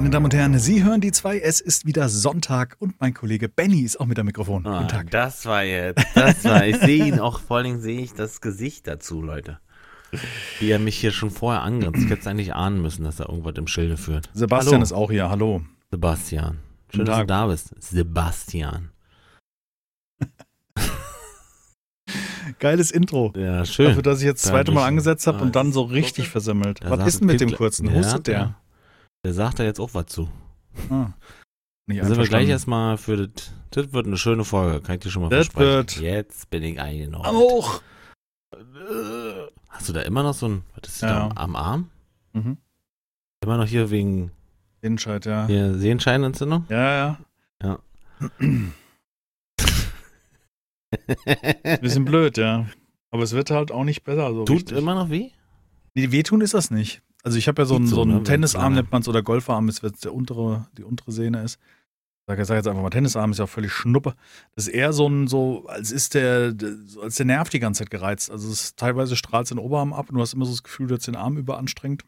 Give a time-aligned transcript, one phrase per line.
[0.00, 1.38] Meine Damen und Herren, Sie hören die zwei.
[1.38, 4.66] Es ist wieder Sonntag und mein Kollege Benny ist auch mit am Mikrofon.
[4.66, 5.10] Ah, Guten Tag.
[5.10, 8.40] Das war jetzt, das war, ich sehe ihn auch, vor allen Dingen sehe ich das
[8.40, 9.58] Gesicht dazu, Leute.
[10.58, 12.00] Wie er mich hier schon vorher angrinst.
[12.02, 14.30] Ich hätte es eigentlich ahnen müssen, dass er irgendwas im Schilde führt.
[14.32, 14.82] Sebastian Hallo.
[14.84, 15.28] ist auch hier.
[15.28, 15.60] Hallo.
[15.90, 16.56] Sebastian.
[16.94, 17.74] Schön, dass du da bist.
[17.78, 18.88] Sebastian.
[22.58, 23.34] Geiles Intro.
[23.36, 23.88] Ja, schön.
[23.88, 26.24] Dafür, dass ich jetzt das zweite Mal angesetzt habe Ah, und dann so ist richtig
[26.24, 26.30] okay.
[26.32, 26.82] versemmelt.
[26.82, 27.86] Da Was ist denn mit dem kurzen?
[27.86, 28.54] Ja, Hustet der?
[29.24, 30.28] Der sagt da jetzt auch was zu.
[30.90, 31.10] Ah.
[31.86, 33.52] Nicht Da sind wir gleich erstmal für das.
[33.70, 35.68] Das wird eine schöne Folge, kann ich dir schon mal Das versprechen.
[35.68, 37.24] wird- Jetzt bin ich eingenommen.
[37.24, 37.82] Am Hoch.
[39.68, 41.28] Hast du da immer noch so ein, was ist das Ja.
[41.28, 41.90] da am Arm?
[42.32, 42.56] Mhm.
[43.42, 44.32] Immer noch hier wegen
[44.82, 45.46] Innenscheid, ja.
[45.46, 46.66] hier Sehenscheinentzündung?
[46.68, 47.18] Ja, ja.
[47.62, 47.78] Ja.
[51.80, 52.66] Bisschen blöd, ja.
[53.10, 54.32] Aber es wird halt auch nicht besser.
[54.32, 54.78] So Tut richtig.
[54.78, 55.30] immer noch weh?
[55.94, 57.02] Nee, wehtun ist das nicht.
[57.22, 59.68] Also ich habe ja so einen, so, so ne, Tennisarm, nennt man es, oder Golfarm,
[59.68, 61.56] ist wenn es der untere, die untere Sehne ist.
[61.56, 64.14] Ich sage sag jetzt einfach mal, Tennisarm ist ja völlig schnuppe.
[64.54, 66.54] Das ist eher so ein, so, als ist der,
[67.02, 68.30] als der Nerv die ganze Zeit gereizt.
[68.30, 70.62] Also es ist, teilweise strahlt es den Oberarm ab und du hast immer so das
[70.62, 72.04] Gefühl, du hast den Arm überanstrengt.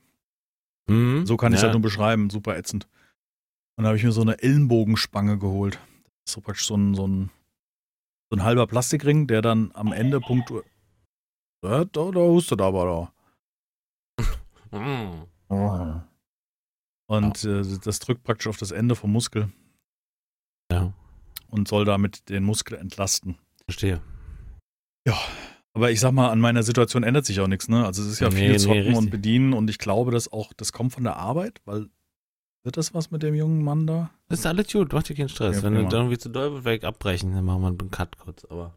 [0.87, 1.27] Mhm.
[1.27, 1.69] So kann ich es ja.
[1.69, 2.87] halt nur beschreiben, super ätzend.
[3.77, 5.75] Und da habe ich mir so eine Ellenbogenspange geholt.
[5.75, 7.31] Das ist so praktisch so ein, so ein,
[8.31, 10.65] so ein halber Plastikring, der dann am Ende punktuell.
[11.63, 13.22] Da, da, da hustet aber da.
[14.73, 16.03] Mhm.
[17.09, 19.53] Und äh, das drückt praktisch auf das Ende vom Muskel
[20.71, 20.93] Ja,
[21.49, 23.37] und soll damit den Muskel entlasten.
[23.67, 24.01] verstehe.
[25.75, 27.87] Aber ich sag mal, an meiner Situation ändert sich auch nichts, ne?
[27.87, 29.11] Also es ist ja Nee, viel nee, Zocken und richtig.
[29.11, 31.89] Bedienen und ich glaube, dass auch, das kommt von der Arbeit, weil
[32.63, 34.11] wird das was mit dem jungen Mann da?
[34.29, 35.57] Ist alles gut, mach dir keinen Stress.
[35.57, 38.45] Ja, Wenn du irgendwie zu doll wird, weg abbrechen, dann machen wir einen Cut kurz.
[38.45, 38.75] Aber.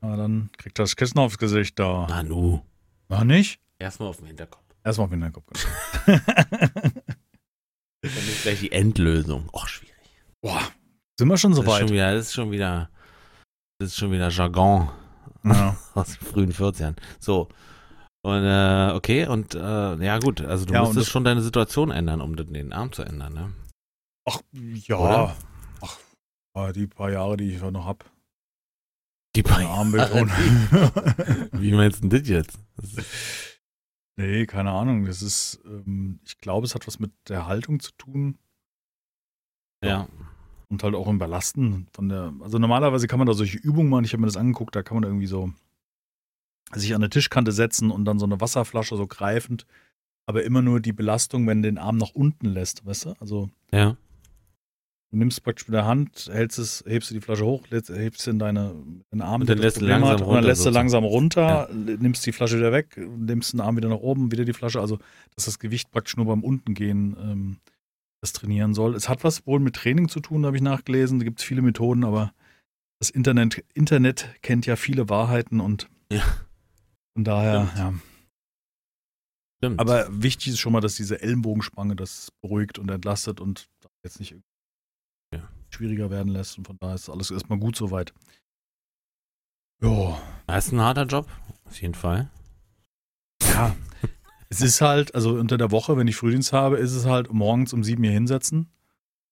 [0.00, 2.06] Na, dann kriegt er das Kissen aufs Gesicht da.
[2.08, 2.62] Na nu.
[3.08, 3.60] Noch nicht?
[3.78, 4.64] Erstmal auf den Hinterkopf.
[4.84, 5.66] Erstmal auf den Hinterkopf.
[8.02, 9.48] Dann ist gleich die Endlösung.
[9.52, 9.94] Och, schwierig.
[10.40, 10.60] Boah,
[11.18, 11.92] sind wir schon so Das ist, schon weit?
[11.94, 12.90] wieder, das ist schon wieder.
[13.80, 14.88] Das ist schon wieder Jargon
[15.44, 15.76] Ja.
[15.94, 16.96] aus den frühen 40ern.
[17.20, 17.48] So.
[18.22, 19.58] Und äh, okay, und äh,
[20.04, 23.32] ja gut, also du Ja, das- schon deine Situation ändern, um den- Arm zu ändern,
[23.32, 23.52] ne?
[24.28, 24.96] Ach, ja.
[24.96, 25.36] Oder?
[25.80, 28.04] Ach, die paar Jahre, die ich noch hab.
[29.36, 30.28] Die Arm wehtun.
[31.52, 32.58] Wie meinst du denn das jetzt?
[32.76, 32.92] Das
[34.18, 35.04] Nee, keine Ahnung.
[35.04, 38.36] Das ist, ähm, ich glaube, es hat was mit der Haltung zu tun
[39.82, 40.08] ja.
[40.68, 42.34] und halt auch im Belasten von der.
[42.40, 44.04] Also normalerweise kann man da solche Übungen machen.
[44.04, 45.52] Ich habe mir das angeguckt, da kann man irgendwie so
[46.72, 49.66] sich an eine Tischkante setzen und dann so eine Wasserflasche so greifend,
[50.26, 53.14] aber immer nur die Belastung, wenn den Arm nach unten lässt, weißt du?
[53.20, 53.96] Also Ja.
[55.10, 58.38] Du nimmst praktisch mit der Hand, hältst es, hebst du die Flasche hoch, hebst in
[58.38, 58.74] deine
[59.12, 61.68] den Arm, Und dann lässt du langsam hat, und dann runter lässt du langsam runter,
[61.72, 64.80] nimmst die Flasche wieder weg, nimmst den Arm wieder nach oben, wieder die Flasche.
[64.80, 64.98] Also
[65.34, 67.56] dass das Gewicht praktisch nur beim Untengehen ähm,
[68.20, 68.94] das trainieren soll.
[68.96, 71.18] Es hat was wohl mit Training zu tun, habe ich nachgelesen.
[71.20, 72.32] Da gibt es viele Methoden, aber
[73.00, 76.22] das Internet, Internet kennt ja viele Wahrheiten und Ja.
[77.14, 77.78] von daher, Stimmt.
[77.78, 77.94] ja.
[79.60, 79.80] Stimmt.
[79.80, 83.68] Aber wichtig ist schon mal, dass diese Ellenbogenspange das beruhigt und entlastet und
[84.04, 84.38] jetzt nicht Ja.
[85.70, 86.58] Schwieriger werden lässt.
[86.58, 88.12] Und von daher ist alles erstmal gut soweit.
[89.82, 90.18] Ja.
[90.46, 91.26] Das ist ein harter Job,
[91.66, 92.30] auf jeden Fall.
[93.42, 93.74] Ja.
[94.48, 97.72] es ist halt, also unter der Woche, wenn ich Frühdienst habe, ist es halt morgens
[97.72, 98.68] um sieben hier hinsetzen.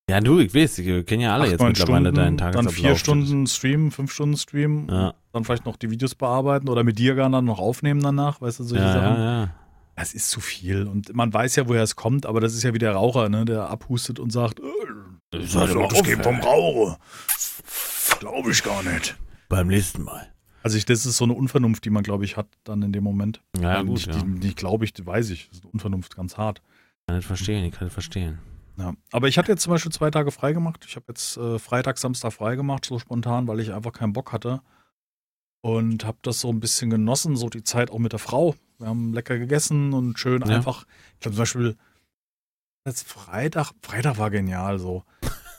[0.09, 2.75] Ja, du, ich weiß, wir kennen ja alle acht, jetzt mittlerweile Stunden, deinen Dann Tagesablauf.
[2.75, 6.99] vier Stunden Stream, fünf Stunden Stream, Ja, dann vielleicht noch die Videos bearbeiten oder mit
[7.01, 9.17] dir gar dann noch aufnehmen danach, weißt du, solche ja, Sachen.
[9.23, 9.55] ja, ja.
[9.97, 10.87] Das ist zu viel.
[10.87, 13.47] Und man weiß ja, woher es kommt, aber das ist ja wie der Raucher, ne,
[13.47, 14.61] der abhustet und sagt,
[15.31, 16.99] Das doch das geben vom Rauche.
[18.21, 19.17] Glaube ich gar nicht.
[19.49, 20.33] Beim nächsten Mal.
[20.63, 23.05] Also ich, das ist so eine Unvernunft, die man, glaube ich, hat dann in dem
[23.05, 23.41] Moment.
[23.61, 24.19] Ja, gut, nicht, ja.
[24.19, 25.49] Die, nicht glaube ich, die weiß ich.
[25.49, 26.61] Das ist eine Unvernunft ganz hart.
[26.61, 28.39] Ich kann nicht verstehen, ich kann nicht verstehen.
[28.77, 28.93] Ja.
[29.13, 30.85] Aber ich hatte jetzt zum Beispiel zwei Tage frei gemacht.
[30.89, 34.33] Ich habe jetzt äh, Freitag, Samstag frei gemacht, so spontan, weil ich einfach keinen Bock
[34.33, 34.61] hatte.
[35.61, 38.55] Und habe das so ein bisschen genossen, so die Zeit auch mit der Frau.
[38.79, 40.49] Wir haben lecker gegessen und schön Ja.
[40.57, 40.85] einfach.
[41.15, 41.77] Ich glaube zum Beispiel,
[42.87, 45.05] jetzt Freitag, Freitag war genial so.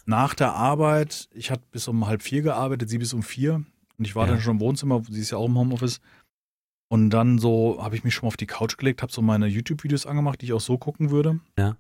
[0.06, 3.56] Nach der Arbeit, ich hatte bis um halb vier gearbeitet, sie bis um vier.
[3.98, 4.34] Und ich war Ja.
[4.34, 6.00] dann schon im Wohnzimmer, sie ist ja auch im Homeoffice.
[6.90, 9.48] Und dann so habe ich mich schon mal auf die Couch gelegt, habe so meine
[9.48, 11.40] YouTube-Videos angemacht, die ich auch so gucken würde.
[11.58, 11.70] Ja.
[11.72, 11.78] Und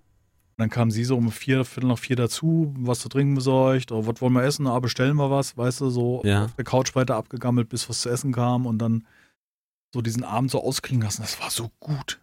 [0.64, 4.08] dann kam sie so um vier, Viertel nach vier dazu, was zu trinken besorgt, oder
[4.08, 6.46] was wollen wir essen, ah, bestellen wir was, weißt du, so Ja.
[6.46, 9.06] auf der Couch weiter abgegammelt, bis was zu essen kam und dann
[9.94, 11.22] so diesen Abend so ausklingen lassen.
[11.22, 12.20] Das war so gut.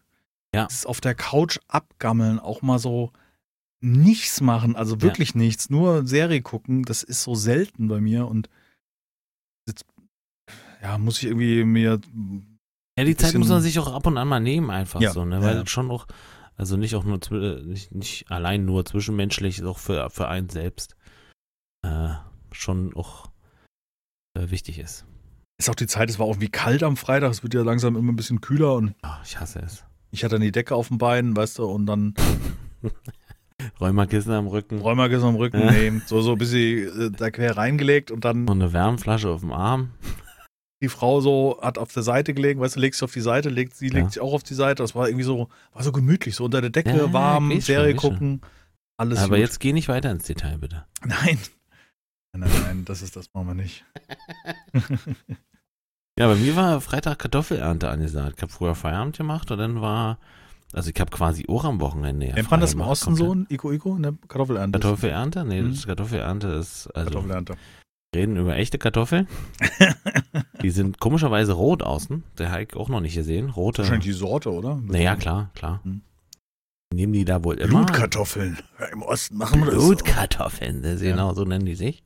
[0.55, 0.65] Ja.
[0.67, 3.13] Das auf der Couch abgammeln, auch mal so
[3.83, 8.49] nichts machen, also wirklich nichts, nur Serie gucken, das ist so selten bei mir und
[9.69, 9.85] jetzt,
[10.81, 12.01] ja, muss ich irgendwie mir
[12.99, 15.25] Ja, die Zeit muss man sich auch ab und an mal nehmen, einfach Ja, so,
[15.25, 15.37] ne?
[15.37, 15.67] ja, Weil ja.
[15.67, 16.07] schon auch,
[16.57, 20.97] Also nicht auch nur zwi- nicht, nicht allein nur zwischenmenschlich, auch für, für einen selbst
[21.85, 22.11] äh,
[22.53, 23.31] schon auch
[24.39, 25.05] äh, wichtig ist.
[25.59, 27.97] Ist auch die Zeit, es war auch wie kalt am Freitag, es wird ja langsam
[27.97, 29.85] immer ein bisschen kühler und Ah, ich hasse es.
[30.15, 32.15] Ich hatte dann die Decke auf den Beinen, weißt du, und dann
[33.81, 35.71] Rheumakissen am Rücken Räumerkissen am Rücken Ja.
[35.73, 39.41] nehmen, so, so ein bisschen äh, da quer reingelegt und dann und eine Wärmflasche auf
[39.41, 39.91] dem Arm.
[40.83, 43.49] die Frau so hat auf der Seite gelegen, weißt du, legt sich auf die Seite,
[43.49, 43.95] legt, sie Ja.
[43.95, 44.83] legt sich auch auf die Seite.
[44.83, 48.11] Das war irgendwie so, war so gemütlich, so unter der Decke, Ja, warm, Serie schon.
[48.13, 48.41] gucken,
[48.99, 49.39] alles Aber gut.
[49.39, 50.85] jetzt geh nicht weiter ins Detail, bitte.
[51.05, 51.39] Nein.
[52.37, 53.85] Nein, nein, nein, das ist das machen wir nicht.
[56.19, 58.35] Ja, bei mir war Freitag Kartoffelernte angesagt.
[58.37, 60.19] Ich habe früher Feierabend gemacht und dann war,
[60.73, 62.29] also ich habe quasi auch am Wochenende.
[62.29, 64.17] Nennt man das im Osten so, ein Iko Iko, ne?
[64.29, 64.79] Kartoffelernte.
[64.79, 65.45] Kartoffelernte?
[65.45, 65.71] Nee, Mhm.
[65.73, 67.55] das Kartoffelernte ist, also Kartoffelernte.
[68.13, 69.27] wir reden über echte Kartoffeln.
[70.63, 72.23] Die sind komischerweise rot außen.
[72.39, 73.51] Der Heik auch noch nicht gesehen.
[73.51, 73.83] Rote.
[73.83, 74.77] Wahrscheinlich die Sorte, oder?
[74.77, 75.81] Naja, klar, klar.
[75.83, 76.03] Mhm.
[76.95, 77.79] Nehmen die da wohl immer.
[77.85, 78.57] Blutkartoffeln.
[78.93, 79.85] Im Osten machen wir das.
[79.85, 81.11] Blutkartoffeln, das ist Ja.
[81.11, 82.05] genau so nennen die sich.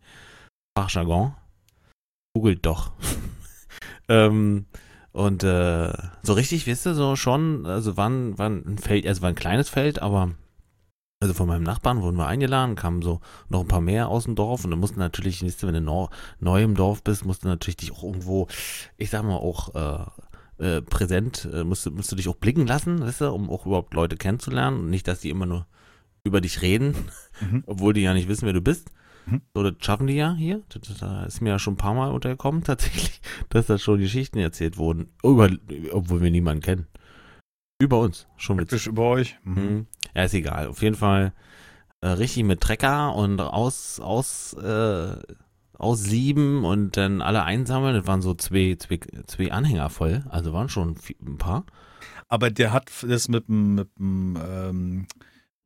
[0.79, 1.35] Fachjargon.
[2.35, 2.93] Googelt doch.
[4.09, 4.67] Ähm,
[5.13, 9.29] und äh, so richtig, wisst ihr, so schon, also wann, wann ein Feld, also war
[9.31, 10.31] ein kleines Feld, aber
[11.21, 14.37] also von meinem Nachbarn wurden wir eingeladen, kamen so noch ein paar mehr aus dem
[14.37, 16.07] Dorf und dann mussten natürlich, wisst ihr, wenn du neu,
[16.39, 18.47] neu im Dorf bist, musst du natürlich dich auch irgendwo,
[18.97, 19.75] ich sag mal, auch
[20.61, 23.51] äh, äh, präsent, äh, musst, du- musst du dich auch blicken lassen, weißt du, um
[23.51, 25.67] auch überhaupt Leute kennenzulernen und nicht, dass die immer nur
[26.23, 26.95] über dich reden,
[27.41, 27.63] Mhm.
[27.67, 28.91] obwohl die ja nicht wissen, wer du bist.
[29.31, 29.43] Mhm.
[29.55, 30.63] So, das schaffen die ja hier.
[30.69, 33.21] Das, das, da ist mir ja schon ein paar Mal untergekommen, tatsächlich,
[33.51, 35.51] dass da schon Geschichten erzählt wurden, über,
[35.93, 36.87] obwohl wir niemanden kennen.
[37.81, 38.71] Über uns, schon witzig.
[38.71, 39.39] Praktisch über euch.
[39.45, 39.55] Mhm.
[39.55, 39.87] Mhm.
[40.15, 40.69] Ja, ist egal.
[40.69, 41.33] Auf jeden Fall
[42.01, 45.17] äh, richtig mit Trecker und aus, aus, äh,
[45.75, 47.95] aussieben und dann alle einsammeln.
[47.95, 50.25] Das waren so zwei, zwei, zwei Anhänger voll.
[50.29, 51.65] Also waren schon ein paar.
[52.29, 55.07] Aber der hat das mit dem, mit dem ähm,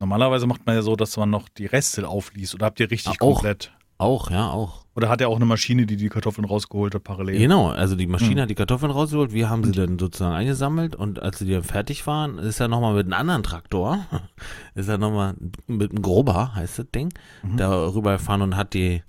[0.03, 2.53] normalerweise macht man ja so, dass man noch die Reste aufliest.
[2.55, 3.35] Oder habt ihr richtig auch.
[3.35, 3.71] komplett?
[3.97, 4.83] Auch, ja, auch.
[4.95, 7.39] Oder hat er auch eine Maschine, die die Kartoffeln rausgeholt hat, parallel?
[7.39, 8.41] Genau, also die Maschine Hm.
[8.41, 12.05] hat die Kartoffeln rausgeholt, wir haben sie dann sozusagen eingesammelt und als sie dann fertig
[12.05, 14.05] waren, ist er nochmal mit einem anderen Traktor,
[14.75, 15.35] ist er nochmal
[15.67, 17.13] mit einem Grober, heißt das Ding,
[17.43, 17.57] Mhm.
[17.57, 19.03] da rübergefahren und hat die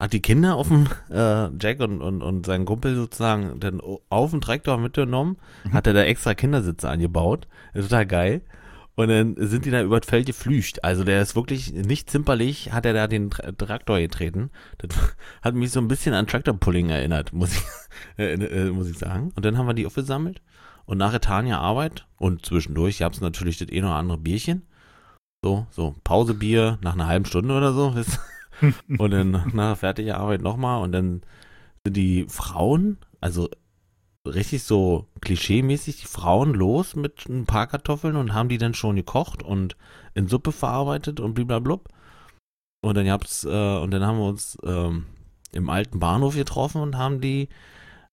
[0.00, 3.80] hat die Kinder auf dem äh, Jack und, und, und seinen Kumpel sozusagen dann
[4.10, 5.72] auf dem Traktor mitgenommen, Mhm.
[5.74, 8.42] hat er da extra Kindersitze angebaut, ist total geil.
[8.96, 10.82] Und dann sind die da über das Feld geflücht.
[10.82, 14.50] Also der ist wirklich nicht zimperlich, hat er da den Tra Traktor getreten.
[14.78, 14.90] Das
[15.42, 17.62] hat mich so ein bisschen an Tractor-Pulling erinnert, muss ich,
[18.18, 19.32] äh, äh, muss ich sagen.
[19.36, 20.40] Und dann haben wir die aufgesammelt.
[20.86, 24.62] Und nach Etania Arbeit und zwischendurch gab es natürlich das eh noch andere Bierchen.
[25.44, 27.94] So, so Pausebier nach einer halben Stunde oder so.
[28.98, 30.82] und dann nach fertiger Arbeit nochmal.
[30.82, 31.22] Und dann
[31.84, 33.50] sind die Frauen, also
[34.26, 38.96] richtig so klischee-mäßig, die Frauen los mit ein paar Kartoffeln und haben die dann schon
[38.96, 39.76] gekocht und
[40.14, 41.88] in Suppe verarbeitet und bliblablub.
[42.82, 45.06] Und dann gab's, äh, und dann haben wir uns ähm,
[45.52, 47.48] im alten Bahnhof getroffen und haben die,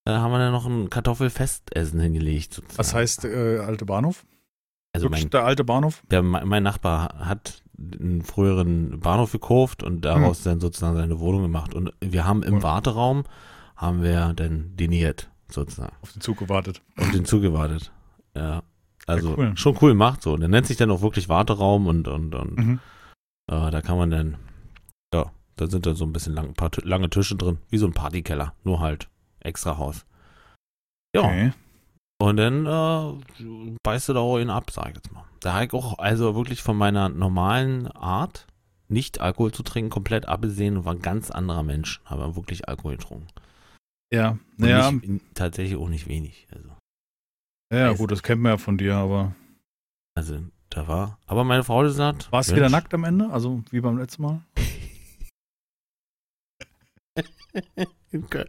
[0.06, 2.54] äh, haben wir dann noch ein Kartoffelfestessen hingelegt.
[2.56, 2.78] Sozusagen.
[2.80, 4.26] Was heißt äh, alte Bahnhof?
[4.96, 6.04] Also Wirklich mein, der alte Bahnhof?
[6.10, 11.74] der, mein Nachbar hat einen früheren Bahnhof gekauft und daraus dann sozusagen seine Wohnung gemacht.
[11.74, 12.62] Und wir haben im.
[12.62, 13.24] Warteraum,
[13.76, 15.96] haben wir dann diniert, sozusagen.
[16.02, 16.82] Auf den Zug gewartet.
[16.98, 17.92] auf den Zug gewartet.
[18.36, 18.64] Ja.
[19.06, 19.58] Also Ja, cool.
[19.58, 20.38] schon cool gemacht so.
[20.38, 22.80] Der nennt sich dann auch wirklich Warteraum und, und, und Mhm.
[23.52, 24.38] äh, da kann man dann,
[25.14, 27.86] ja, da sind dann so ein bisschen lang, ein paar lange Tische drin, wie so
[27.86, 29.10] ein Partykeller, nur halt
[29.42, 30.06] extra Haus.
[31.16, 31.52] Ja, Okay.
[32.22, 35.26] und dann äh, beißt du da auch ihn ab, sag ich jetzt mal.
[35.42, 38.48] Da habe ich auch also wirklich von meiner normalen Art,
[38.88, 42.00] nicht Alkohol zu trinken, komplett abgesehen und war ein ganz anderer Mensch.
[42.06, 43.28] Habe wirklich Alkohol getrunken.
[44.14, 46.48] Ja, Und ja, nicht, tatsächlich auch nicht wenig.
[46.52, 46.70] Also.
[47.74, 49.34] ja, weiß gut, das kennt man ja von dir, aber
[50.16, 50.40] Also,
[50.70, 51.18] da war.
[51.26, 52.32] Aber meine Frau hat gesagt.
[52.32, 53.32] warst du wieder nackt am Ende?
[53.32, 54.42] Also wie beim letzten Mal?
[58.12, 58.48] in Köln.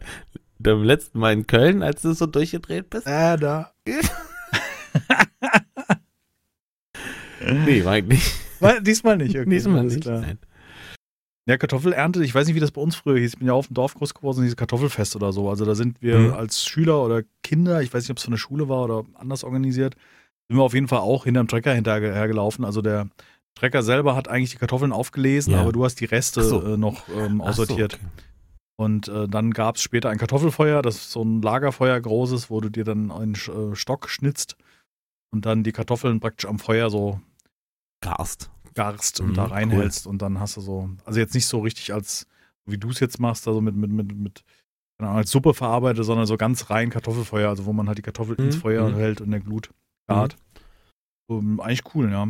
[0.59, 3.07] Beim letzten Mal in Köln, als du so durchgedreht bist?
[3.07, 3.73] Äh, da.
[7.47, 8.33] Nee, war ich nicht.
[8.81, 9.35] Diesmal nicht.
[9.37, 10.05] Okay, Diesmal nicht.
[10.05, 10.39] Nein.
[11.47, 13.33] Ja, Kartoffelernte, ich weiß nicht, wie das bei uns früher hieß.
[13.33, 15.47] Ich bin ja auf dem Dorf groß geworden, dieses Kartoffelfest oder so.
[15.49, 16.33] Also da sind wir Mhm.
[16.33, 19.43] als Schüler oder Kinder, ich weiß nicht, ob es von der Schule war oder anders
[19.43, 19.95] organisiert,
[20.49, 22.65] sind wir auf jeden Fall auch hinterm Trecker hinterhergelaufen.
[22.65, 23.09] Also der
[23.53, 25.61] Trecker selber hat eigentlich die Kartoffeln aufgelesen, Ja.
[25.61, 26.63] aber du hast die Reste so.
[26.63, 27.93] äh, noch ähm, Ach so, aussortiert.
[27.93, 28.03] okay.
[28.77, 32.59] Und äh, dann gab es später ein Kartoffelfeuer, das ist so ein Lagerfeuer großes, wo
[32.59, 34.57] du dir dann einen äh, Stock schnitzt
[35.31, 37.21] und dann die Kartoffeln praktisch am Feuer so
[38.01, 38.49] Garst.
[38.75, 39.51] Garst und Mhm, da cool.
[39.51, 42.27] reinhältst und dann hast du so, also jetzt nicht so richtig als,
[42.65, 44.43] wie du es jetzt machst, also mit, mit, mit, mit
[44.97, 48.01] keine Ahnung, als Suppe verarbeitet, sondern so ganz rein Kartoffelfeuer, also wo man halt die
[48.01, 48.95] Kartoffel ins Mhm, Feuer mhm.
[48.95, 49.71] hält und der Glut
[50.07, 50.37] gart.
[51.29, 52.27] Ähm, eigentlich cool, ja.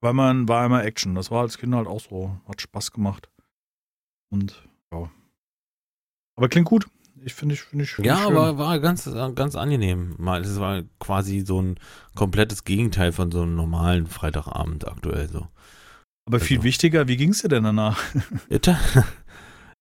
[0.00, 1.14] Weil man war immer Action.
[1.14, 2.38] Das war als Kind halt auch so.
[2.48, 3.30] Hat Spaß gemacht.
[4.30, 5.10] Und ja.
[6.36, 6.86] Aber klingt gut.
[7.26, 7.90] Ich finde ich, finde ich.
[7.90, 8.26] find Ja, schön.
[8.36, 10.14] aber war ganz, ganz angenehm.
[10.16, 11.74] Mal, es war quasi so ein
[12.14, 15.48] komplettes Gegenteil von so einem normalen Freitagabend aktuell so.
[16.28, 17.98] Aber viel also- wichtiger, wie ging es dir denn danach?
[18.48, 18.78] Bitte?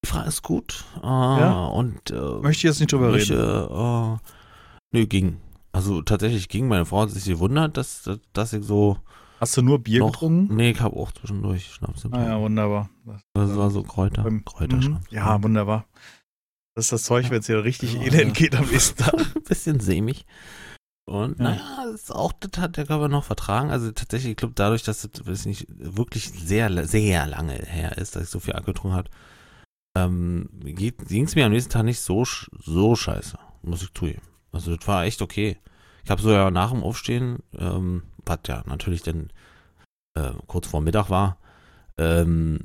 [0.04, 0.86] Die Frage ist gut.
[1.04, 1.66] Ah, Ja?
[1.66, 4.20] Und äh, Möchte ich jetzt nicht drüber möchte, reden.
[4.94, 5.38] Äh, nö, ging.
[5.72, 6.68] Also tatsächlich ging.
[6.68, 8.98] Meine Frau hat sich gewundert, dass, dass, ich so
[9.40, 10.56] Hast du nur Bier noch, getrunken?
[10.56, 12.90] Nee, ich habe auch zwischendurch Schnaps Ah ja, wunderbar.
[13.06, 15.12] Das, Das war so Kräuter, beim- Kräuterschnaps.
[15.12, 15.16] Mhm.
[15.16, 15.86] Ja, wunderbar.
[16.76, 18.02] Das ist das Zeug, wenn es dir richtig Ja.
[18.02, 19.14] elend geht am nächsten Tag.
[19.36, 20.26] ein bisschen sämig.
[21.08, 21.44] Und Ja.
[21.52, 23.72] naja, das ist auch, das hat der Körper noch vertragen.
[23.72, 28.24] Also tatsächlich, ich glaube, dadurch, dass es nicht, wirklich sehr, sehr lange her ist, dass
[28.24, 29.10] ich so viel Alkohol getrunken habe,
[29.98, 34.22] ähm, ging es mir am nächsten Tag nicht so, so scheiße, muss ich zugeben.
[34.52, 35.58] Also das war echt okay.
[36.04, 39.32] Ich habe so ja nach dem Aufstehen, ähm, was ja natürlich dann
[40.18, 41.38] äh, kurz vor Mittag war,
[41.98, 42.60] ähm,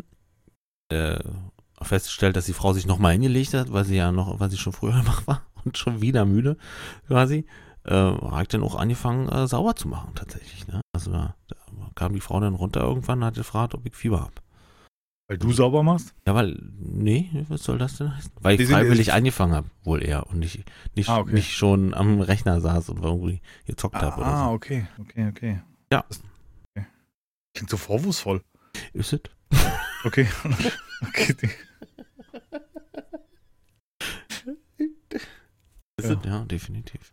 [0.89, 1.19] äh,
[1.83, 4.73] festgestellt, dass die Frau sich nochmal hingelegt hat, weil sie ja noch, weil sie schon
[4.73, 6.57] früher wach war und schon wieder müde
[7.07, 7.47] quasi,
[7.85, 10.67] äh, habe ich dann auch angefangen, äh, sauber zu machen tatsächlich.
[10.69, 10.81] Ne?
[10.93, 11.57] Also da, da
[11.95, 14.35] kam die Frau dann runter irgendwann und hat gefragt, ob ich Fieber habe.
[15.29, 16.13] Weil du sauber machst?
[16.27, 18.33] Ja, weil, nee, was soll das denn heißen?
[18.41, 20.65] Weil Die ich freiwillig angefangen habe, wohl eher, und nicht,
[20.97, 21.35] nicht, Ah, okay.
[21.35, 24.51] nicht schon am Rechner saß und irgendwie gezockt habe oder Ah, so.
[24.53, 25.61] okay, okay, okay.
[25.93, 26.05] Ja.
[27.55, 28.43] Klingt so vorwurfsvoll.
[28.93, 29.21] Ist es?
[30.05, 30.27] Okay.
[31.09, 31.37] okay.
[36.03, 36.17] Ja.
[36.25, 37.13] Ja, definitiv.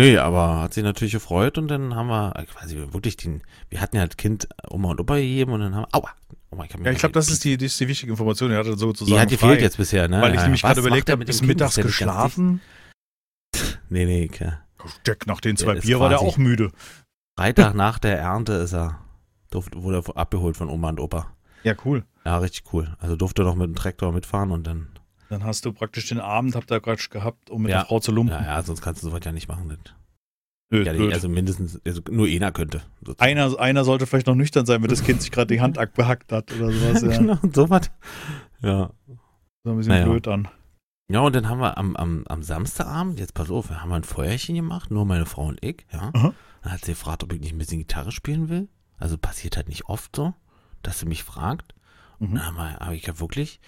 [0.00, 3.80] Nee, aber hat sich natürlich gefreut und dann haben wir, äh, quasi wirklich den, wir
[3.80, 6.10] hatten ja als Kind Oma und Opa gegeben und dann haben wir, aua,
[6.50, 8.50] Oma, ich hab Ja, ich glaube, das ist die, die, ist die wichtige Information.
[8.50, 10.22] Er hatte sozusagen Die hat gefehlt jetzt bisher, ne?
[10.22, 12.60] Weil ich Ja, nämlich gerade überlegt er habe, mit bis mittags der geschlafen.
[13.90, 14.66] Nee, nee, klar.
[15.06, 16.72] Jack, nach den Der zwei ist Bier war der auch müde.
[17.38, 19.00] Freitag nach der Ernte ist er,
[19.52, 21.36] wurde er abgeholt von Oma und Opa.
[21.62, 22.04] Ja, cool.
[22.24, 22.94] Ja, richtig cool.
[22.98, 24.88] Also durfte noch mit dem Traktor mitfahren und dann,
[25.28, 27.78] Dann hast du praktisch den Abend, habt ihr gerade gehabt, um mit Ja.
[27.78, 28.34] der Frau zu lumpen.
[28.34, 29.68] ja, ja, sonst kannst du sowas ja nicht machen.
[29.68, 29.78] Das.
[30.72, 31.12] Nö, Ja, blöd.
[31.12, 32.82] also mindestens, also nur einer könnte.
[33.00, 33.20] sozusagen.
[33.38, 36.30] einer, einer sollte vielleicht noch nüchtern sein, wenn das Kind sich gerade die Hand behackt
[36.32, 37.02] hat oder sowas.
[37.02, 37.18] Ja.
[37.18, 37.90] genau, sowas.
[38.62, 38.90] Ja.
[39.64, 40.04] So ein bisschen Naja.
[40.06, 40.48] blöd an.
[41.10, 44.04] Ja, und dann haben wir am, am, am Samstagabend, jetzt pass auf, wir haben ein
[44.04, 46.10] Feuerchen gemacht, nur meine Frau und ich, ja.
[46.14, 46.32] Aha.
[46.62, 48.68] Dann hat sie gefragt, ob ich nicht ein bisschen Gitarre spielen will.
[48.98, 50.34] Also passiert halt nicht oft so,
[50.82, 51.74] dass sie mich fragt.
[52.18, 52.34] Und Mhm.
[52.36, 53.60] dann habe hab ich ja wirklich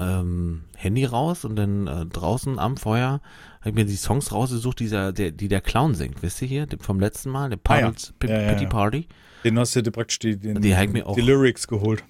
[0.00, 3.20] ähm, Handy raus und dann äh, draußen am Feuer
[3.60, 6.66] habe ich mir die Songs rausgesucht, dieser, der, die der Clown singt, wisst ihr hier,
[6.66, 7.92] den vom letzten Mal, der Ah ja.
[8.22, 8.66] Ja, ja, Pity.
[8.66, 9.08] Party.
[9.44, 12.04] Den hast du dir praktisch die, den, Die ich auch- die Lyrics geholt.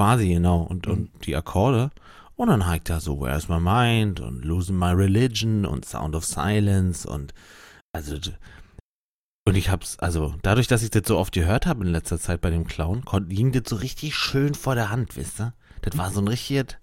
[0.00, 0.62] Quasi, genau.
[0.62, 0.92] Und, Mhm.
[0.92, 1.90] und die Akkorde.
[2.36, 6.24] Und dann halt da so Where's My Mind und Losing My Religion und Sound of
[6.24, 7.34] Silence und
[7.92, 8.16] also
[9.48, 12.40] und ich hab's, also dadurch, dass ich das so oft gehört habe in letzter Zeit
[12.40, 15.54] bei dem Clown, ging das so richtig schön vor der Hand, wisst ihr?
[15.82, 16.76] Das war so ein richtiges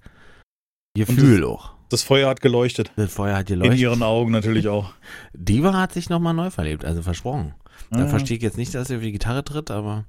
[0.95, 1.75] Gefühl auch.
[1.89, 2.91] Das Feuer hat geleuchtet.
[2.95, 3.79] Das Feuer hat In geleuchtet.
[3.79, 4.93] ihren Augen natürlich auch.
[5.33, 7.53] Diva hat sich nochmal neu verlebt, also versprochen.
[7.91, 8.07] Da Ja.
[8.07, 10.05] verstehe ich jetzt nicht, dass er auf die Gitarre tritt, aber.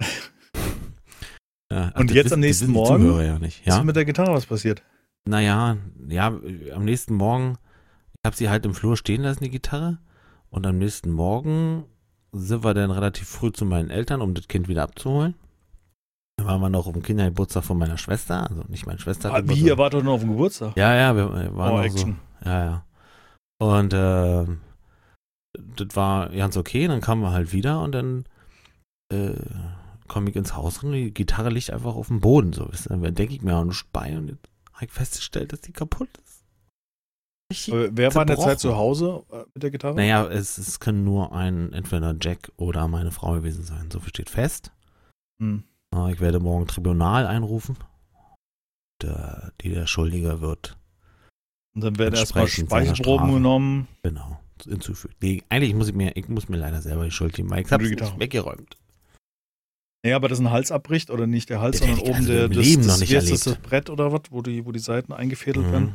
[1.70, 3.20] Ja, ach, Und das jetzt wissen- am das nächsten Morgen?
[3.20, 3.60] Ja nicht.
[3.66, 3.78] Was Ja?
[3.80, 4.82] ist mit der Gitarre was passiert?
[5.28, 5.76] Naja,
[6.08, 6.28] ja,
[6.74, 7.58] am nächsten Morgen,
[8.14, 9.98] ich habe sie halt im Flur stehen lassen, die Gitarre.
[10.50, 11.84] Und am nächsten Morgen
[12.32, 15.34] sind wir dann relativ früh zu meinen Eltern, um das Kind wieder abzuholen.
[16.36, 19.34] Dann waren wir noch auf dem Kindergeburtstag von meiner Schwester, also nicht meine Schwester.
[19.34, 20.76] Ah, wie, ihr wart doch noch auf dem Geburtstag.
[20.76, 21.84] Ja, ja, wir, wir waren Oh, auch so.
[21.84, 22.18] Action.
[22.44, 22.84] Ja, ja.
[23.60, 24.60] Und ähm,
[25.76, 26.86] das war ganz okay.
[26.86, 28.24] Dann kamen wir halt wieder und dann
[29.12, 29.34] äh,
[30.06, 32.52] komme ich ins Haus und die Gitarre liegt einfach auf dem Boden.
[32.52, 32.96] So, wisst ihr?
[32.96, 36.08] dann denke ich mir auch nicht bei und jetzt habe ich festgestellt, dass die kaputt
[36.24, 36.37] ist.
[37.50, 37.72] Richtig.
[37.74, 38.38] Äh, Wer war in der.
[38.38, 39.94] Zeit zu Hause äh, mit der Gitarre?
[39.96, 43.90] Naja, es, es können nur ein, entweder Jack oder meine Frau gewesen sein.
[43.90, 44.70] So viel steht fest.
[45.40, 45.64] Hm.
[45.94, 47.76] Äh, Ich werde morgen Tribunal einrufen.
[49.02, 50.76] Der, die der Schuldige wird
[51.74, 53.32] Und dann werden erstmal Speichelproben Strafe.
[53.34, 53.88] genommen.
[54.02, 55.14] Genau, hinzufügen.
[55.22, 57.70] Nee, eigentlich muss ich mir, ich muss mir leider selber die Schuld geben, weil ich
[57.70, 58.18] hab's nicht Gitarre.
[58.18, 58.76] weggeräumt.
[60.04, 62.32] Ja, aber das ist ein Halsabbricht oder nicht der Hals, Das hätte sondern oben also
[62.32, 63.56] der, das, das, das, das.
[63.58, 65.72] Brett oder was, wo die, wo die Seiten eingefädelt Mhm.
[65.72, 65.94] werden.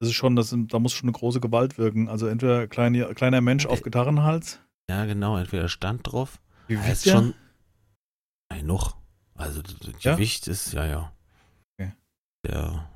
[0.00, 2.08] Das ist schon, das sind, da muss schon eine große Gewalt wirken.
[2.08, 4.60] Also entweder kleine, kleiner Mensch auf Äh, Gitarrenhals.
[4.88, 6.40] Ja, genau, entweder stand drauf.
[6.68, 7.12] Wie Ja, wiegt ist der?
[7.12, 7.34] schon.
[8.50, 8.96] Nein, noch.
[9.34, 10.14] Also das Ja?
[10.14, 11.12] Gewicht ist, ja, ja.
[11.78, 11.92] Okay.
[12.46, 12.88] Der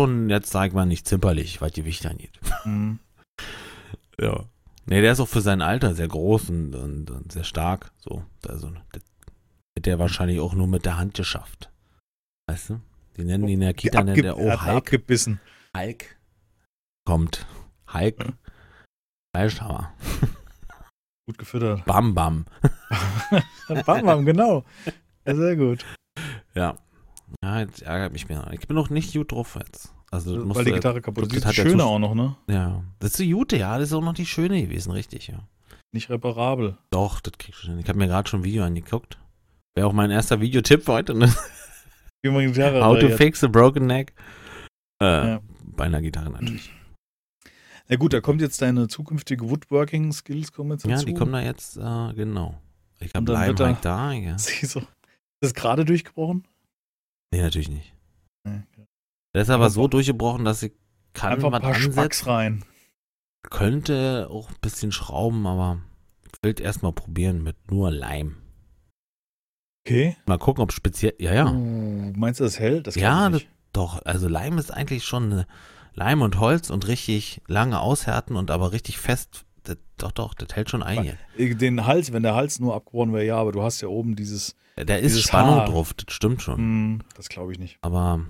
[0.00, 2.38] schon, jetzt sag mal, nicht zimperlich, was Gewicht angeht.
[2.62, 2.98] Hm.
[4.20, 4.44] Ja.
[4.86, 7.92] Nee, der ist auch für sein Alter sehr groß und, und, und sehr stark.
[7.98, 9.02] So, also, das
[9.76, 11.70] hätte er wahrscheinlich auch nur mit der Hand geschafft.
[12.46, 12.80] Weißt du?
[13.16, 14.76] Die nennen ihn in der Kita, nennt der, er hat Hulk.
[14.76, 15.40] abgebissen.
[15.76, 16.16] Hulk
[17.04, 17.46] kommt.
[17.92, 18.32] Hulk.
[19.34, 19.92] Fleischhammer.
[21.26, 21.84] Gut gefüttert.
[21.84, 22.46] Bam Bam.
[23.86, 24.64] Bam, bam, genau.
[25.26, 25.84] Ja, sehr gut.
[26.54, 26.76] Ja.
[27.42, 28.46] Ja, jetzt ärgert mich mehr.
[28.52, 29.94] Ich bin noch nicht gut drauf jetzt.
[30.10, 31.32] Also Weil die Gitarre kaputt ist.
[31.32, 32.36] das Die ist der schöne Zus- auch noch, ne?
[32.48, 32.82] Ja.
[32.98, 33.78] Das ist die Jute, ja.
[33.78, 35.48] Das ist auch noch die schöne gewesen, richtig, ja.
[35.94, 36.76] Nicht reparabel.
[36.90, 37.78] Doch, das kriegst du hin.
[37.78, 39.18] Ich habe mir gerade schon ein Video angeguckt.
[39.74, 41.14] Wäre auch mein erster Videotipp für heute.
[41.14, 41.32] Ne?
[42.22, 43.16] Wie man die Gitarre How to repariert.
[43.18, 44.12] fix a broken neck.
[45.02, 45.40] Äh, Ja.
[45.64, 46.70] Bei einer Gitarre natürlich.
[47.88, 51.06] Na gut, da kommt jetzt deine zukünftige Woodworking-Skills kommen jetzt Ja, dazu.
[51.06, 52.60] die kommen da jetzt, äh, genau.
[53.00, 54.36] Ich habe er- Leimhack da, ja.
[54.38, 54.80] So.
[54.80, 54.86] Ist
[55.40, 56.46] das gerade durchgebrochen?
[57.32, 57.92] Nee, natürlich nicht.
[58.44, 58.62] Nee.
[59.34, 60.72] Der ist aber Einfach- so durchgebrochen, dass ich
[61.14, 62.24] kann Einfach ein paar ansetzen.
[62.28, 62.64] Rein.
[63.50, 65.82] Könnte auch ein bisschen schrauben, aber
[66.24, 68.36] ich will erstmal probieren mit nur Leim.
[69.84, 70.16] Okay.
[70.26, 71.14] Mal gucken, ob speziell.
[71.18, 71.50] Ja, ja.
[71.50, 72.86] Uh, meinst du, das hält?
[72.86, 73.48] Das Ja, nicht.
[73.72, 75.46] Doch, also Leim ist eigentlich schon eine
[75.94, 79.44] Leim und Holz und richtig lange aushärten und aber richtig fest.
[79.64, 81.16] Das, doch, doch, das hält schon ein.
[81.38, 84.56] Den Hals, wenn der Hals nur abgebrochen wäre, ja, aber du hast ja oben dieses.
[84.76, 85.66] Da ist Dieses Spannung Haar.
[85.68, 86.56] drauf, das stimmt schon.
[86.56, 87.76] Hm, das glaube ich nicht.
[87.82, 88.20] Aber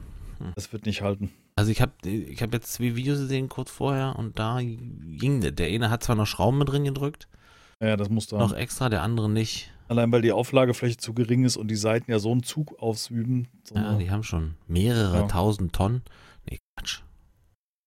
[0.56, 1.30] Das wird nicht halten.
[1.54, 5.54] Also ich habe ich hab jetzt zwei Videos gesehen kurz vorher und da ging das.
[5.54, 7.28] Der eine hat zwar noch Schrauben mit drin gedrückt,
[7.80, 9.70] Ja, das musst du noch extra, der andere nicht.
[9.88, 13.48] Allein weil die Auflagefläche zu gering ist und die Seiten ja so einen Zug ausüben.
[13.64, 15.26] So Ja, die haben schon mehrere Ja.
[15.28, 16.02] tausend Tonnen.
[16.50, 17.02] Nee, Quatsch.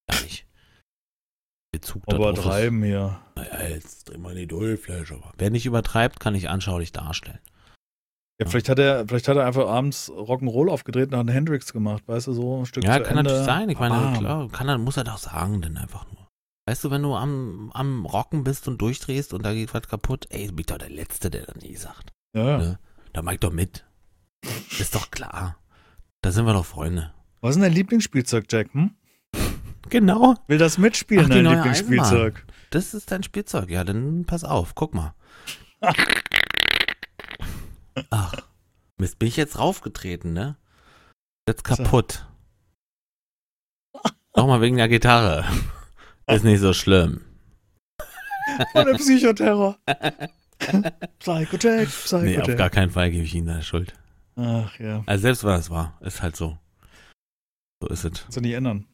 [0.10, 0.46] Gar nicht.
[1.72, 3.20] Bezug da aber drauf treiben hier.
[3.36, 5.16] Naja, jetzt dreh mal die Dullflasche.
[5.16, 7.40] aber Wer nicht übertreibt, kann ich anschaulich darstellen.
[8.40, 11.72] Ja, vielleicht hat er, vielleicht hat er einfach abends Rock'n'Roll aufgedreht und hat einen Hendrix
[11.72, 13.24] gemacht, weißt du, so ein Stück Ja, kann Ende.
[13.24, 13.70] natürlich sein.
[13.70, 14.20] Ich meine, Bam.
[14.20, 16.28] klar, kann er, muss er doch sagen, denn einfach nur.
[16.68, 20.28] Weißt du, wenn du am, am Rocken bist und durchdrehst und da geht was kaputt,
[20.32, 22.12] ey, du bist doch der Letzte, der das nie sagt.
[22.36, 22.58] Ja, ja.
[22.58, 22.80] Ne?
[23.14, 23.86] Da mach ich doch mit.
[24.80, 25.58] Ist doch klar.
[26.22, 27.14] Da sind wir doch Freunde.
[27.40, 28.74] Was ist denn dein Lieblingsspielzeug, Jack?
[28.74, 28.96] Hm?
[29.90, 30.36] Genau.
[30.48, 32.46] Will das mitspielen, Ach, dein Lieblingsspielzeug?
[32.70, 33.70] Das ist dein Spielzeug.
[33.70, 34.76] Ja, dann pass auf.
[34.76, 35.14] Guck mal.
[38.10, 38.34] Ach.
[38.98, 40.58] Mist, bin ich jetzt raufgetreten, ne?
[41.48, 42.26] Jetzt kaputt.
[44.36, 45.46] Nochmal wegen der Gitarre.
[46.28, 47.22] Ist nicht so schlimm.
[48.72, 49.78] Von der Psychoterror.
[51.20, 53.94] Psycho Jack, Psycho Nee, auf gar keinen Fall gebe ich Ihnen da Schuld.
[54.36, 56.58] Ach ja, Also selbst wenn es war, ist halt so.
[57.82, 58.22] So ist es.
[58.24, 58.88] kannst du nicht ändern.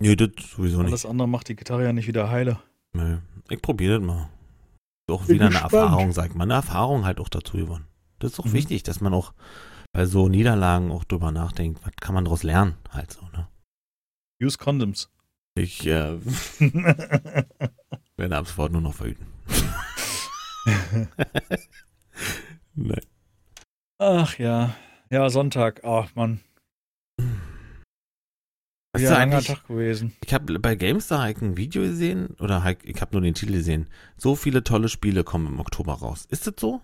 [0.00, 1.06] Nee, das sowieso Alles nicht.
[1.06, 2.58] andere macht die Gitarre ja nicht wieder heile.
[2.92, 3.18] Nee.
[3.50, 4.28] Ich probiere das mal.
[5.10, 5.72] Auch wieder eine gespannt.
[5.74, 6.50] Erfahrung, sagt man.
[6.50, 7.86] Eine Erfahrung halt auch dazu gewonnen.
[8.18, 8.52] Das ist auch Mhm.
[8.52, 9.32] wichtig, dass man auch
[9.92, 13.48] bei so Niederlagen auch drüber nachdenkt, was kann man daraus lernen, halt so, ne?
[14.42, 15.10] Use Condoms.
[15.54, 16.16] Ich äh,
[18.16, 19.26] werde ab sofort nur noch verhüten.
[22.74, 23.00] Nein.
[23.98, 24.74] Ach ja.
[25.10, 25.82] Ja, Sonntag.
[25.84, 26.40] Ach Mann.
[28.92, 30.16] Hast Ja, du langer eigentlich, Tag gewesen.
[30.24, 33.52] ich habe bei GameStar halt ein Video gesehen, oder halt, ich habe nur den Titel
[33.52, 33.86] gesehen.
[34.16, 36.26] So viele tolle Spiele kommen im Oktober raus.
[36.28, 36.80] Ist das so?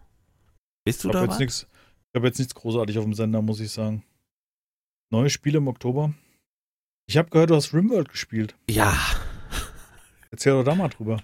[0.84, 1.66] Bist du Ich da nichts.
[2.12, 4.04] Ich habe jetzt nichts großartig auf dem Sender, muss ich sagen.
[5.10, 6.14] Neue Spiele im Oktober.
[7.08, 8.54] Ich habe gehört, du hast Rimworld gespielt.
[8.70, 8.96] Ja,
[10.30, 11.22] Erzähl doch da mal drüber.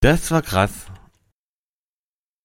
[0.00, 0.86] Das war krass.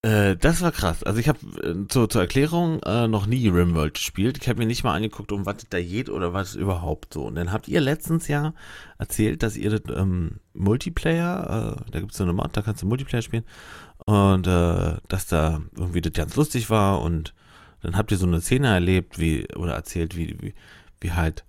[0.03, 1.03] Äh, das war krass.
[1.03, 4.37] Also ich habe äh, zur, zur Erklärung äh, noch nie Rimworld gespielt.
[4.39, 7.25] Ich habe mir nicht mal angeguckt, um was da geht oder was überhaupt so.
[7.25, 8.53] Und dann habt ihr letztens ja
[8.99, 12.83] erzählt, dass ihr das ähm, Multiplayer, äh, da gibt es so eine Mod, da kannst
[12.83, 13.45] du Multiplayer spielen.
[14.05, 17.33] Und äh, dass da irgendwie das ganz lustig war und
[17.81, 20.53] dann habt ihr so eine Szene erlebt, wie, oder erzählt, wie, wie,
[21.01, 21.45] wie halt,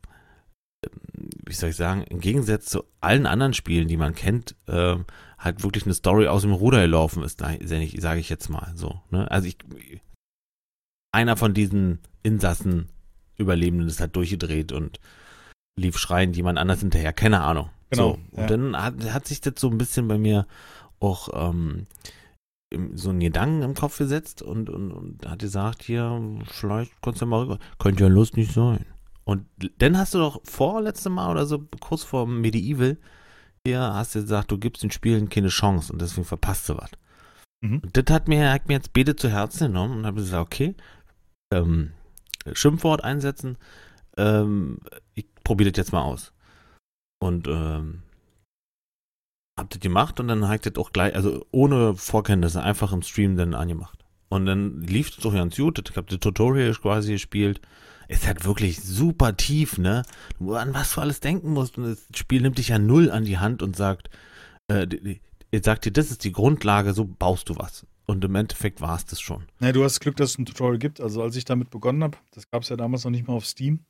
[0.84, 5.04] ähm, wie soll ich sagen, im Gegensatz zu allen anderen Spielen, die man kennt, ähm,
[5.38, 9.00] halt wirklich eine Story aus dem Ruder gelaufen ist, sage ich jetzt mal so.
[9.10, 9.30] Ne?
[9.30, 9.56] Also ich,
[11.12, 12.88] einer von diesen Insassen,
[13.36, 14.98] Überlebenden ist halt durchgedreht und
[15.78, 17.70] lief schreiend jemand anders hinterher, keine Ahnung.
[17.90, 18.18] Genau, So.
[18.32, 18.46] Und ja.
[18.46, 20.46] dann hat, hat sich das so ein bisschen bei mir
[20.98, 21.86] auch ähm,
[22.94, 27.26] so einen Gedanken im Kopf gesetzt und, und, und hat gesagt, hier, vielleicht kannst du
[27.26, 27.58] mal rüber.
[27.78, 28.84] Könnte ja lustig sein.
[29.24, 29.46] Und
[29.78, 32.98] dann hast du doch vorletzte Mal oder so, kurz vor Medieval,
[33.68, 36.90] hier hast du gesagt, du gibst den Spielen keine Chance und deswegen verpasst du was.
[37.60, 37.80] Mhm.
[37.80, 40.74] Und das hat mir, hat mir jetzt beide zu Herzen genommen und habe gesagt, okay,
[41.52, 41.92] ähm,
[42.52, 43.56] Schimpfwort einsetzen,
[44.16, 44.78] ähm,
[45.14, 46.32] ich probiere das jetzt mal aus.
[47.20, 48.02] Und ähm,
[49.58, 53.02] hab das gemacht und dann habe ich das auch gleich, also ohne Vorkenntnisse, einfach im
[53.02, 54.04] Stream dann angemacht.
[54.28, 57.60] Und dann lief es doch ganz gut, ich habe das Tutorial quasi gespielt.
[58.08, 60.02] Ist halt wirklich super tief, ne?
[60.40, 63.38] An was du alles denken musst und das Spiel nimmt dich ja null an die
[63.38, 64.08] Hand und sagt,
[64.68, 64.86] äh,
[65.62, 67.86] sagt dir, das ist die Grundlage, so baust du was.
[68.06, 69.44] Und im Endeffekt war es das schon.
[69.60, 71.00] Ja, du hast Glück, dass es ein Tutorial gibt.
[71.02, 73.44] Also als ich damit begonnen habe, das gab es ja damals noch nicht mal auf
[73.44, 73.80] Steam.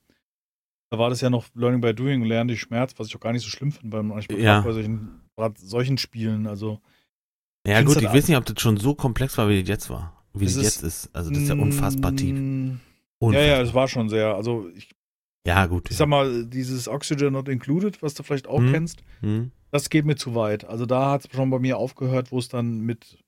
[0.90, 3.32] Da war das ja noch Learning by Doing, lerne dich Schmerz, was ich auch gar
[3.32, 4.60] nicht so schlimm finde manchmal Ja.
[4.62, 5.20] bei solchen,
[5.58, 6.48] solchen Spielen.
[6.48, 6.80] Also
[7.64, 9.90] Ja gut, halt ich weiß nicht, ob das schon so komplex war, wie das jetzt
[9.90, 10.24] war.
[10.34, 11.10] Wie Es das jetzt ist.
[11.14, 12.36] Also das ist ja unfassbar tief.
[13.20, 13.46] Mm, Ja, Unfassbar.
[13.56, 14.34] ja, es war schon sehr.
[14.34, 14.90] Also ich,
[15.46, 15.90] Ja, gut.
[15.90, 18.72] ich sag mal, dieses Oxygen Not Included, was du vielleicht auch Hm.
[18.72, 19.50] kennst, Hm?
[19.70, 20.64] das geht mir zu weit.
[20.64, 23.18] Also da hat es schon bei mir aufgehört, wo es dann mit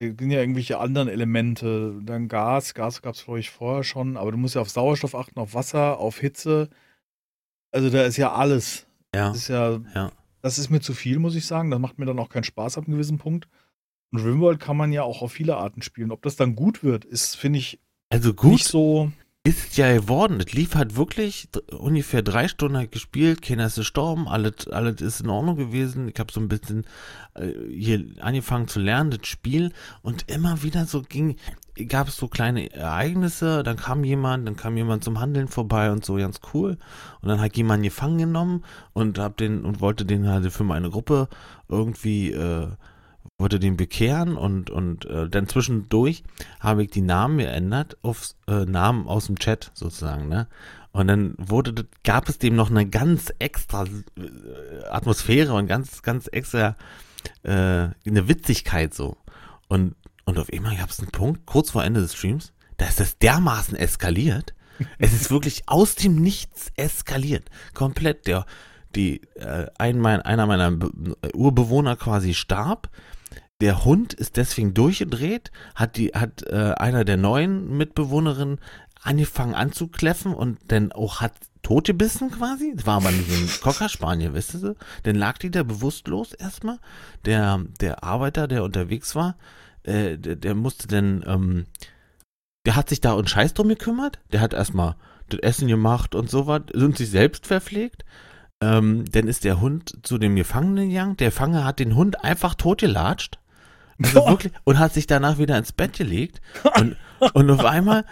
[0.00, 4.16] es sind ja irgendwelche anderen Elemente, dann Gas, Gas gab es glaube ich vorher schon,
[4.16, 6.68] aber du musst ja auf Sauerstoff achten, auf Wasser, auf Hitze.
[7.72, 8.86] Also da ist ja alles.
[9.12, 9.28] Ja.
[9.30, 10.12] Das ist ja, Ja.
[10.40, 11.72] das ist mir zu viel, muss ich sagen.
[11.72, 13.48] Das macht mir dann auch keinen Spaß ab einem gewissen Punkt.
[14.12, 16.12] Und Rimworld kann man ja auch auf viele Arten spielen.
[16.12, 19.12] Ob das dann gut wird, ist, finde ich, Also gut nicht so.
[19.44, 20.38] ist ja geworden.
[20.38, 23.42] Das lief halt wirklich ungefähr drei Stunden halt gespielt.
[23.42, 24.28] Keiner ist gestorben.
[24.28, 26.08] Alles, alles ist in Ordnung gewesen.
[26.08, 26.86] Ich habe so ein bisschen
[27.34, 29.72] äh, hier angefangen zu lernen, das Spiel.
[30.02, 31.36] Und immer wieder so ging,
[31.88, 33.62] gab es so kleine Ereignisse.
[33.62, 36.78] Dann kam jemand, dann kam jemand zum Handeln vorbei und so ganz cool.
[37.20, 40.88] Und dann hat jemand gefangen genommen und hab den und wollte den halt für meine
[40.88, 41.28] Gruppe
[41.68, 42.68] irgendwie äh,
[43.38, 46.24] wollte den bekehren und und äh, dann zwischendurch
[46.60, 50.48] habe ich die Namen geändert auf äh, Namen aus dem Chat sozusagen, ne?
[50.90, 56.28] Und dann wurde gab es dem noch eine ganz extra äh, Atmosphäre und ganz ganz
[56.32, 56.76] extra
[57.42, 59.16] äh, eine Witzigkeit so.
[59.68, 63.00] Und und auf einmal gab es einen Punkt kurz vor Ende des Streams, da ist
[63.00, 64.54] das dermaßen eskaliert.
[64.98, 68.26] Es ist wirklich aus dem Nichts eskaliert, komplett.
[68.26, 68.46] Der
[68.94, 70.90] die äh, ein, mein, einer meiner Be
[71.34, 72.88] Urbewohner quasi starb.
[73.60, 78.60] Der Hund ist deswegen durchgedreht, hat die, hat äh, einer der neuen Mitbewohnerinnen
[79.02, 82.72] angefangen anzukläffen und dann auch hat totgebissen quasi.
[82.76, 84.76] Das war aber nicht ein Cocker Spaniel, wisst ihr?
[85.02, 86.78] Dann lag die da bewusstlos erstmal.
[87.24, 89.36] Der, der Arbeiter, der unterwegs war,
[89.82, 91.66] äh, der, der musste dann, ähm,
[92.66, 94.20] der hat sich da einen Scheiß drum gekümmert.
[94.32, 94.96] Der hat erstmal
[95.28, 98.04] das Essen gemacht und so was und sich selbst verpflegt.
[98.60, 101.16] Ähm, dann ist der Hund zu dem Gefangenen gegangen.
[101.18, 103.38] Der Fanger hat den Hund einfach totgelatscht.
[104.02, 106.40] Also wirklich, und hat sich danach wieder ins Bett gelegt.
[106.76, 106.96] Und,
[107.34, 108.04] und auf einmal,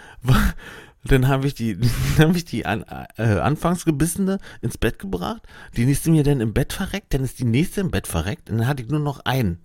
[1.03, 1.77] dann habe ich die,
[2.17, 2.85] dann habe ich die an,
[3.17, 5.41] äh, Anfangsgebissene ins Bett gebracht.
[5.75, 8.49] Die nächste mir dann im Bett verreckt, dann ist die nächste im Bett verreckt.
[8.49, 9.59] Und dann hatte ich nur noch einen.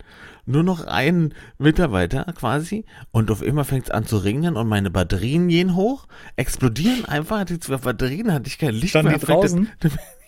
[0.45, 2.85] Nur noch einen Mitarbeiter quasi.
[3.11, 7.45] Und auf einmal fängt es an zu regnen und meine Batterien gehen hoch, explodieren einfach.
[7.45, 9.19] Die zwei Batterien hatte ich kein Licht Standen mehr.
[9.19, 9.69] die draußen?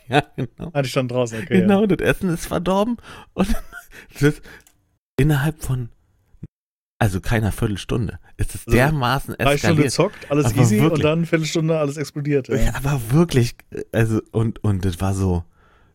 [0.09, 0.69] Ja, genau.
[0.73, 1.61] Ah, die stand draußen, okay.
[1.61, 2.97] Genau, das Essen ist verdorben
[3.33, 3.47] und
[4.19, 4.41] das
[5.17, 5.89] innerhalb von,
[6.99, 9.45] also keiner Viertelstunde, ist es Also, dermaßen Ja.
[9.45, 9.91] Drei Stunden eskaliert.
[9.93, 10.93] zockt, alles Aber easy wirklich.
[10.93, 12.47] und dann Viertelstunde alles explodiert.
[12.49, 12.55] Ja.
[12.57, 13.55] Ja, aber wirklich,
[13.91, 15.43] also und und das war so,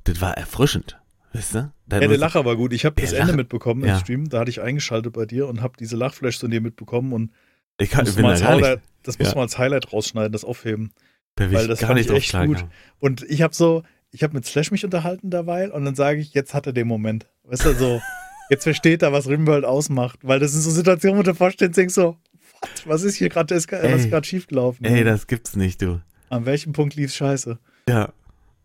[0.05, 0.99] das war erfrischend,
[1.33, 1.59] weißt du?
[1.59, 2.73] Ja, der Lacher war gut.
[2.73, 3.95] Ich habe das Ende Lacher- mitbekommen ja.
[3.95, 4.29] im Stream.
[4.29, 7.33] Da hatte ich eingeschaltet bei dir und habe diese Lachflash von dir mitbekommen und
[7.79, 9.35] ich, kann, ich bin mal da als gar nicht, Highlight, das muss Ja.
[9.35, 10.93] man als Highlight rausschneiden, das aufheben.
[11.37, 12.65] da weil ich das gar fand nicht ich echt gut.
[12.99, 16.35] Und ich habe so, ich habe mit Slash mich unterhalten derweil und dann sage ich,
[16.35, 17.27] jetzt hat er den Moment.
[17.45, 18.01] Weißt du, so,
[18.51, 20.19] jetzt versteht er, was Rimworld ausmacht.
[20.23, 22.17] Weil das sind so Situationen, wo du vorstellst und denkst so,
[22.61, 24.85] what, was ist hier gerade, was ist gerade schiefgelaufen?
[24.85, 26.01] Ey, das gibt's nicht, du.
[26.29, 27.59] An welchem Punkt lief's scheiße?
[27.89, 28.13] Ja.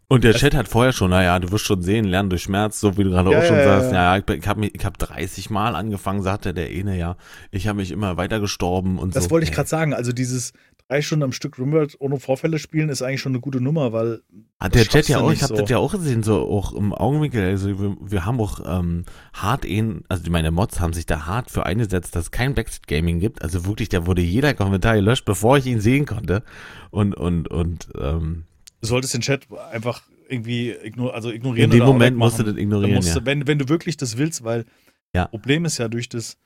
[0.08, 2.95] Und der Chat hat vorher schon, naja, du wirst schon sehen, lernen durch Schmerz, so
[2.95, 3.91] wie du gerade Ja, auch schon ja, sagst.
[3.91, 4.15] ja.
[4.15, 7.17] Ja, ich, habe ich hab 30 Mal angefangen, sagte der eine, ja.
[7.49, 9.19] Ich habe mich immer weiter gestorben und so.
[9.19, 9.95] Das wollte ich gerade sagen.
[9.95, 10.53] Also dieses
[10.88, 14.21] drei Stunden am Stück Rimworld ohne Vorfälle spielen ist eigentlich schon eine gute Nummer, weil
[14.60, 15.62] Hat der Chat ja auch, ich habe so.
[15.62, 17.43] das ja auch gesehen, so auch im Augenwinkel.
[17.43, 21.50] Also wir, wir haben auch ähm, hart ihn, also meine Mods haben sich da hart
[21.50, 23.41] für eingesetzt, dass es kein Backseat Gaming gibt.
[23.41, 26.43] Also wirklich, da wurde jeder Kommentar gelöscht, bevor ich ihn sehen konnte.
[26.91, 28.45] Und, und, und ähm,
[28.82, 31.71] du solltest den Chat einfach irgendwie ignor also ignorieren.
[31.71, 33.26] in dem Moment musst du das ignorieren, musst ja.
[33.26, 34.65] wenn, wenn du wirklich das willst, weil
[35.13, 35.28] Ja.
[35.28, 36.38] Problem ist ja durch das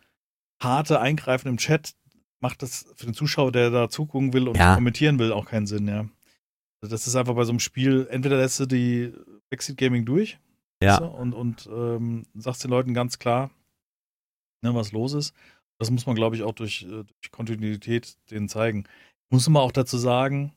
[0.61, 1.93] harte Eingreifen im Chat
[2.39, 4.75] macht das für den Zuschauer, der da zugucken will und Ja.
[4.75, 6.07] kommentieren will, auch keinen Sinn, ja.
[6.81, 9.13] Also das ist einfach bei so einem Spiel, entweder lässt du die
[9.49, 10.39] Backseat Gaming durch
[10.81, 10.91] Ja.
[10.93, 13.51] weißt du, und, und ähm, sagst den Leuten ganz klar,
[14.61, 15.33] ne, was los ist.
[15.77, 18.85] Das muss man, glaube ich, auch durch, äh, durch Kontinuität denen zeigen.
[19.29, 20.53] Muss man auch dazu sagen,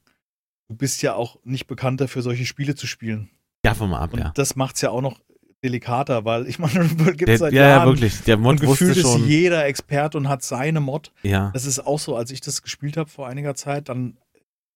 [0.69, 3.31] du bist ja auch nicht bekannt dafür, solche Spiele zu spielen.
[3.63, 4.31] Davon mal ab, Und ja.
[4.35, 5.21] das macht es ja auch noch
[5.63, 8.23] delikater, weil ich meine, gibt es seit ja, ja, Jahren wirklich.
[8.23, 9.27] Der und Mod wusste gefühlt ist schon.
[9.27, 11.13] jeder Experte und hat seine Mod.
[11.23, 11.51] Ja.
[11.53, 14.17] Das ist auch so, als ich das gespielt habe vor einiger Zeit, dann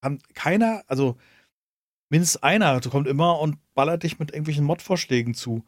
[0.00, 1.16] kann keiner, also
[2.08, 5.64] mindestens einer, du kommt immer und ballert dich mit irgendwelchen Mod-Vorschlägen zu.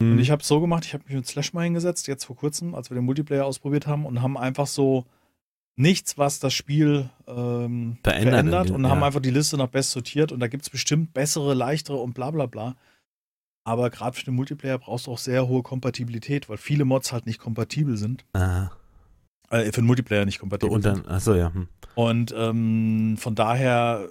[0.00, 0.12] Hm.
[0.12, 2.74] Und ich habe so gemacht, ich habe mich mit Slash mal hingesetzt, jetzt vor kurzem,
[2.74, 5.06] als wir den Multiplayer ausprobiert haben und haben einfach so
[5.76, 8.90] nichts, was das Spiel ähm, Verändert verändert, und ja.
[8.90, 12.12] haben einfach die Liste nach Best sortiert und da gibt es bestimmt bessere, leichtere und
[12.12, 12.76] bla bla bla.
[13.64, 17.26] Aber gerade für den Multiplayer brauchst du auch sehr hohe Kompatibilität, weil viele Mods halt
[17.26, 18.24] nicht kompatibel sind.
[18.32, 18.70] Aha.
[19.50, 21.52] Äh, für den Multiplayer nicht kompatibel und dann, achso, ja.
[21.52, 21.68] Hm.
[21.94, 24.08] Und ähm, von daher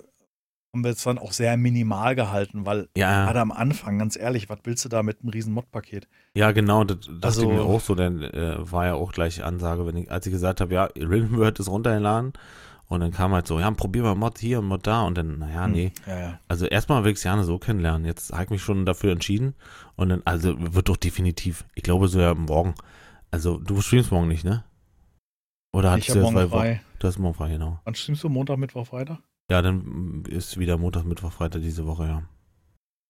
[0.71, 4.49] haben wir es dann auch sehr minimal gehalten, weil Ja, gerade am Anfang, ganz ehrlich,
[4.49, 6.07] was willst du da mit einem riesen Mod-Paket?
[6.35, 9.43] ja, genau, das dachte Also- ich mir auch so, dann äh, war ja auch gleich
[9.43, 12.33] Ansage, wenn ich, als ich gesagt habe, ja, Rhythm Word ist runtergeladen
[12.89, 15.39] und dann kam halt so, ja, probier mal Mod hier und Mod da und dann,
[15.39, 15.71] naja, Hm.
[15.71, 15.91] nee.
[16.05, 16.39] Ja, ja.
[16.49, 18.05] Also erstmal will ich es gerne so kennenlernen.
[18.05, 19.53] Jetzt habe ich mich schon dafür entschieden
[19.95, 22.75] und dann, also wird doch definitiv, ich glaube so ja morgen.
[23.31, 24.65] Also du streamst morgen nicht, ne?
[25.71, 26.61] Oder Ich hattest habe du ja morgen zwei Wochen?
[26.61, 26.81] frei.
[26.97, 27.79] Du hast morgen frei, genau.
[27.85, 28.29] Wann stimmst du?
[28.29, 29.19] Montag, Mittwoch, Freitag?
[29.51, 32.23] Ja, dann ist wieder Montag, Mittwoch, Freitag diese Woche, ja.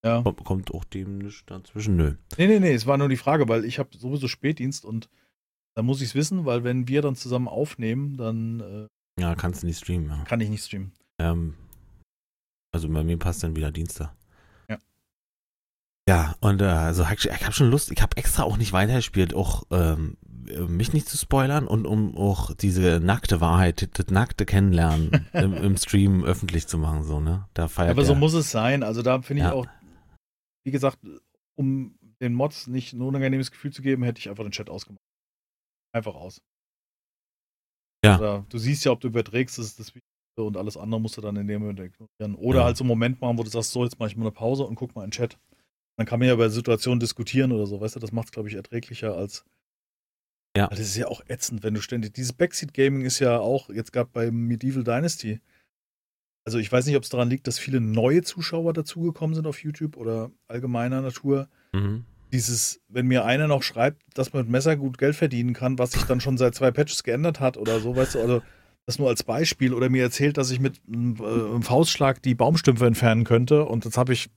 [0.06, 0.22] Ja.
[0.22, 2.16] Kommt, kommt auch dem nichts dazwischen, nö.
[2.38, 5.10] Nee, nee, nee, es war nur die Frage, weil ich habe sowieso Spätdienst und
[5.76, 8.88] da muss ich es wissen, weil wenn wir dann zusammen aufnehmen, dann äh,
[9.20, 10.24] Ja, kannst du nicht streamen, ja.
[10.26, 10.92] kann ich nicht streamen.
[11.20, 11.56] Ähm,
[12.74, 14.14] also bei mir passt dann wieder Dienstag.
[14.70, 14.78] Ja.
[16.08, 19.34] Ja, und äh, also ich, ich habe schon Lust, ich habe extra auch nicht weitergespielt,
[19.34, 20.18] auch ähm,
[20.68, 25.78] mich nicht zu spoilern und um auch diese nackte Wahrheit, das nackte Kennenlernen im, im
[25.78, 27.48] Stream öffentlich zu machen, so, ne?
[27.54, 28.82] Da feiert Aber so der- muss es sein.
[28.84, 29.54] Also da finde ich Ja.
[29.54, 29.68] auch,
[30.66, 31.00] wie gesagt,
[31.56, 35.02] um den Mods nicht ein unangenehmes Gefühl zu geben, hätte ich einfach den Chat ausgemacht.
[35.94, 36.42] Einfach aus.
[38.04, 38.18] Ja.
[38.18, 41.18] Oder du siehst ja, ob du überträgst, das ist das Wichtigste und alles andere musst
[41.18, 42.36] du dann in dem Moment ignorieren.
[42.36, 42.66] Oder Ja.
[42.66, 44.64] halt so einen Moment machen, wo du sagst, so, jetzt mache ich mal eine Pause
[44.64, 45.38] und guck mal in den Chat.
[45.98, 48.48] Dann kann man ja über Situationen diskutieren oder so, weißt du, das macht es, glaube
[48.48, 49.44] ich, erträglicher als.
[50.56, 50.64] Ja.
[50.72, 52.14] Weil Das ist ja auch ätzend, wenn du ständig.
[52.14, 55.42] Dieses Backseat Gaming ist ja auch jetzt gerade bei Medieval Dynasty.
[56.48, 59.62] Also ich weiß nicht, ob es daran liegt, dass viele neue Zuschauer dazugekommen sind auf
[59.62, 61.50] YouTube oder allgemeiner Natur.
[61.74, 62.06] Mhm.
[62.32, 65.94] Dieses, wenn mir einer noch schreibt, dass man mit Messer gut Geld verdienen kann, was
[65.94, 68.42] sich dann schon seit zwei Patches geändert hat oder so, weißt du, also
[68.86, 72.36] das nur als Beispiel oder mir erzählt, dass ich mit einem, äh, einem Faustschlag die
[72.36, 74.30] Baumstümpfe entfernen könnte und das habe ich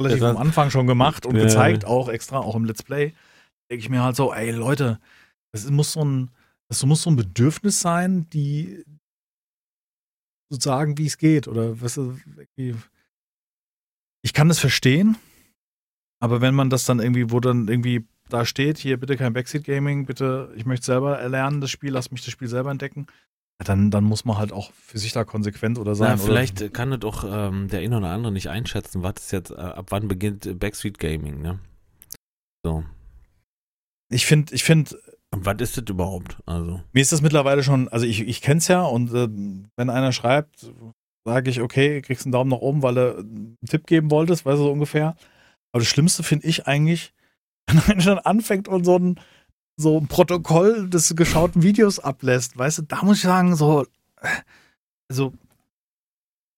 [0.00, 1.42] relativ Das am Anfang schon gemacht und Ja.
[1.42, 3.12] gezeigt, auch extra, auch im Let's Play.
[3.70, 5.00] Denke ich mir halt so, ey Leute,
[5.52, 6.30] das muss so ein,
[6.68, 8.84] das muss so ein Bedürfnis sein, die
[10.52, 12.18] zu sagen, wie es geht oder weißt du,
[14.22, 15.16] ich kann das verstehen,
[16.20, 19.64] aber wenn man das dann irgendwie, wo dann irgendwie da steht, hier bitte kein Backseat
[19.64, 23.06] Gaming, bitte, ich möchte selber erlernen das Spiel, lass mich das Spiel selber entdecken,
[23.60, 26.08] ja, dann, dann muss man halt auch für sich da konsequent oder sein.
[26.08, 29.32] Na, oder- vielleicht kann das doch ähm, der eine oder andere nicht einschätzen, was ist
[29.32, 31.58] jetzt, äh, ab wann beginnt äh, Backstreet Gaming, ne?
[32.64, 32.84] So.
[34.10, 34.98] Ich finde, ich finde,
[35.30, 36.36] was ist das überhaupt?
[36.46, 36.82] Also.
[36.92, 39.28] mir ist das mittlerweile schon, also ich, ich kenne es ja und äh,
[39.76, 40.70] wenn einer schreibt,
[41.24, 44.58] sage ich, okay, kriegst einen Daumen nach oben, weil du einen Tipp geben wolltest, weißt
[44.58, 45.16] du, so ungefähr.
[45.76, 47.12] Aber das Schlimmste finde ich eigentlich,
[47.66, 49.20] wenn einer schon anfängt und so ein,
[49.76, 53.82] so ein Protokoll des geschauten Videos ablässt, weißt du, da muss ich sagen, so,
[54.22, 54.28] äh,
[55.10, 55.34] also,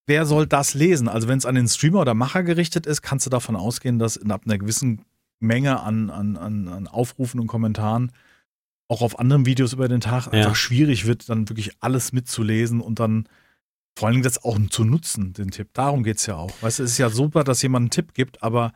[0.07, 1.09] wer soll das lesen?
[1.09, 4.19] Also, wenn es an den Streamer oder Macher gerichtet ist, kannst du davon ausgehen, dass
[4.31, 5.05] ab einer gewissen
[5.41, 8.13] Menge an, an, an, an Aufrufen und Kommentaren
[8.87, 10.31] auch auf anderen Videos über den Tag Ja.
[10.31, 13.29] einfach schwierig wird, dann wirklich alles mitzulesen und dann
[13.99, 15.71] vor allen Dingen das auch zu nutzen, den Tipp.
[15.73, 16.53] Darum geht es ja auch.
[16.61, 18.73] Weißt du, es ist ja super, dass jemand einen Tipp gibt, aber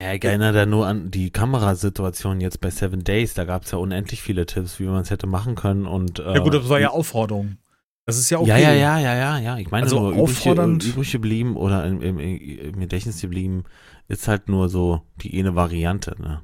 [0.00, 3.34] Ja, ich erinnere da nur an die Kamerasituation jetzt bei Seven Days.
[3.34, 5.86] Da gab es ja unendlich viele Tipps, wie man es hätte machen können.
[5.86, 7.58] Und, äh, ja gut, das war ja Aufforderung.
[8.06, 8.48] Das ist ja okay.
[8.50, 9.58] Ja, ja, ja, ja, ja, ja.
[9.58, 13.64] Ich meine Also nur auffordernd- übrig geblieben oder im, im, im Gedächtnis geblieben
[14.08, 16.42] ist halt nur so die eine Variante, ne?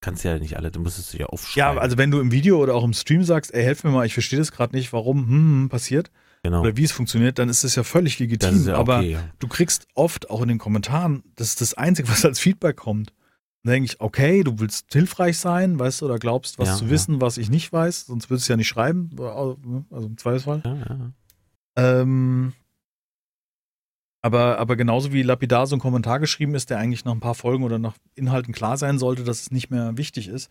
[0.00, 1.78] Kannst ja nicht alle, du musstest ja Ja, aufschreiben.
[1.80, 4.12] also wenn du im Video oder auch im Stream sagst, ey, helf mir mal, ich
[4.14, 6.60] verstehe das gerade nicht, warum hm, hm, passiert genau.
[6.60, 8.66] oder wie es funktioniert, dann ist das ja völlig legitim.
[8.66, 9.12] Ja aber okay.
[9.12, 9.24] ja.
[9.38, 13.12] du kriegst oft auch in den Kommentaren, das ist das Einzige, was als Feedback kommt.
[13.64, 16.84] Dann denke ich, okay, du willst hilfreich sein, weißt du, oder glaubst, was Ja, zu
[16.84, 16.90] ja.
[16.90, 20.62] wissen, was ich nicht weiß, sonst würdest du ja nicht schreiben, also im Zweifelsfall.
[20.64, 21.12] Ja, ja.
[21.76, 22.52] Ähm,
[24.20, 27.34] aber, aber genauso wie lapidar so ein Kommentar geschrieben ist, der eigentlich nach ein paar
[27.34, 30.50] Folgen oder nach Inhalten klar sein sollte, dass es nicht mehr wichtig ist,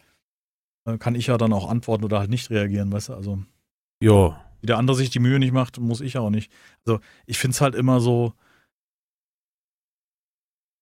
[0.85, 3.13] äh, kann ich ja dann auch antworten oder halt nicht reagieren, weißt du?
[3.13, 3.39] Also,
[4.01, 4.35] Jo.
[4.61, 6.51] Wie der andere sich die Mühe nicht macht, muss ich auch nicht.
[6.85, 8.33] Also, ich finde es halt immer so.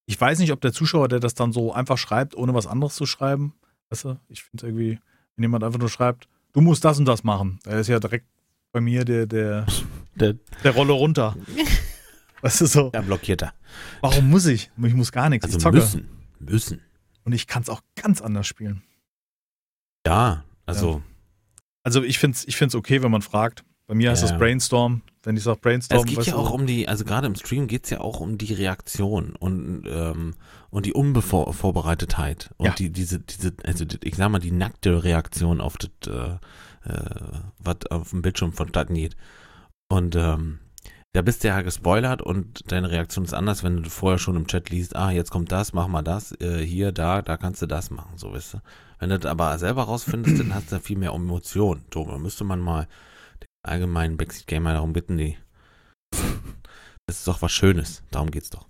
[0.08, 2.96] Ich weiß nicht, ob der Zuschauer, der das dann so einfach schreibt, ohne was anderes
[2.96, 3.54] zu schreiben,
[3.90, 4.20] weißt du?
[4.30, 5.00] Ich finde irgendwie,
[5.36, 8.28] wenn jemand einfach nur schreibt, du musst das und das machen, der ist ja direkt
[8.72, 9.66] bei mir der, der,
[10.16, 10.34] Der,
[10.64, 11.36] der Rolle runter.
[12.42, 12.90] Weißt du so?
[12.90, 13.54] der blockiert er.
[14.02, 14.72] Warum muss ich?
[14.82, 15.46] Ich muss gar nichts.
[15.46, 15.78] Also ich zocke.
[15.78, 16.08] müssen.
[16.40, 16.82] Müssen.
[17.24, 18.84] Und ich kann es auch ganz anders spielen.
[20.06, 21.02] Ja, also
[21.86, 23.64] Also ich finde es ich find's okay, wenn man fragt.
[23.88, 24.30] Bei mir heißt Ja.
[24.30, 25.02] das Brainstorm.
[25.24, 27.84] Wenn ich sage Brainstorm, es geht ja auch um die, also gerade im Stream geht
[27.86, 30.34] es ja auch um die Reaktion und, ähm,
[30.72, 32.74] und die Unvorbereitetheit und Ja.
[32.74, 37.10] die, diese, diese, also die- ich sag mal, die nackte Reaktion auf das, äh, äh,
[37.60, 39.16] was auf dem Bildschirm vonstatten geht.
[39.88, 40.60] Und ähm,
[41.14, 44.48] da bist du ja gespoilert und deine Reaktion ist anders, wenn du vorher schon im
[44.48, 47.68] Chat liest, ah, jetzt kommt das, mach mal das, äh, hier, da, da kannst du
[47.68, 48.58] das machen, so weißt du.
[49.00, 51.86] Wenn du das aber selber rausfindest, dann hast du viel mehr Emotionen.
[51.94, 52.88] So, da müsste man mal
[53.42, 55.38] den allgemeinen Backseat Gamer darum bitten, die
[57.08, 58.04] Das ist doch was Schönes.
[58.12, 58.68] Darum geht's doch.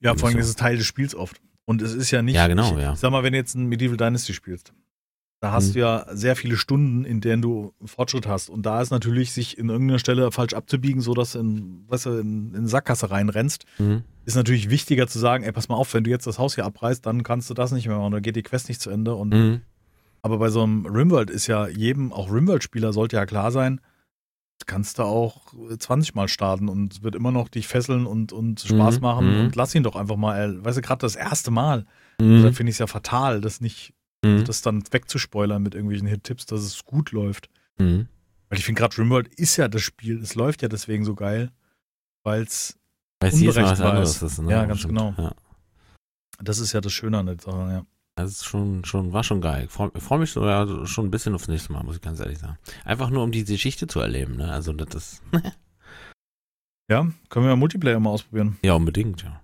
[0.00, 1.40] Ja, vor allem ist es Teil des Spiels oft.
[1.66, 2.34] Und es ist ja nicht.
[2.34, 2.92] Ja, genau, ich, ja.
[2.92, 4.74] Ich sag mal, wenn du jetzt ein Medieval Dynasty spielst,
[5.44, 5.72] da hast Mhm.
[5.74, 8.48] du ja sehr viele Stunden, in denen du Fortschritt hast.
[8.48, 12.10] Und da ist natürlich, sich in irgendeiner Stelle falsch abzubiegen, sodass du in, weißt du,
[12.18, 14.04] in, in Sackgasse reinrennst, Mhm.
[14.24, 16.64] ist natürlich wichtiger zu sagen, ey, pass mal auf, wenn du jetzt das Haus hier
[16.64, 19.14] abreißt, dann kannst du das nicht mehr machen, dann geht die Quest nicht zu Ende.
[19.14, 19.60] Und, Mhm.
[20.22, 23.82] Aber bei so einem Rimworld ist ja jedem, auch Rimworld-Spieler sollte ja klar sein,
[24.64, 28.60] kannst du auch 20 Mal starten und es wird immer noch dich fesseln und, und
[28.60, 29.40] Spaß Mhm, machen mhm.
[29.40, 31.84] und lass ihn doch einfach mal, ey, weißt du, gerade das erste Mal,
[32.18, 32.40] Mhm.
[32.42, 33.92] da finde ich es ja fatal, das nicht,
[34.24, 34.44] Mhm.
[34.44, 37.48] das dann wegzuspoilern mit irgendwelchen Hit-Tipps, dass es gut läuft.
[37.78, 38.08] Mhm.
[38.48, 41.50] Weil ich finde gerade Rimworld ist ja das Spiel, es läuft ja deswegen so geil,
[42.22, 42.78] weil es,
[43.20, 44.22] Weil es unberechenbar anderes ist.
[44.22, 44.38] ist.
[44.42, 44.52] Ne?
[44.52, 44.98] Ja, ganz Stimmt.
[44.98, 45.14] genau.
[45.18, 45.32] Ja.
[46.42, 47.86] das ist ja das Schöne an der Sache, ja.
[48.16, 49.64] Das ist schon, schon, war schon geil.
[49.64, 52.38] Ich freue freu mich sogar schon ein bisschen aufs nächste Mal, muss ich ganz ehrlich
[52.38, 52.58] sagen.
[52.84, 54.52] Einfach nur, um diese Geschichte zu erleben, ne?
[54.52, 55.22] Also, das ist,
[56.88, 58.56] Ja, können wir ja Multiplayer mal ausprobieren.
[58.62, 59.40] ja, unbedingt, ja.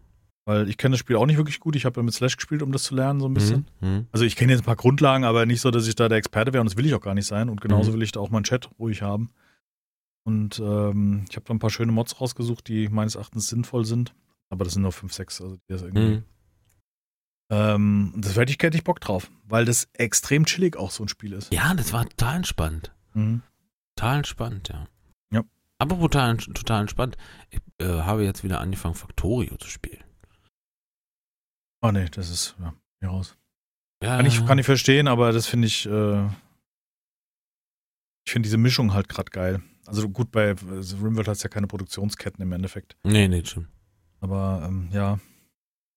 [0.50, 1.76] Weil ich kenne das Spiel auch nicht wirklich gut.
[1.76, 3.66] Ich habe ja mit Slash gespielt, um das zu lernen, so ein bisschen.
[3.80, 3.88] Mhm.
[3.88, 4.06] Mhm.
[4.10, 6.52] Also ich kenne jetzt ein paar Grundlagen, aber nicht so, dass ich da der Experte
[6.52, 7.48] wäre und das will ich auch gar nicht sein.
[7.48, 7.94] Und genauso Mhm.
[7.94, 9.30] will ich da auch meinen Chat ruhig haben.
[10.24, 14.12] Und ähm, ich habe da ein paar schöne Mods rausgesucht, die meines Erachtens sinnvoll sind.
[14.48, 15.40] Aber das sind nur 5, 6.
[15.40, 16.16] Also die das irgendwie.
[16.16, 16.24] Mhm.
[17.52, 21.08] Ähm, das hätte ich, hätte ich Bock drauf, weil das extrem chillig auch so ein
[21.08, 21.52] Spiel ist.
[21.52, 22.92] Ja, das war total entspannt.
[23.14, 23.42] Mhm.
[23.96, 24.86] Total entspannt, ja.
[25.32, 25.42] Ja.
[25.78, 27.16] Aber total, total entspannt.
[27.50, 30.02] Ich äh, habe jetzt wieder angefangen, Factorio zu spielen.
[31.82, 33.36] Ah, nee, das ist ja, hier raus.
[34.02, 36.26] Ja, Kann ich, kann ich verstehen, aber das finde ich, äh,
[38.26, 39.62] ich finde diese Mischung halt gerade geil.
[39.86, 42.96] Also gut, bei also Rimworld hat es ja keine Produktionsketten im Endeffekt.
[43.02, 43.68] Nee, nee, stimmt.
[44.20, 45.18] Aber ähm, ja.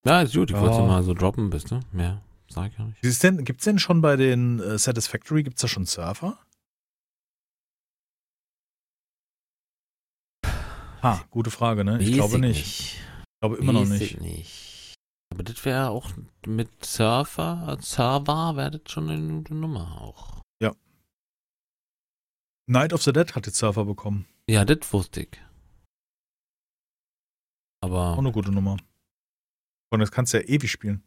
[0.05, 0.49] Ja, ist gut.
[0.49, 0.61] Ich Ja.
[0.61, 1.79] wollte mal so droppen, bist du?
[1.91, 3.03] Mehr sag ich ja nicht.
[3.03, 6.37] Ist denn, gibt's denn schon bei den äh, Satisfactory, gibt's da schon Surfer?
[11.01, 11.99] Ha, gute Frage, ne?
[12.01, 12.57] Ich Weiß glaube nicht.
[12.57, 12.95] nicht.
[12.95, 14.13] Ich glaube immer noch Weiß nicht.
[14.15, 14.72] ich nicht.
[15.33, 16.11] Aber das wäre auch
[16.45, 20.43] mit Surfer, Server wäre das schon eine gute Nummer auch.
[22.67, 24.27] Night of the Dead hat jetzt Surfer bekommen.
[24.47, 25.41] Ja, das wusste ich.
[27.81, 28.77] Auch Aber eine gute Nummer.
[29.89, 31.03] Und das kannst du ja ewig spielen.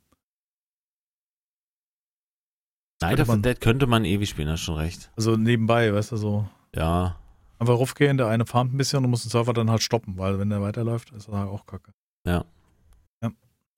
[3.00, 5.10] Night of the Dead könnte man ewig spielen, hast schon recht.
[5.16, 6.48] Also nebenbei, weißt du, so.
[6.74, 7.18] Ja.
[7.58, 10.18] Einfach raufgehen, der eine farmt ein bisschen und du musst den Surfer dann halt stoppen,
[10.18, 11.92] weil wenn der weiterläuft, ist er halt auch kacke.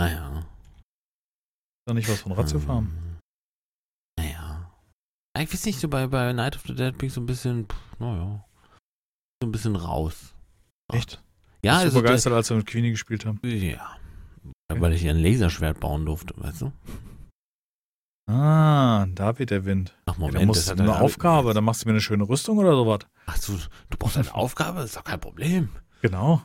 [0.00, 0.38] Naja.
[0.40, 2.90] Ist da nicht was von Ratio farmen?
[4.18, 4.70] Ähm, Naja.
[5.36, 7.26] Ja, Ich weiß nicht, so bei, bei Night of the Dead bin ich so ein
[7.26, 8.44] bisschen, pff, naja,
[9.42, 10.34] so ein bisschen raus.
[10.92, 11.22] Echt?
[11.62, 13.40] Ja, Bist also begeistert, als wir mit Queenie gespielt haben.
[13.42, 13.96] das- ja.
[14.70, 16.72] Weil ich ein Laserschwert bauen durfte, weißt du?
[18.30, 19.96] Ah, da weht der Wind.
[20.04, 22.28] Ach, Ja, Moment, da musst das hat eine Aufgabe, dann machst du mir eine schöne
[22.28, 23.00] Rüstung oder sowas.
[23.26, 25.70] Ach so, du brauchst eine Aufgabe, ist doch kein Problem.
[26.02, 26.42] Genau.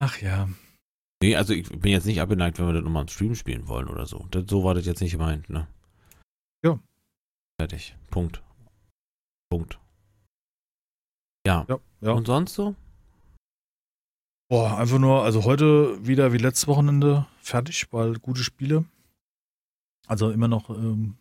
[0.00, 0.48] Ach ja.
[1.24, 3.88] Nee, also ich bin jetzt nicht abgeneigt, wenn wir das nochmal im Stream spielen wollen
[3.88, 4.26] oder so.
[4.30, 5.66] Das, so war das jetzt nicht gemeint, ne?
[6.62, 6.78] Ja.
[7.58, 7.96] Fertig.
[8.10, 8.42] Punkt.
[9.50, 9.78] Punkt.
[11.46, 11.64] Ja.
[11.66, 12.12] Ja, ja.
[12.12, 12.74] Und sonst so?
[14.50, 18.84] Boah, einfach nur, also heute wieder wie letztes Wochenende fertig, weil gute Spiele.
[20.06, 21.16] Also immer noch ähm,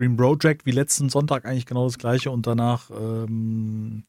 [0.00, 4.02] Green Project wie letzten Sonntag eigentlich genau das gleiche und danach ähm,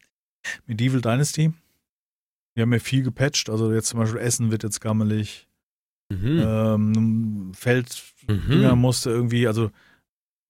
[0.65, 1.53] Medieval Dynasty.
[2.56, 5.48] Wir haben ja viel gepatcht, also jetzt zum Beispiel Essen wird jetzt gammelig.
[6.12, 6.41] Mhm.
[6.46, 8.50] Ähm, Feld Mhm.
[8.50, 9.70] Dünger musste irgendwie, also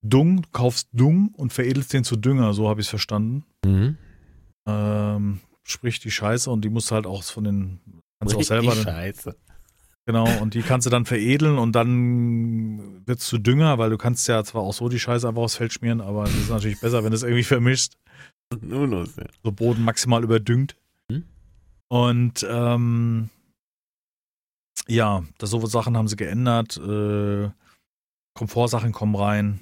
[0.02, 3.44] Dung, du kaufst Dung und veredelst den zu Dünger, so habe ich es verstanden.
[3.64, 3.96] Mhm.
[4.66, 7.80] Ähm, sprich die Scheiße und die musst du halt auch von den,
[8.20, 9.36] kannst du auch selber, dann, Scheiße.
[10.06, 13.98] genau, und die kannst du dann veredeln und dann wird es zu Dünger, weil du
[13.98, 16.80] kannst ja zwar auch so die Scheiße einfach aufs Feld schmieren, aber es ist natürlich
[16.80, 17.94] besser, wenn du es irgendwie vermischt,
[18.60, 19.24] Nur los, ja.
[19.42, 20.76] so Boden maximal überdüngt.
[21.88, 23.30] Und ähm,
[24.88, 26.76] ja, das so Sachen haben sie geändert.
[26.76, 27.50] Äh,
[28.34, 29.60] Komfortsachen kommen rein.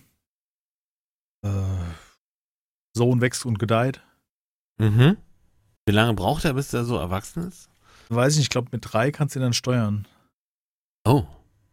[1.45, 1.51] Äh,
[2.97, 4.03] Sohn wächst und gedeiht.
[4.79, 5.17] Mhm.
[5.87, 7.69] Wie lange braucht er, bis er so erwachsen ist?
[8.09, 10.07] Weiß ich nicht, ich glaube, mit drei kannst du ihn dann steuern.
[11.07, 11.27] Oh,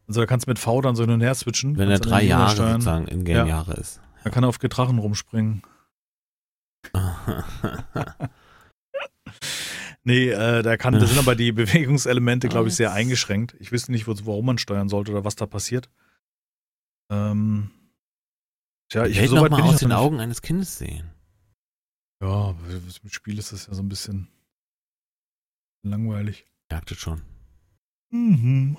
[0.07, 1.77] Also da kannst du mit V dann so hin und her switchen.
[1.77, 2.81] wenn er drei Jahre steuern.
[2.81, 4.01] sozusagen in Game Jahre ist.
[4.23, 5.63] Dann kann er auf Gedrachen rumspringen.
[10.03, 13.55] Nee, äh, da kann, da sind aber die Bewegungselemente, glaube ich, sehr eingeschränkt.
[13.59, 15.89] Ich wüsste nicht, wo, warum man steuern sollte oder was da passiert.
[17.11, 17.71] Ähm,
[18.89, 19.97] tja, ich will so mal bin ich aus den nicht.
[19.97, 21.11] Augen eines Kindes sehen.
[22.21, 22.57] Ja, aber
[23.03, 24.27] mit Spiel ist das ja so ein bisschen
[25.83, 26.47] langweilig.
[26.71, 27.21] Merkt es schon.
[28.11, 28.77] Mhm.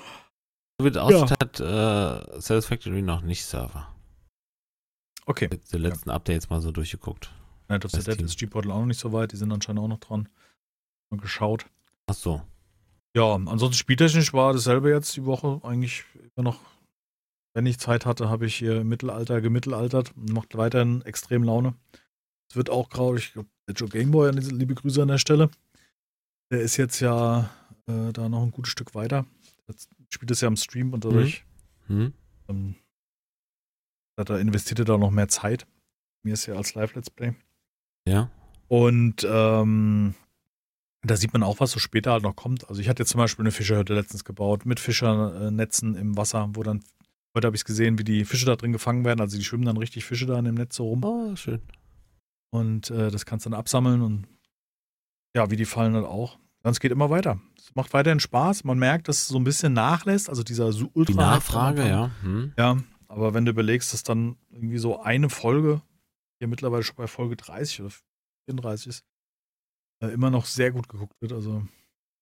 [0.79, 3.95] So wie es aussieht, hat äh, Satisfactory noch nicht Server.
[5.27, 5.49] Okay.
[5.53, 7.31] Jetzt die letzten Updates mal so durchgeguckt.
[7.69, 9.33] Night of the Das Dead ist G-Portal auch noch nicht so weit.
[9.33, 10.29] Die sind anscheinend auch noch dran.
[11.13, 11.67] Mal geschaut.
[12.07, 12.43] Ach so.
[13.15, 16.05] Ja, ansonsten spieltechnisch war dasselbe jetzt die Woche eigentlich
[16.35, 16.61] immer noch.
[17.55, 20.15] Wenn ich Zeit hatte, habe ich hier Mittelalter gemittelaltert.
[20.17, 21.75] Macht weiterhin extrem Laune.
[22.49, 23.15] Es wird auch grau.
[23.15, 25.51] Ich glaube, der Joe Gameboy, liebe Grüße an der Stelle.
[26.51, 27.51] Der ist jetzt ja
[27.87, 29.27] äh, da noch ein gutes Stück weiter.
[29.69, 31.45] Jetzt spielt es ja im Stream und dadurch
[31.89, 32.15] Hm?
[32.49, 32.77] ähm,
[34.17, 35.67] da investiert er da noch mehr Zeit.
[36.23, 37.35] Mir ist ja als Live-Let's Play.
[38.07, 38.31] Ja.
[38.69, 40.15] Und ähm,
[41.03, 42.69] da sieht man auch, was so später halt noch kommt.
[42.69, 46.63] Also ich hatte jetzt zum Beispiel eine Fischerhütte letztens gebaut mit Fischernetzen im Wasser, wo
[46.63, 46.85] dann,
[47.35, 49.21] heute habe ich es gesehen, wie die Fische da drin gefangen werden.
[49.21, 51.05] Also die schwimmen dann richtig Fische da in dem Netz so rum.
[51.05, 51.61] Oh, schön.
[52.51, 54.27] Und äh, das kannst du dann absammeln und
[55.35, 56.39] ja, wie die fallen halt auch.
[56.63, 57.41] Es geht immer weiter.
[57.59, 58.63] Es macht weiterhin Spaß.
[58.63, 60.29] Man merkt, dass es so ein bisschen nachlässt.
[60.29, 62.13] Also dieser so ultra Die Nachfrage, ja.
[62.23, 62.53] Hm.
[62.57, 62.77] Ja,
[63.09, 65.83] aber wenn du überlegst, dass dann irgendwie so eine Folge,
[66.39, 67.91] hier mittlerweile schon bei Folge 30 oder
[68.47, 69.05] 34 ist,
[70.09, 71.33] immer noch sehr gut geguckt wird.
[71.33, 71.63] Also,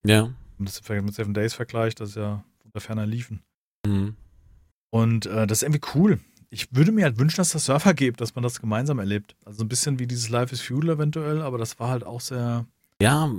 [0.05, 0.31] Ja.
[0.59, 3.43] wenn das mit Seven Days vergleicht, das ist ja unter ferner Liefen.
[3.87, 4.15] Hm.
[4.91, 6.21] Und äh, das ist irgendwie cool.
[6.51, 9.37] Ich würde mir halt wünschen, dass das Surfer gibt, dass man das gemeinsam erlebt.
[9.45, 12.67] Also ein bisschen wie dieses Life is Fuel eventuell, aber das war halt auch sehr,
[13.01, 13.31] Ja,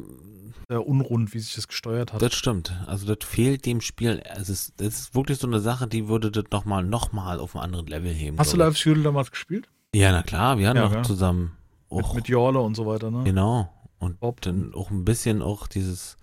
[0.69, 2.21] sehr unrund, wie sich das gesteuert hat.
[2.21, 2.71] das stimmt.
[2.87, 4.23] Also das fehlt dem Spiel.
[4.37, 7.53] Es ist, das ist wirklich so eine Sache, die würde das nochmal noch mal auf
[7.55, 8.39] ein anderes Level heben.
[8.39, 9.67] Hast du Life is Fuel damals gespielt?
[9.93, 11.03] Ja, na klar, wir hatten Ja, auch gell?
[11.03, 11.51] zusammen.
[11.91, 13.25] Mit, Auch, mit Jorle und so weiter, ne?
[13.25, 13.69] genau.
[14.01, 14.41] Und Bob.
[14.41, 16.17] dann auch ein bisschen auch dieses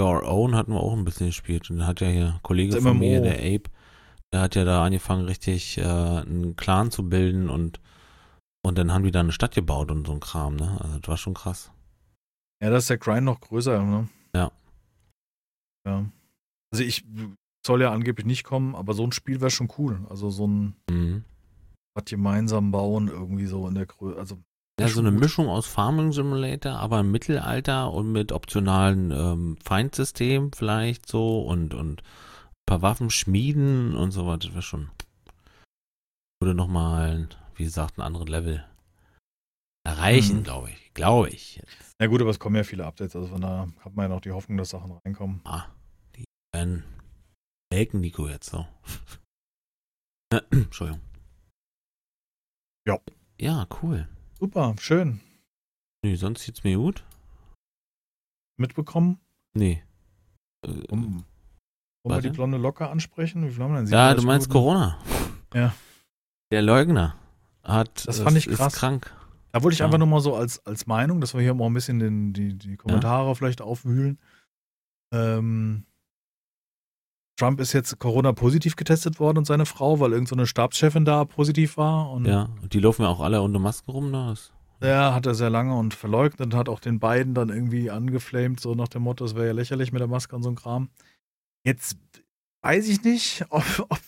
[0.00, 1.70] Your Own hatten wir auch ein bisschen gespielt.
[1.70, 3.70] Und dann hat ja hier ein Kollege Das von mir, der Ape,
[4.32, 7.80] der hat ja da angefangen, richtig äh, einen Clan zu bilden und
[8.62, 10.78] und dann haben die da eine Stadt gebaut und so ein Kram, ne?
[10.82, 11.72] Also das war schon krass.
[12.62, 14.08] Ja, da ist der Grind noch größer, ne?
[14.34, 14.52] Ja.
[15.86, 16.04] Ja.
[16.70, 17.04] Also ich
[17.66, 20.00] soll ja angeblich nicht kommen, aber so ein Spiel wäre schon cool.
[20.10, 21.24] Also so ein Mhm.
[21.94, 24.18] was gemeinsam bauen, irgendwie so in der Größe.
[24.18, 24.38] Also
[24.80, 25.10] Ja, so eine.
[25.10, 31.74] Mischung aus Farming Simulator, aber im Mittelalter und mit optionalen ähm, Feindsystem vielleicht so und,
[31.74, 34.46] und ein paar Waffen schmieden und so weiter.
[34.48, 34.90] Das wäre schon.
[36.42, 38.64] Würde nochmal, wie gesagt, einen anderen Level
[39.86, 40.44] erreichen, Mhm.
[40.44, 40.94] glaube ich.
[40.94, 41.62] Glaube ich.
[41.98, 44.20] Na gut, aber es kommen ja viele Updates, also von da hat man ja noch
[44.20, 45.40] die Hoffnung, dass Sachen reinkommen.
[45.44, 45.66] Ah,
[46.16, 46.24] die
[46.54, 46.84] werden
[47.72, 48.66] melken Nico jetzt so.
[50.50, 51.00] Entschuldigung.
[52.86, 52.98] Ja.
[53.40, 54.08] Ja, cool.
[54.40, 55.20] Super, schön.
[56.02, 57.04] Nee, sonst sieht's mir gut.
[58.58, 59.20] Mitbekommen?
[59.54, 59.82] Nee.
[60.66, 61.24] Äh, Wollen,
[62.04, 63.46] wollen wir die blonde Locke ansprechen?
[63.46, 63.92] Wie viel haben wir denn?
[63.92, 64.64] Ja, du 37 meinst Minuten?
[64.64, 64.98] Corona.
[65.54, 65.74] Ja.
[66.50, 67.16] Der Leugner
[67.62, 68.06] hat.
[68.08, 68.74] Das fand ich ist krass.
[68.74, 69.14] krank.
[69.52, 69.86] Da wollte ich Ja.
[69.86, 72.54] einfach nur mal so als, als Meinung, dass wir hier mal ein bisschen den, die,
[72.56, 74.18] die Kommentare vielleicht aufwühlen.
[75.12, 75.84] Ähm,
[77.40, 81.24] Trump ist jetzt Corona-positiv getestet worden und seine Frau, weil irgendeine so eine Stabschefin da
[81.24, 82.10] positiv war.
[82.10, 84.10] Und Ja, und die laufen ja auch alle unter Masken rum.
[84.10, 84.34] Ne?
[84.82, 88.74] Ja, hat er sehr lange und verleugnet, hat auch den beiden dann irgendwie angeflamed, so
[88.74, 90.90] nach dem Motto, es wäre ja lächerlich mit der Maske und so ein Kram.
[91.64, 91.96] Jetzt
[92.62, 94.00] weiß ich nicht, ob, ob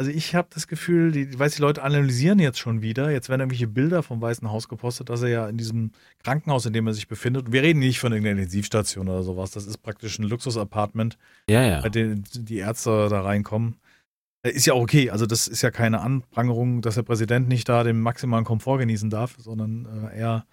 [0.00, 3.10] also ich habe das Gefühl, die, weiß, die Leute analysieren jetzt schon wieder.
[3.10, 5.92] Jetzt werden irgendwelche Bilder vom Weißen Haus gepostet, dass er ja in diesem
[6.24, 9.50] Krankenhaus, in dem er sich befindet, und wir reden nicht von irgendeiner Intensivstation oder sowas,
[9.50, 11.18] das ist praktisch ein Luxusapartment,
[11.50, 11.80] Ja, ja.
[11.82, 13.76] bei dem die Ärzte da reinkommen.
[14.42, 17.68] Äh, Ist ja auch okay, also das ist ja keine Anprangerung, dass der Präsident nicht
[17.68, 20.46] da den maximalen Komfort genießen darf, sondern äh, eher,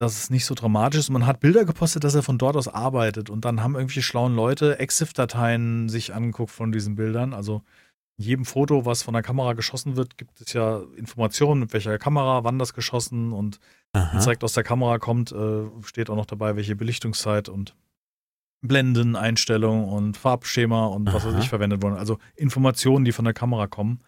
[0.00, 1.10] dass es nicht so dramatisch ist.
[1.10, 4.34] Man hat Bilder gepostet, dass er von dort aus arbeitet und dann haben irgendwelche schlauen
[4.34, 7.32] Leute Exif-Dateien sich angeguckt von diesen Bildern.
[7.32, 7.62] Also
[8.18, 11.98] in jedem Foto, was von der Kamera geschossen wird, gibt es ja Informationen, mit welcher
[11.98, 13.60] Kamera, wann das geschossen und
[13.92, 14.18] Aha.
[14.18, 17.74] direkt aus der Kamera kommt, äh, steht auch noch dabei, welche Belichtungszeit und
[18.62, 21.96] Blendeneinstellung und Farbschema und was weiß ich verwendet wurden.
[21.96, 24.00] Also Informationen, die von der Kamera kommen.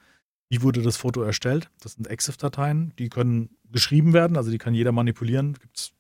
[0.49, 1.71] Wie wurde das Foto erstellt?
[1.81, 5.53] Das sind EXIF-Dateien, die können geschrieben werden, also die kann jeder manipulieren.
[5.61, 5.93] Gibt's,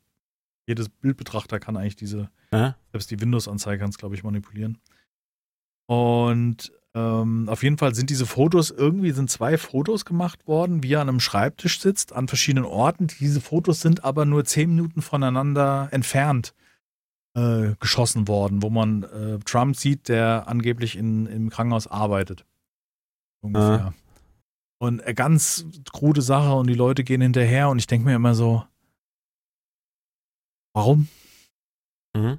[0.67, 2.75] jedes Bildbetrachter kann eigentlich diese, Aha.
[2.91, 4.79] selbst die Windows-Anzeige kann es, glaube ich, manipulieren.
[5.87, 10.95] Und ähm, auf jeden Fall sind diese Fotos, irgendwie sind zwei Fotos gemacht worden, wie
[10.95, 13.07] er an einem Schreibtisch sitzt, an verschiedenen Orten.
[13.07, 16.55] Diese Fotos sind aber nur zehn Minuten voneinander entfernt
[17.35, 22.45] äh, geschossen worden, wo man äh, Trump sieht, der angeblich in, im Krankenhaus arbeitet.
[23.43, 23.95] Ungefähr.
[24.81, 28.35] Und äh, ganz krude Sache und die Leute gehen hinterher und ich denke mir immer
[28.35, 28.65] so,
[30.75, 31.09] warum?
[32.17, 32.39] Mhm.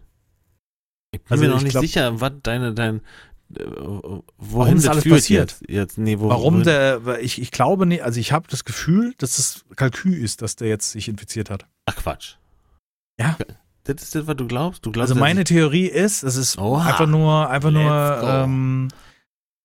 [1.12, 3.01] Ich bin Also mir noch ich nicht glaub- sicher, was deine, dein,
[3.50, 5.52] wohin Warum das das alles passiert?
[5.62, 5.97] Jetzt, jetzt.
[5.97, 9.39] Nee, wo, Warum wohin- der, ich, ich glaube nicht, also ich habe das Gefühl, dass
[9.39, 11.66] es Kalkül ist, dass der jetzt sich infiziert hat.
[11.86, 12.36] Ach Quatsch.
[13.20, 13.38] Ja.
[13.86, 14.86] Das ist das, was du glaubst?
[14.86, 16.86] Du glaubst Also meine Theorie ist, es ist Oha.
[16.91, 18.88] einfach nur, einfach Let's nur ähm,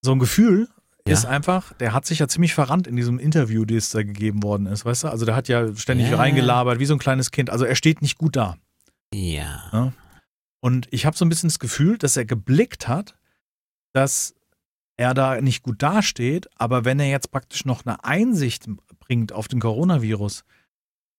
[0.03, 0.68] so ein Gefühl
[1.07, 1.12] Ja.
[1.12, 4.66] ist einfach, der hat sich ja ziemlich verrannt in diesem Interview, das da gegeben worden
[4.66, 5.09] ist, weißt du?
[5.09, 6.16] Also der hat ja ständig Ja.
[6.16, 7.51] reingelabert, wie so ein kleines Kind.
[7.51, 8.57] Also er steht nicht gut da.
[9.12, 9.62] Ja.
[9.72, 9.93] Ja.
[10.61, 13.16] Und ich habe so ein bisschen das Gefühl, dass er geblickt hat,
[13.95, 14.34] dass
[14.97, 18.66] er da nicht gut dasteht, aber wenn er jetzt praktisch noch eine Einsicht
[19.01, 20.45] bringt auf den Coronavirus,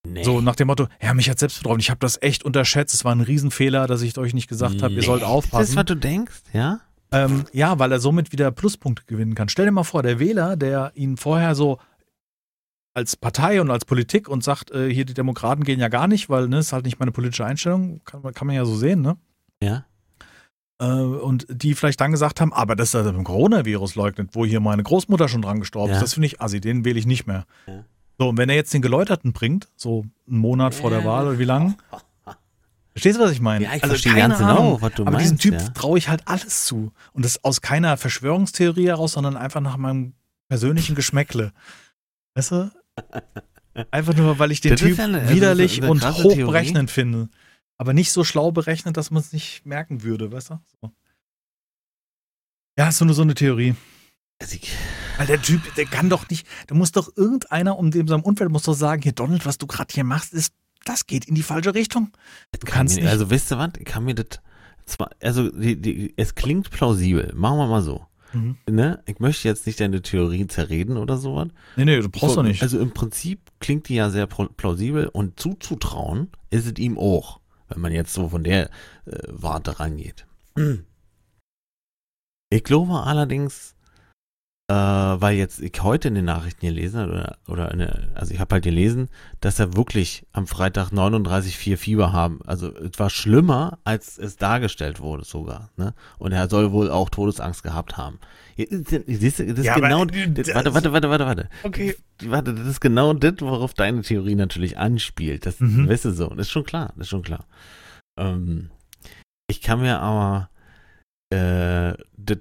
[0.06, 0.22] Nee.
[0.22, 3.04] so nach dem Motto, ja, mich hat selbst betroffen, ich habe das echt unterschätzt, es
[3.04, 5.74] war ein Riesenfehler, dass ich euch nicht gesagt habe, ihr sollt Ist das, aufpassen.
[5.76, 6.42] was du denkst?
[6.52, 6.78] Ja?
[7.10, 9.48] Ähm, ja, weil er somit wieder Pluspunkte gewinnen kann.
[9.48, 11.78] Stell dir mal vor, der Wähler, der ihn vorher so
[12.94, 16.30] als Partei und als Politik und sagt, äh, hier die Demokraten gehen ja gar nicht,
[16.30, 19.02] weil ne, ist halt nicht meine politische Einstellung, kann, man- kann man ja so sehen,
[19.02, 19.16] ne?
[19.62, 19.84] Ja?
[20.78, 24.60] Äh, und die vielleicht dann gesagt haben, aber dass er beim Coronavirus leugnet, wo hier
[24.60, 25.96] meine Großmutter schon dran gestorben Ja.
[25.96, 27.46] ist, das finde ich assi, den wähle ich nicht mehr.
[27.66, 27.84] Ja.
[28.18, 31.04] So, und wenn er jetzt den Geläuterten bringt, so einen Monat vor der.
[31.04, 31.76] Wahl oder wie lang,
[32.92, 33.64] verstehst du, was ich meine?
[33.64, 35.24] Ja, ich Also verstehe keine ganz genau, Ahnung, was du aber meinst.
[35.24, 35.68] diesem Typ ja.
[35.70, 36.92] traue ich halt alles zu.
[37.12, 40.14] Und das aus keiner Verschwörungstheorie heraus, sondern einfach nach meinem
[40.48, 41.52] persönlichen Geschmäckle.
[42.34, 42.70] Weißt du?
[43.90, 46.24] Einfach nur, weil ich den Das Typ eine- also widerlich das ist eine und krasse
[46.24, 47.28] hochberechnend finde.
[47.78, 50.60] Aber nicht so schlau berechnet, dass man es nicht merken würde, weißt du?
[50.80, 50.92] So.
[52.78, 53.74] Ja, ist so nur so eine Theorie.
[54.40, 54.58] Also
[55.16, 58.50] Weil der Typ, der kann doch nicht, da muss doch irgendeiner um dem seinem Umfeld
[58.50, 60.52] muss doch sagen, hier Donald, was du gerade hier machst, ist,
[60.84, 62.12] das geht in die falsche Richtung.
[62.52, 63.70] das Du kann kannst mir, nicht- Also wisst ihr was?
[63.78, 64.40] Ich kann mir das
[64.84, 67.32] zwar, also die, die, es klingt plausibel.
[67.34, 68.06] Machen wir mal so.
[68.34, 68.56] Mhm.
[68.68, 69.02] Ne?
[69.06, 71.48] Ich möchte jetzt nicht deine Theorien zerreden oder sowas.
[71.76, 72.62] Nee, nee, du brauchst doch nicht.
[72.62, 77.80] Also im Prinzip klingt die ja sehr plausibel und zuzutrauen ist es ihm auch, wenn
[77.80, 78.70] man jetzt so von der
[79.06, 80.26] äh, Warte rangeht.
[82.50, 83.75] Ich glaube allerdings,
[84.68, 88.34] äh, weil jetzt ich heute in den Nachrichten gelesen habe, oder, oder in der, also
[88.34, 89.08] ich habe halt gelesen,
[89.40, 92.40] dass er wirklich am Freitag 39,4 Fieber haben.
[92.46, 95.70] Also es war schlimmer, als es dargestellt wurde sogar.
[95.76, 95.94] Ne?
[96.18, 98.18] Und er soll wohl auch Todesangst gehabt haben.
[98.56, 100.04] Siehst du, das ist Ja, aber, genau.
[100.04, 101.48] äh, das, das- warte, warte, warte, warte, warte.
[101.62, 101.94] okay.
[102.24, 105.46] Warte, das ist genau das, worauf deine Theorie natürlich anspielt.
[105.46, 105.88] Das Mhm.
[105.88, 106.28] weißt du so.
[106.30, 107.46] Das ist schon klar, das ist schon klar.
[108.18, 108.70] Ähm,
[109.48, 110.48] ich kann mir aber
[111.30, 112.38] äh, das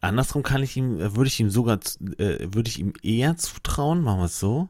[0.00, 1.78] andersrum kann ich ihm, äh, würde ich ihm sogar,
[2.18, 4.68] äh, würde ich ihm eher zutrauen, machen wir es so,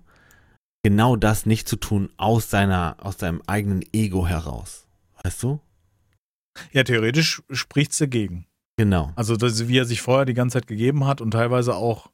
[0.83, 4.87] genau das nicht zu tun aus seiner, aus seinem eigenen Ego heraus.
[5.22, 5.61] Weißt du?
[6.72, 8.47] Ja, theoretisch spricht es dagegen.
[8.76, 9.12] Genau.
[9.16, 12.11] Also, das, wie er sich vorher die ganze Zeit gegeben hat und teilweise auch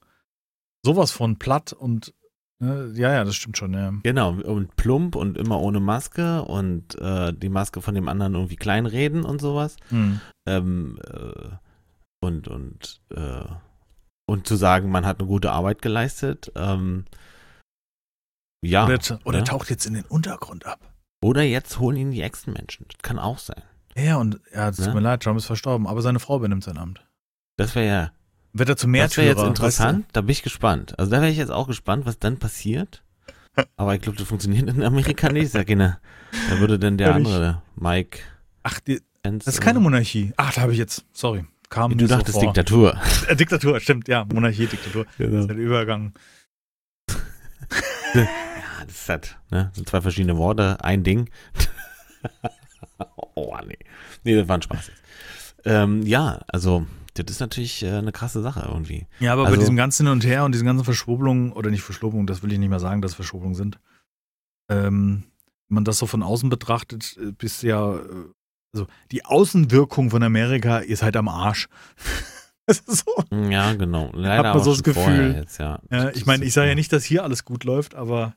[0.85, 2.15] sowas von platt und
[2.59, 3.93] ne, ja, ja, das stimmt schon, ja.
[4.03, 8.57] Genau, und plump und immer ohne Maske und äh, die Maske von dem anderen irgendwie
[8.57, 9.77] kleinreden und sowas.
[9.89, 10.21] Hm.
[10.47, 11.57] ähm, äh,
[12.25, 13.45] und und äh,
[14.27, 16.51] und zu sagen, man hat eine gute Arbeit geleistet.
[16.57, 17.05] Ähm,
[18.65, 18.87] ja.
[18.87, 19.45] Oder, oder ja.
[19.45, 20.81] taucht jetzt in den Untergrund ab.
[21.23, 22.87] Oder jetzt holen ihn die Echsenmenschen.
[22.91, 23.63] Das kann auch sein.
[23.97, 24.95] Ja, und ja, es tut Ne?
[24.95, 27.05] mir leid, Trump ist verstorben, aber seine Frau übernimmt sein Amt.
[27.57, 28.13] Das wäre ja,
[28.53, 30.07] Wird er zum das wäre jetzt interessant.
[30.13, 30.99] Da bin ich gespannt.
[30.99, 33.03] Also da wäre ich jetzt auch gespannt, was dann passiert.
[33.77, 35.51] Aber ich glaube, das funktioniert in Amerika nicht.
[35.53, 35.99] Sag ich, ne,
[36.51, 37.27] da würde dann der Ehrlich?
[37.29, 38.19] andere Mike.
[38.19, 38.63] Weißt du?
[38.65, 40.33] Ach, die, das ist keine Monarchie.
[40.37, 41.45] Ach, da habe ich jetzt, sorry.
[41.75, 42.43] Kam Du so dachtest vor.
[42.45, 42.97] Diktatur.
[43.29, 45.07] Äh, Diktatur, stimmt, ja, Monarchie, Diktatur.
[45.19, 46.13] Das ist der Übergang.
[48.15, 48.29] Ja,
[48.87, 49.65] das ist halt, ne?
[49.71, 51.29] Das sind zwei verschiedene Worte, ein Ding.
[53.35, 53.79] oh, nee.
[54.23, 55.03] Nee, das war ein Spaß jetzt.
[55.65, 59.09] Ähm, ja, also, das ist natürlich äh, eine krasse Sache irgendwie.
[59.19, 61.83] Ja, aber bei Also- diesem ganzen Hin und Her und diesen ganzen Verschwurbelungen, oder nicht
[61.83, 63.81] Verschwurbelungen, das will ich nicht mehr sagen, dass es Verschwurbelungen sind.
[64.71, 65.25] Ähm,
[65.69, 68.03] wenn man das so von außen betrachtet, äh, bist du ja, äh,
[68.75, 71.69] also die Außenwirkung von Amerika ist halt am Arsch.
[72.67, 73.25] das ist so.
[73.49, 74.11] Ja, genau.
[74.13, 75.35] Leider man aber so das Gefühl.
[75.37, 75.81] Jetzt, ja.
[75.91, 78.35] Ja, ich meine, ich sage ja nicht, dass hier alles gut läuft, aber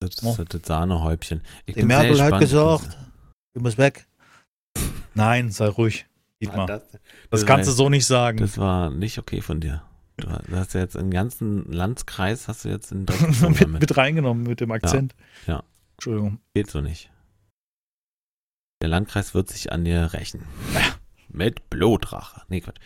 [0.00, 1.42] Das ist das, das Sahnehäubchen.
[1.64, 2.96] Ich Merkel hat gesagt,
[3.54, 4.06] du musst weg.
[5.14, 6.06] nein, sei ruhig.
[6.40, 6.66] Das, Dietmar.
[6.66, 7.00] das, Das
[7.30, 8.38] das kannst du so nicht sagen.
[8.38, 9.82] das war nicht okay von dir.
[10.18, 13.06] Du hast ja jetzt im ganzen Landskreis, hast du jetzt einen
[13.40, 15.14] mit, mit reingenommen mit dem Akzent.
[15.46, 15.62] ja.
[15.98, 16.40] Entschuldigung.
[16.54, 17.10] Geht so nicht.
[18.82, 20.44] Der Landkreis wird sich an dir rächen.
[21.28, 22.42] Mit Blutrache.
[22.48, 22.78] Nee, Quatsch.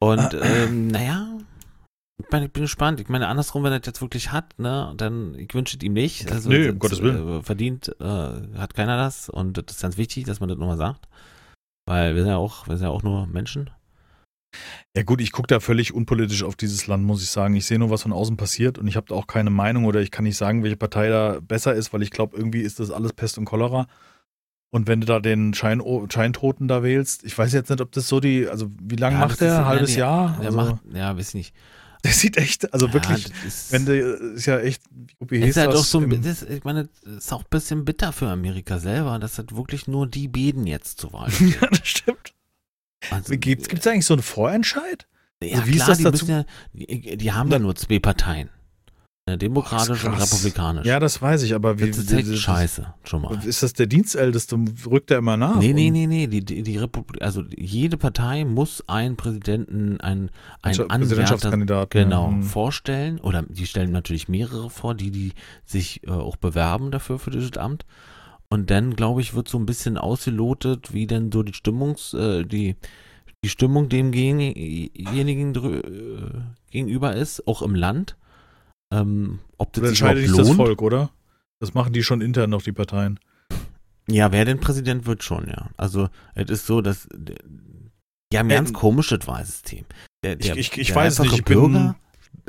[0.00, 0.44] Und, Ah.
[0.44, 1.38] ähm, naja,
[2.18, 3.00] ich, meine, ich bin gespannt.
[3.00, 5.92] Ich meine, andersrum, wenn er das jetzt wirklich hat, ne, dann, ich wünsche es ihm
[5.92, 6.30] nicht.
[6.30, 7.40] Also, Nö, um Gottes Willen.
[7.40, 8.04] Äh, verdient äh,
[8.58, 9.28] hat keiner das.
[9.28, 11.08] Und das ist ganz wichtig, dass man das nochmal sagt.
[11.88, 13.70] Weil wir sind ja auch, wir sind ja auch nur Menschen.
[14.96, 17.54] Ja gut, ich gucke da völlig unpolitisch auf dieses Land, muss ich sagen.
[17.54, 20.00] Ich sehe nur, was von außen passiert und ich habe da auch keine Meinung oder
[20.00, 22.90] ich kann nicht sagen, welche Partei da besser ist, weil ich glaube, irgendwie ist das
[22.90, 23.86] alles Pest und Cholera.
[24.70, 25.80] Und wenn du da den Schein,
[26.12, 29.26] Scheintoten da wählst, ich weiß jetzt nicht, ob das so die, also wie lange Ja,
[29.26, 29.48] macht der?
[29.48, 30.36] ist- Ein ja, halbes Jahr?
[30.38, 31.54] Der Also, macht, ja, weiß nicht.
[32.04, 34.82] der sieht echt, also wirklich, ja, ist, wenn der, ist ja echt,
[35.20, 37.84] wie ist halt das auch so, ein das, ich meine, das ist auch ein bisschen
[37.84, 41.54] bitter für Amerika selber, dass halt wirklich nur die Beden jetzt zur Wahl stehen.
[41.60, 42.34] ja, das stimmt.
[43.10, 45.06] Also, Gibt es eigentlich so einen Vorentscheid?
[45.42, 47.98] Ja, also wie ist klar, das die, dazu- ja, die, die haben ja nur zwei
[47.98, 48.50] Parteien.
[49.28, 50.86] Äh, Demokratisch Oh, und republikanisch.
[50.86, 53.44] Ja, das weiß ich, aber wie das ist das- scheiße, schon mal.
[53.44, 54.56] Ist das der Dienstälteste?
[54.88, 55.58] Rückt er immer nach?
[55.58, 56.28] Nee, nee, nee, nee.
[56.28, 60.30] Die, die, die Republik, also jede Partei muss einen Präsidenten, einen,
[60.62, 62.02] einen Anwärter Präsidentschaftskandidaten.
[62.04, 62.34] genau, ja.
[62.36, 62.42] Hm.
[62.44, 63.18] vorstellen.
[63.18, 65.32] Oder die stellen natürlich mehrere vor, die, die
[65.64, 67.84] sich äh, auch bewerben dafür für dieses Amt.
[68.48, 72.44] Und dann, glaube ich, wird so ein bisschen ausgelotet, wie denn so die Stimmungs, äh,
[72.44, 72.76] die,
[73.42, 75.82] die Stimmung demjenigen äh,
[76.70, 78.16] gegenüber ist, auch im Land.
[78.92, 80.50] Ähm, ob das Das sich entscheidet nicht das.
[80.56, 81.10] Volk, oder?
[81.60, 83.18] Das machen die schon intern noch, die Parteien.
[84.08, 85.70] Ja, wer denn Präsident wird schon, ja.
[85.76, 89.84] Also, es ist so, dass die haben ein ganz Ähm, komisches Wahlsystem.
[90.24, 91.96] Der, der, ich- ich der weiß nicht, ich bin- Bürger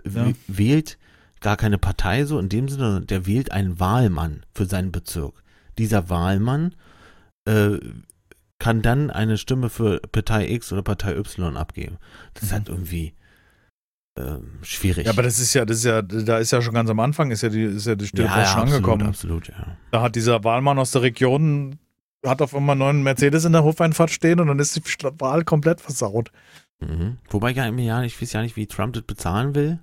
[0.05, 0.25] ja.
[0.27, 0.97] w- wählt
[1.39, 5.43] gar keine Partei so in dem Sinne, sondern der wählt einen Wahlmann für seinen Bezirk.
[5.77, 6.75] Dieser Wahlmann
[7.45, 7.77] äh,
[8.59, 11.97] kann dann eine Stimme für Partei X oder Partei Y abgeben.
[12.33, 12.53] Das ist Mhm.
[12.55, 13.13] halt irgendwie
[14.17, 15.05] ähm, schwierig.
[15.05, 17.31] Ja, aber das ist ja, das ist ja, da ist ja schon ganz am Anfang,
[17.31, 19.07] ist ja die, ist ja die Stille ja, ja, schon absolut, angekommen.
[19.07, 19.77] Absolut, ja.
[19.91, 21.77] Da hat dieser Wahlmann aus der Region,
[22.25, 24.81] hat auf einmal einen neuen Mercedes in der Hofeinfahrt stehen und dann ist die
[25.19, 26.31] Wahl komplett versaut.
[26.79, 27.17] Mhm.
[27.29, 29.79] Wobei ich ja immer ja, ich weiß ja nicht, wie Trump das bezahlen will.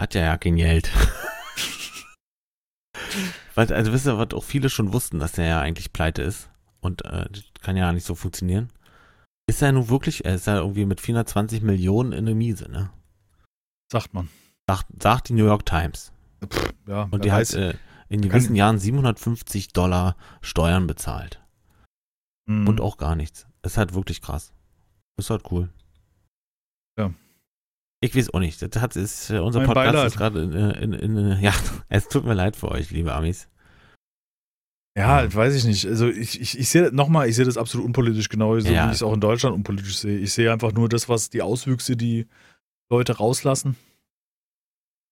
[0.00, 0.90] Hat ja ja kein Geld.
[3.54, 6.48] was, also wisst ihr, was auch viele schon wussten, dass der ja eigentlich pleite ist.
[6.80, 8.70] Und äh, das kann ja nicht so funktionieren.
[9.46, 12.90] Ist er nun wirklich, er ist ja irgendwie mit 420 Millionen in der Miese, ne?
[13.90, 14.28] Sagt man.
[14.68, 16.12] Sagt, sagt die New York Times.
[16.86, 17.74] Ja, Und die hat äh,
[18.08, 21.40] in gewissen Jahren 750 Dollar Steuern bezahlt.
[22.46, 22.68] Mhm.
[22.68, 23.46] Und auch gar nichts.
[23.62, 24.52] Ist halt wirklich krass.
[25.18, 25.70] Ist halt cool.
[26.98, 27.12] Ja.
[28.00, 28.62] Ich weiß auch nicht.
[28.62, 30.06] Das hat, ist, äh, unser Mein Podcast Beileid.
[30.06, 31.52] ist gerade in, äh, in, in, in, ja,
[31.88, 33.48] es tut mir leid für euch, liebe Amis.
[34.96, 35.86] Ja, weiß ich nicht.
[35.86, 38.86] Also ich, ich, ich sehe nochmal, ich sehe das absolut unpolitisch, genau so Ja.
[38.86, 40.18] wie ich es auch in Deutschland unpolitisch sehe.
[40.18, 42.26] Ich sehe einfach nur das, was die Auswüchse, die
[42.90, 43.76] Leute rauslassen.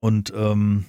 [0.00, 0.84] Und ähm,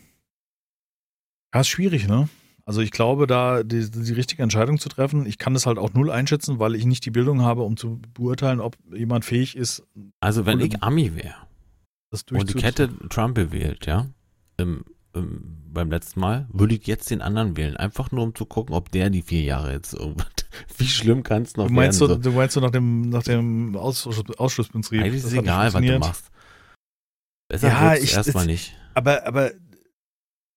[1.53, 2.29] ja, ist schwierig, ne?
[2.65, 5.93] Also ich glaube, da die, die richtige Entscheidung zu treffen, ich kann das halt auch
[5.93, 9.83] null einschätzen, weil ich nicht die Bildung habe, um zu beurteilen, ob jemand fähig ist,
[10.19, 11.35] Also wenn ich Ami wäre
[12.31, 14.07] und ich hätte Trump gewählt, ja,
[14.57, 14.83] im,
[15.13, 17.75] im, beim letzten Mal, würde ich jetzt den anderen wählen.
[17.77, 20.27] Einfach nur, um zu gucken, ob der die vier Jahre jetzt irgendwas,
[20.77, 22.21] wie schlimm kann es noch Du meinst, werden.
[22.21, 25.01] so, du meinst so nach dem, nach dem Ausschuss, Ausschlussprinzip.
[25.01, 26.31] Eigentlich ist es egal, was du machst.
[27.49, 28.73] Besser Ja, ich- erstmal nicht.
[28.93, 29.51] Aber, aber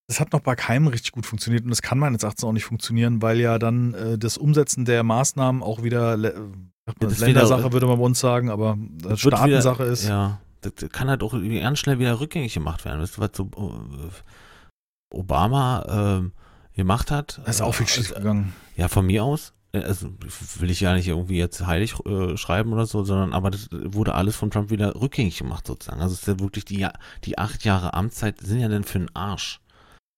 [0.09, 2.65] es hat noch bei keinem richtig gut funktioniert und es kann meines Erachtens auch nicht
[2.67, 7.73] funktionieren, weil ja dann äh, das Umsetzen der Maßnahmen auch wieder das ist Ländersache, wieder-
[7.73, 10.07] würde man bei uns sagen, aber das Das wird Staatensache wieder, ist.
[10.09, 13.01] Ja, das kann halt auch ganz schnell wieder rückgängig gemacht werden.
[13.01, 15.85] Weißt du, was so äh, Obama
[16.19, 16.33] ähm,
[16.75, 17.41] gemacht hat?
[17.47, 18.53] Das ist auch viel Äh, schief gegangen.
[18.77, 19.53] Ja, von mir aus.
[19.73, 20.13] Äh, Also
[20.59, 24.15] will ich ja nicht irgendwie jetzt heilig äh, schreiben oder so, sondern aber das wurde
[24.15, 26.01] alles von Trump wieder rückgängig gemacht sozusagen.
[26.01, 26.87] Also es ist ja wirklich die,
[27.25, 29.61] die acht Jahre Amtszeit sind ja dann für den Arsch,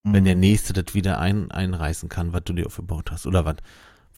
[0.04, 0.40] wenn der Mhm.
[0.40, 3.56] nächste das wieder ein, einreißen kann, was du dir aufgebaut hast oder was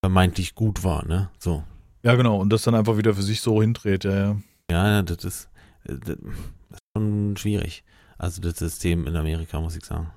[0.01, 1.30] vermeintlich gut war, ne?
[1.39, 1.64] So.
[2.03, 4.37] Ja, genau, und das dann einfach wieder für sich so hindreht, ja, ja.
[4.70, 5.49] Ja, das ist,
[5.84, 7.84] äh, das ist schon schwierig.
[8.18, 10.11] Also das System in Amerika, muss ich sagen.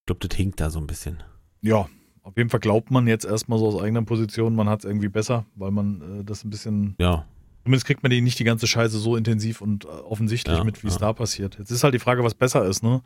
[0.00, 1.22] Ich glaube, das hinkt da so ein bisschen.
[1.60, 1.88] Ja,
[2.24, 5.08] auf jeden Fall glaubt man jetzt erstmal so aus eigener Position, man hat es irgendwie
[5.08, 7.24] besser, weil man äh, das ein bisschen, Ja,
[7.62, 10.82] zumindest kriegt man die nicht die ganze Scheiße so intensiv und äh, offensichtlich Ja, mit,
[10.82, 11.00] wie es ja.
[11.00, 11.58] da passiert.
[11.58, 13.02] Jetzt ist halt die Frage, was besser ist, ne?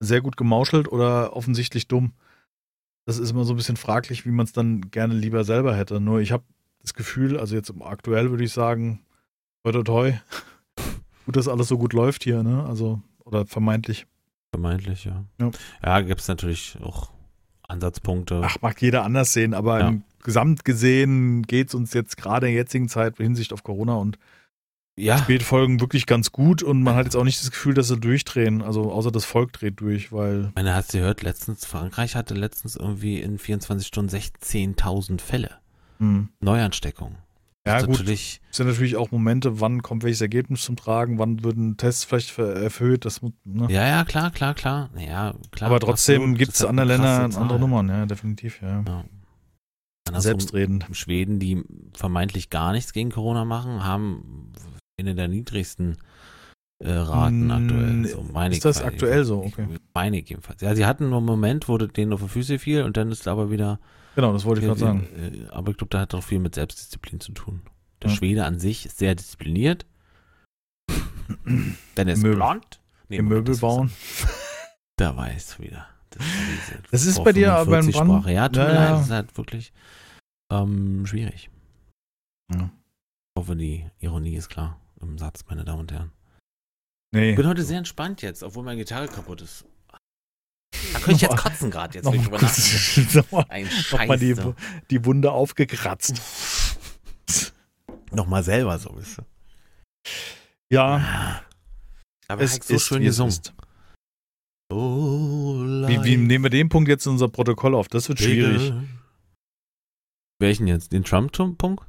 [0.00, 2.12] Sehr gut gemauschelt oder offensichtlich dumm.
[3.06, 6.00] Das ist immer so ein bisschen fraglich, wie man es dann gerne lieber selber hätte.
[6.00, 6.44] Nur ich habe
[6.82, 9.00] das Gefühl, also jetzt aktuell würde ich sagen,
[9.64, 10.12] toi toi toi,
[11.24, 12.64] gut, dass alles so gut läuft hier, ne?
[12.66, 14.06] Also, oder vermeintlich.
[14.52, 15.24] vermeintlich, ja.
[15.40, 15.50] Ja.
[15.84, 17.10] Ja, gibt es natürlich auch
[17.68, 18.40] Ansatzpunkte.
[18.44, 19.88] Ach, mag jeder anders sehen, aber Ja.
[19.88, 23.62] im Gesamt gesehen geht es uns jetzt gerade in der jetzigen Zeit in Hinsicht auf
[23.62, 24.18] Corona und
[24.98, 27.98] ja, Spätfolgen wirklich ganz gut und man hat jetzt auch nicht das Gefühl, dass sie
[27.98, 28.62] durchdrehen.
[28.62, 32.32] Also außer das Volk dreht durch, weil ich meine, hast du gehört, letztens, Frankreich hatte
[32.34, 35.50] letztens irgendwie in 24 Stunden 16.000 Fälle.
[35.98, 36.30] hm.
[36.40, 37.16] Neuansteckung.
[37.66, 41.42] Ja gut, Natürlich, es sind natürlich auch Momente, wann kommt welches Ergebnis zum Tragen, wann
[41.44, 43.66] würden Tests vielleicht ver- erhöht, das ne?
[43.68, 44.90] ja, ja, klar, klar, klar.
[44.96, 45.70] Ja, klar.
[45.70, 48.84] aber trotzdem gibt es andere Länder andere Nummern, ja, definitiv, ja.
[48.86, 49.04] Ja.
[50.08, 50.86] Andersrum, Selbstredend.
[50.92, 54.52] Schweden, die vermeintlich gar nichts gegen Corona machen, haben
[54.98, 55.96] eine der niedrigsten
[56.78, 58.06] äh, Raten aktuell.
[58.06, 59.42] So, meine ist ich das aktuell so?
[59.42, 59.66] Okay.
[59.94, 60.60] Meine ich jedenfalls.
[60.60, 63.26] Ja, sie hatten nur einen Moment, wo denen auf die Füße fiel und dann ist
[63.26, 63.80] aber wieder.
[64.16, 65.06] Genau, das wollte ich gerade sagen.
[65.14, 67.62] Äh, aber ich glaube, da hat auch viel mit Selbstdisziplin zu tun.
[68.02, 68.16] Der Ja.
[68.16, 69.86] Schwede an sich ist sehr diszipliniert.
[71.44, 72.36] Wenn es Möbel.
[72.36, 72.80] blond.
[73.08, 73.90] Nee, Im Möbel bauen.
[74.98, 75.86] Da weiß wieder.
[76.08, 78.32] Das ist, Das ist bei dir aber beim 45 Brand- Sprache.
[78.32, 78.92] Ja, tut Ja, mir leid, ja.
[78.96, 79.72] das ist halt wirklich
[80.50, 81.50] ähm, schwierig.
[82.54, 82.70] Ja.
[82.70, 86.12] Ich hoffe, die Ironie ist klar im Satz, meine Damen und Herren.
[87.14, 87.30] Nee.
[87.32, 89.66] Ich bin heute sehr entspannt jetzt, obwohl meine Gitarre kaputt ist.
[90.92, 92.38] Da könnte ich jetzt kotzen gerade, jetzt will ich drüber.
[93.22, 94.34] Nochmal Ein nochmal die,
[94.90, 96.20] die Wunde aufgekratzt.
[98.12, 99.24] Nochmal selber so, wisst ihr.
[100.70, 101.42] Ja,
[102.28, 103.30] Aber es ist so ist, schön gesungen.
[103.30, 103.52] ist.
[104.72, 107.88] Oh, Wie, wie nehmen wir den Punkt jetzt in unser Protokoll auf?
[107.88, 108.72] Das wird schwierig.
[110.40, 110.92] Welchen jetzt?
[110.92, 111.84] Den Trump-Punkt?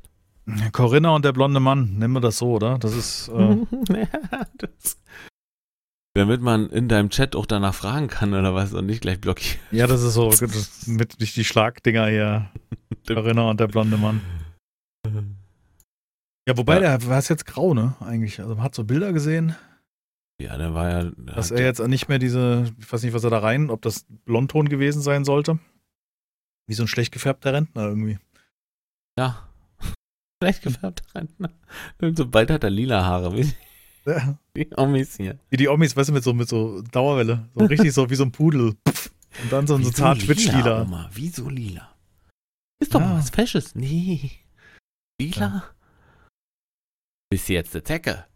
[0.72, 2.78] Corinna und der blonde Mann, nennen wir das so, oder?
[2.78, 3.58] Das ist, äh,
[3.90, 4.98] Ja, das-
[6.18, 9.60] Damit man in deinem Chat auch danach fragen kann oder was und nicht gleich blockieren.
[9.72, 12.50] ja, das ist so, das, mit die Schlagdinger hier.
[13.08, 14.22] Corinna und der blonde Mann.
[16.48, 16.98] Ja, wobei, Ja.
[16.98, 17.96] der war es jetzt grau, ne?
[18.00, 18.40] Eigentlich.
[18.40, 19.56] Also man hat so Bilder gesehen,
[20.42, 21.04] Ja, der war ja.
[21.04, 23.82] der dass er jetzt nicht mehr diese, ich weiß nicht, was er da rein, ob
[23.82, 25.60] das Blondton gewesen sein sollte.
[26.68, 28.20] Wie so ein schlecht gefärbter Rentner irgendwie.
[29.18, 29.48] Ja.
[30.44, 31.52] Schlecht gefärbt Rentner.
[32.02, 33.52] Und sobald hat er lila Haare, wie
[34.08, 34.40] Ja.
[34.56, 35.38] die Omis hier.
[35.50, 37.50] Wie die Omis, weißt du, mit so, mit so Dauerwelle.
[37.56, 38.76] So richtig so wie so ein Pudel.
[39.44, 40.84] Und dann so ein so zart Schwitzlila.
[40.84, 41.10] Oma?
[41.14, 41.94] Wieso lila?
[42.80, 43.08] Ist doch Ja.
[43.08, 43.76] mal was Fesches.
[43.76, 44.32] Nee.
[45.20, 45.64] Lila?
[47.30, 48.28] Bis jetzt der.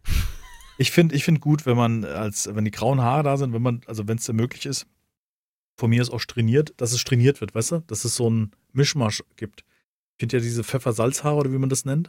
[0.78, 3.62] Ich finde ich find gut, wenn man als, wenn die grauen Haare da sind, wenn
[3.62, 4.86] man, also wenn es denn möglich ist,
[5.78, 7.78] von mir ist auch trainiert, dass es trainiert wird, weißt du?
[7.86, 9.60] Dass es so einen Mischmasch gibt.
[9.60, 12.08] Ich finde ja diese Pfeffer-Salzhaare oder wie man das nennt.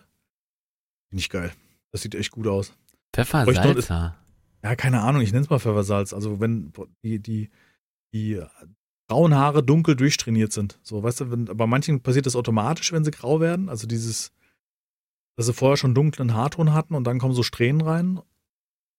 [1.09, 1.53] Finde ich geil.
[1.91, 2.73] Das sieht echt gut aus.
[3.13, 4.17] Pfeffer, Bräuchte noch- Salsa.
[4.63, 6.13] Ja, keine Ahnung, ich nenne es mal Pfeffersalz.
[6.13, 6.71] Also wenn
[7.03, 7.49] die, die,
[8.13, 8.41] die
[9.09, 10.79] grauen Haare dunkel durchtrainiert sind.
[10.83, 13.67] So, weißt du, wenn, bei manchen passiert das automatisch, wenn sie grau werden.
[13.69, 14.31] Also dieses,
[15.35, 18.19] dass sie vorher schon dunklen Haarton hatten und dann kommen so Strähnen rein.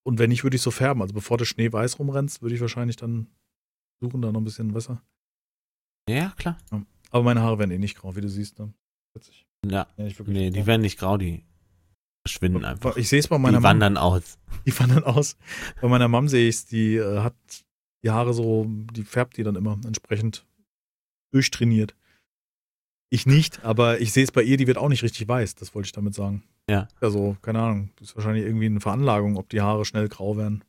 [0.07, 1.01] Und wenn nicht, würde ich so färben.
[1.01, 3.29] Also bevor der Schnee weiß rumrennst, würde ich wahrscheinlich dann
[4.03, 5.03] suchen, da noch ein bisschen Wasser.
[6.11, 6.59] Ja, klar.
[7.11, 8.59] Aber meine Haare werden eh nicht grau, wie du siehst.
[8.59, 8.75] Ne?
[9.15, 9.47] Witzig.
[9.65, 9.87] Ja.
[9.97, 11.47] Ja, Nee, die werden nicht grau, die
[12.27, 12.97] verschwinden einfach.
[12.97, 13.64] Ich sehe es bei meiner Die Mom.
[13.64, 14.39] wandern aus.
[14.66, 15.37] Die wandern aus.
[15.81, 17.35] Bei meiner Mom sehe ich es, die äh, hat
[18.03, 20.47] die Haare so, die färbt die dann immer entsprechend
[21.33, 21.95] durchtrainiert.
[23.11, 25.75] Ich nicht, aber ich sehe es bei ihr, die wird auch nicht richtig weiß, das
[25.75, 26.43] wollte ich damit sagen.
[26.68, 26.89] Ja.
[27.01, 30.64] Also, keine Ahnung, das ist wahrscheinlich irgendwie eine Veranlagung, ob die Haare schnell grau werden.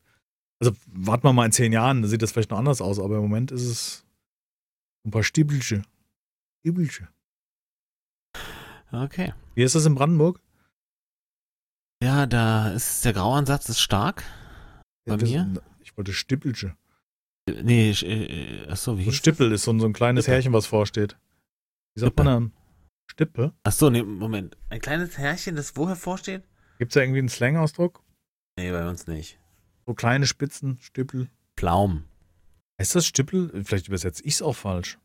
[0.59, 3.15] Also, warten wir mal in zehn Jahren, da sieht das vielleicht noch anders aus, aber
[3.15, 4.05] im Moment ist es
[5.05, 5.83] ein paar Stiebelche.
[6.59, 7.07] Stiebelche.
[8.91, 9.33] Okay.
[9.55, 10.39] Wie ist das in Brandenburg?
[12.03, 14.23] Ja, da ist der Grauansatz ist stark.
[15.05, 15.61] Bei Wir mir?
[15.79, 16.75] Ich wollte Stippelche.
[17.47, 20.35] Nee, ich- äh, achso, wie So Stippel ist so ein, so ein kleines Stippe.
[20.35, 21.17] Härchen, was vorsteht.
[21.95, 22.51] Wie sagt man dann?
[23.09, 23.53] Stippe?
[23.63, 24.57] Achso, nee, Moment.
[24.69, 26.43] Ein kleines Härchen, das wo hervorsteht?
[26.79, 28.03] Gibt es da irgendwie einen Slang-Ausdruck?
[28.57, 29.39] Nee, bei uns nicht.
[29.85, 31.29] So kleine Spitzen, Stippel.
[31.55, 32.05] Pflaum.
[32.77, 33.63] Ist das Stippel?
[33.63, 34.97] Vielleicht übersetze ich es auch falsch.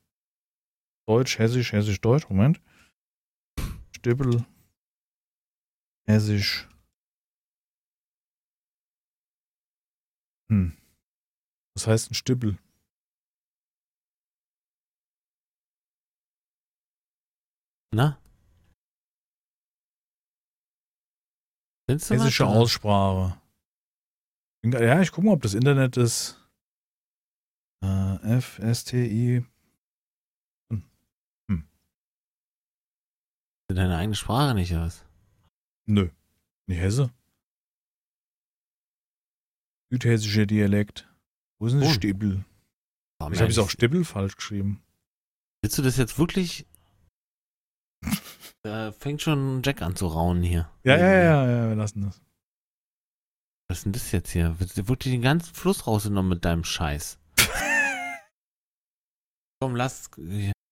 [1.07, 2.29] Deutsch, Hessisch, Hessisch, Deutsch.
[2.29, 2.61] Moment.
[3.95, 4.45] Stippel.
[6.09, 6.67] Hessisch.
[10.51, 10.77] Hm.
[11.77, 12.59] Was heißt ein Stippel?
[17.93, 18.21] Na?
[21.89, 22.47] Hessische?
[22.47, 23.41] Aussprache.
[24.65, 26.37] Ja, ich gucke mal, ob das Internet ist.
[27.83, 29.47] Äh, F, S, T, I.
[33.69, 35.05] Deine eigene Sprache nicht aus.
[35.87, 36.11] Nö.
[36.67, 37.13] Nicht Hesse.
[39.91, 41.09] Südhessischer Dialekt.
[41.59, 41.95] Wo ist denn das Oh.
[41.95, 42.45] Stippel?
[43.19, 44.83] Warum Ich habe es auch Stippel falsch geschrieben.
[45.63, 46.67] Willst du das jetzt wirklich?
[48.63, 50.71] Da fängt schon Jack an zu raunen hier.
[50.85, 52.21] Ja, ja, ja, ja, wir lassen das.
[53.69, 54.55] Was ist denn das jetzt hier?
[54.61, 57.19] Wird dir den ganzen Fluss rausgenommen mit deinem Scheiß?
[59.63, 60.11] komm, lass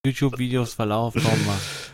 [0.05, 1.59] YouTube-Videos Verlauf, komm mal.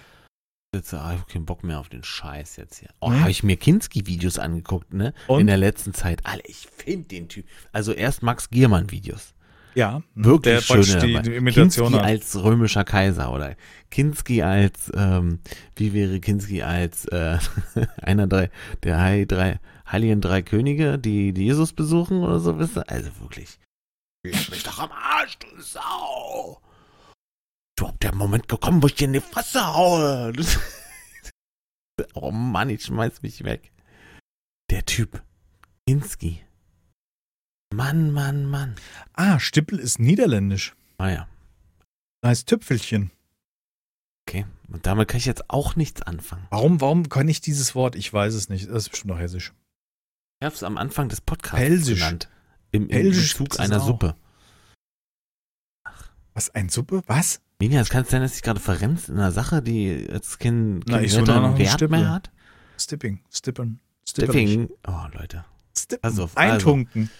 [0.74, 2.90] Jetzt, ah, ich hab keinen Bock mehr auf den Scheiß jetzt hier.
[3.00, 3.20] Oh, Nee?
[3.20, 5.14] habe ich mir Kinski-Videos angeguckt, ne?
[5.28, 5.40] Und?
[5.40, 6.24] In der letzten Zeit.
[6.26, 7.46] Alter, ich finde den Typ.
[7.72, 9.34] Also erst Max Giermann-Videos.
[9.76, 12.04] Ja, Wirklich der schöne die, die Imitation Kinski hat.
[12.04, 13.56] als römischer Kaiser oder
[13.90, 15.40] Kinski als, ähm,
[15.74, 17.38] wie wäre Kinski als äh,
[18.00, 18.50] einer drei,
[18.84, 19.58] der Heil, drei,
[19.90, 22.88] heiligen drei Könige, die, die Jesus besuchen oder so, wisst ihr?
[22.88, 23.58] Also wirklich.
[24.24, 26.60] Leck mich doch am Arsch, du Sau!
[27.76, 30.32] Du habt der Moment gekommen, wo ich dir in die Fresse haue.
[32.14, 33.70] Oh Mann, ich schmeiß mich weg.
[34.68, 35.22] Der Typ.
[35.86, 36.42] Kinski.
[37.72, 38.74] Mann, Mann, Mann.
[39.12, 40.74] Ah, Stippel ist niederländisch.
[40.98, 41.28] Ah ja.
[42.26, 43.12] Heißt Tüpfelchen.
[44.26, 46.46] Okay, und damit kann ich jetzt auch nichts anfangen.
[46.50, 47.94] Warum, warum kann ich dieses Wort?
[47.94, 48.68] Ich weiß es nicht.
[48.68, 49.52] Das ist bestimmt noch hessisch.
[50.40, 52.00] Ich habe es am Anfang des Podcasts Pelsisch.
[52.00, 52.28] genannt.
[52.72, 53.78] Im, im Bezug einer.
[53.78, 54.16] Suppe.
[56.32, 57.04] Was, ein Suppe?
[57.06, 57.40] Was?
[57.60, 60.96] Ninja, es kann sein, dass ich gerade verrennst in einer Sache, die jetzt kein, Na,
[60.96, 61.98] kein ich weiteren nach einem Wert Stippel.
[61.98, 62.30] mehr hat.
[62.78, 63.20] Stipping.
[63.30, 63.80] Stippern.
[64.08, 64.50] Stipperlich.
[64.52, 64.68] Stipping.
[64.86, 65.44] Oh, Leute.
[65.76, 66.04] Stippen.
[66.04, 66.30] Auf, also.
[66.34, 67.10] Eintunken.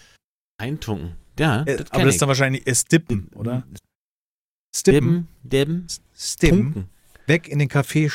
[0.59, 1.15] Eintunken.
[1.39, 2.21] Ja, Äh, das aber kenn das ist ich.
[2.21, 3.65] dann wahrscheinlich äh, Stippen, oder?
[4.75, 5.29] Stippen.
[5.43, 6.59] Dibben, Stippen.
[6.75, 6.89] Tunken,
[7.27, 8.11] Weg in den Kaffee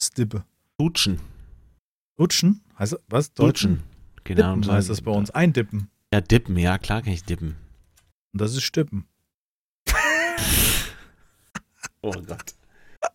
[0.00, 0.44] Stippe.
[0.78, 1.20] Dutschen,
[2.16, 2.62] Lutschen?
[2.78, 3.32] Heißt das, was?
[3.34, 3.82] Dutschen.
[4.24, 4.54] Genau.
[4.56, 5.30] Dippen heißt das bei uns.
[5.30, 5.88] Eindippen.
[6.12, 7.56] Ja, dippen, ja, klar kann ich dippen.
[8.32, 9.06] Und das ist Stippen.
[12.04, 12.54] Oh Gott.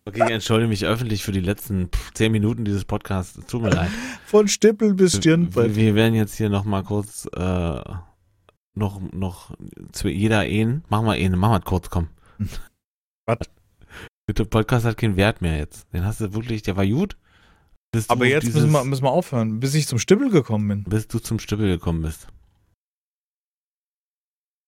[0.04, 3.38] Okay, ich entschuldige mich öffentlich für die letzten zehn Minuten dieses Podcasts.
[3.46, 3.90] Tut mir leid.
[4.26, 5.76] Von Stippel bis Wir, Stirnbrett.
[5.76, 7.82] wir werden jetzt hier noch mal kurz äh,
[8.74, 9.54] noch noch
[9.92, 10.82] zu jeder Ehen.
[10.88, 12.08] Machen wir Ehen, machen wir kurz, komm.
[13.26, 13.38] Was?
[14.28, 15.92] Der Podcast hat keinen Wert mehr jetzt.
[15.92, 17.16] Den hast du wirklich, der war gut.
[18.08, 20.84] Aber jetzt dieses, müssen wir, müssen wir aufhören, bis ich zum Stippel gekommen bin.
[20.84, 22.28] bis du zum Stüppel gekommen bist.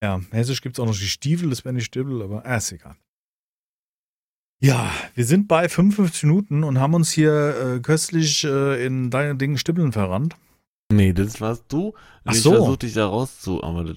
[0.03, 2.73] Ja, hessisch gibt es auch noch die Stiefel, das wären die Stippel, aber äh, ist
[2.73, 2.97] egal.
[4.63, 9.35] Ja, wir sind bei 55 Minuten und haben uns hier äh, köstlich äh, in deine
[9.35, 10.37] Dingen Stippeln verrannt.
[10.93, 11.95] Nee, das warst du.
[12.25, 12.53] Ach ich so.
[12.53, 13.97] versuch dich da rauszu, aber zu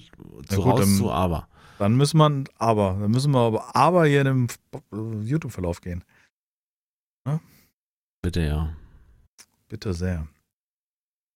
[0.56, 1.48] gut, raus dann- zu aber.
[1.78, 4.46] Dann müssen wir aber, dann müssen wir aber, aber hier in dem
[4.92, 6.02] äh, YouTube-Verlauf gehen.
[8.22, 8.74] Bitte ja.
[9.68, 10.26] Bitte sehr.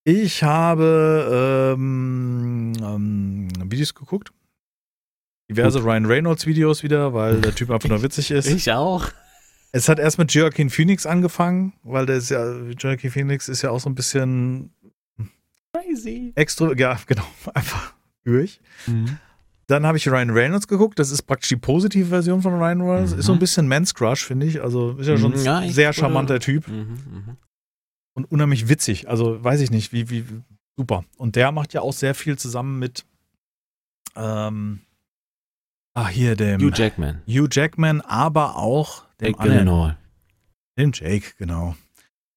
[0.04, 4.32] Ich habe ähm, ähm, Videos geguckt.
[5.54, 8.46] Diverse Ryan Reynolds Videos wieder, weil der Typ einfach nur witzig ist.
[8.46, 9.06] Ich auch.
[9.72, 12.44] Es hat erst mit Joaquin Phoenix angefangen, weil der ist ja,
[12.78, 14.72] Joaquin Phoenix ist ja auch so ein bisschen
[15.72, 16.32] Crazy.
[16.34, 17.24] extra, ja, genau,
[17.54, 17.94] einfach
[18.24, 18.60] durch.
[18.86, 19.18] Mhm.
[19.68, 23.12] Dann habe ich Ryan Reynolds geguckt, das ist praktisch die positive Version von Ryan Reynolds.
[23.12, 23.18] Mhm.
[23.20, 24.60] Ist so ein bisschen Man's Crush, finde ich.
[24.60, 27.36] Also ist ja schon Mhm, ja, ein sehr würde- charmanter Typ Mhm, mhm.
[28.14, 29.08] und unheimlich witzig.
[29.08, 30.24] Also weiß ich nicht, wie, wie,
[30.76, 31.04] super.
[31.16, 33.04] Und der macht ja auch sehr viel zusammen mit,
[34.16, 34.80] ähm,
[36.04, 37.22] ah, hier dem Hugh Jackman.
[37.26, 39.96] Hugh Jackman, aber auch dem Jake Gyllenhaal.
[40.78, 41.76] dem Jake, genau.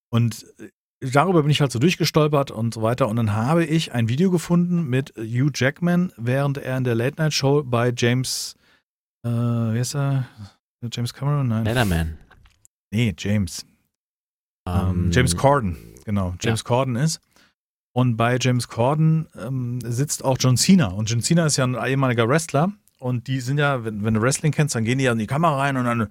[0.09, 0.69] Und äh,
[1.11, 3.07] darüber bin ich halt so durchgestolpert und so weiter.
[3.07, 7.21] Und dann habe ich ein Video gefunden mit Hugh Jackman, während er in der Late
[7.21, 8.55] Night Show bei James,
[9.25, 10.27] äh, wie ist er?
[10.91, 11.47] James Cameron?
[11.47, 11.65] Nein.
[11.65, 12.17] Letterman.
[12.91, 13.65] Nee, James.
[14.67, 16.35] Ähm, Ähm, James Corden, genau.
[16.39, 17.19] James Corden ist.
[17.95, 20.87] Und bei James Corden ähm, sitzt auch John Cena.
[20.87, 22.71] Und John Cena ist ja ein ehemaliger Wrestler.
[23.03, 25.27] Und die sind ja, wenn, wenn du Wrestling kennst, dann gehen die ja in die
[25.27, 26.07] Kamera rein und dann,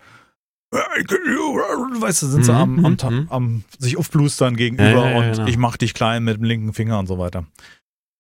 [0.71, 3.27] weißt du, sind sie Mhm, am, am, mhm.
[3.31, 5.47] am sich aufblustern gegenüber ja, und genau.
[5.47, 7.47] ich mach dich klein mit dem linken Finger und so weiter.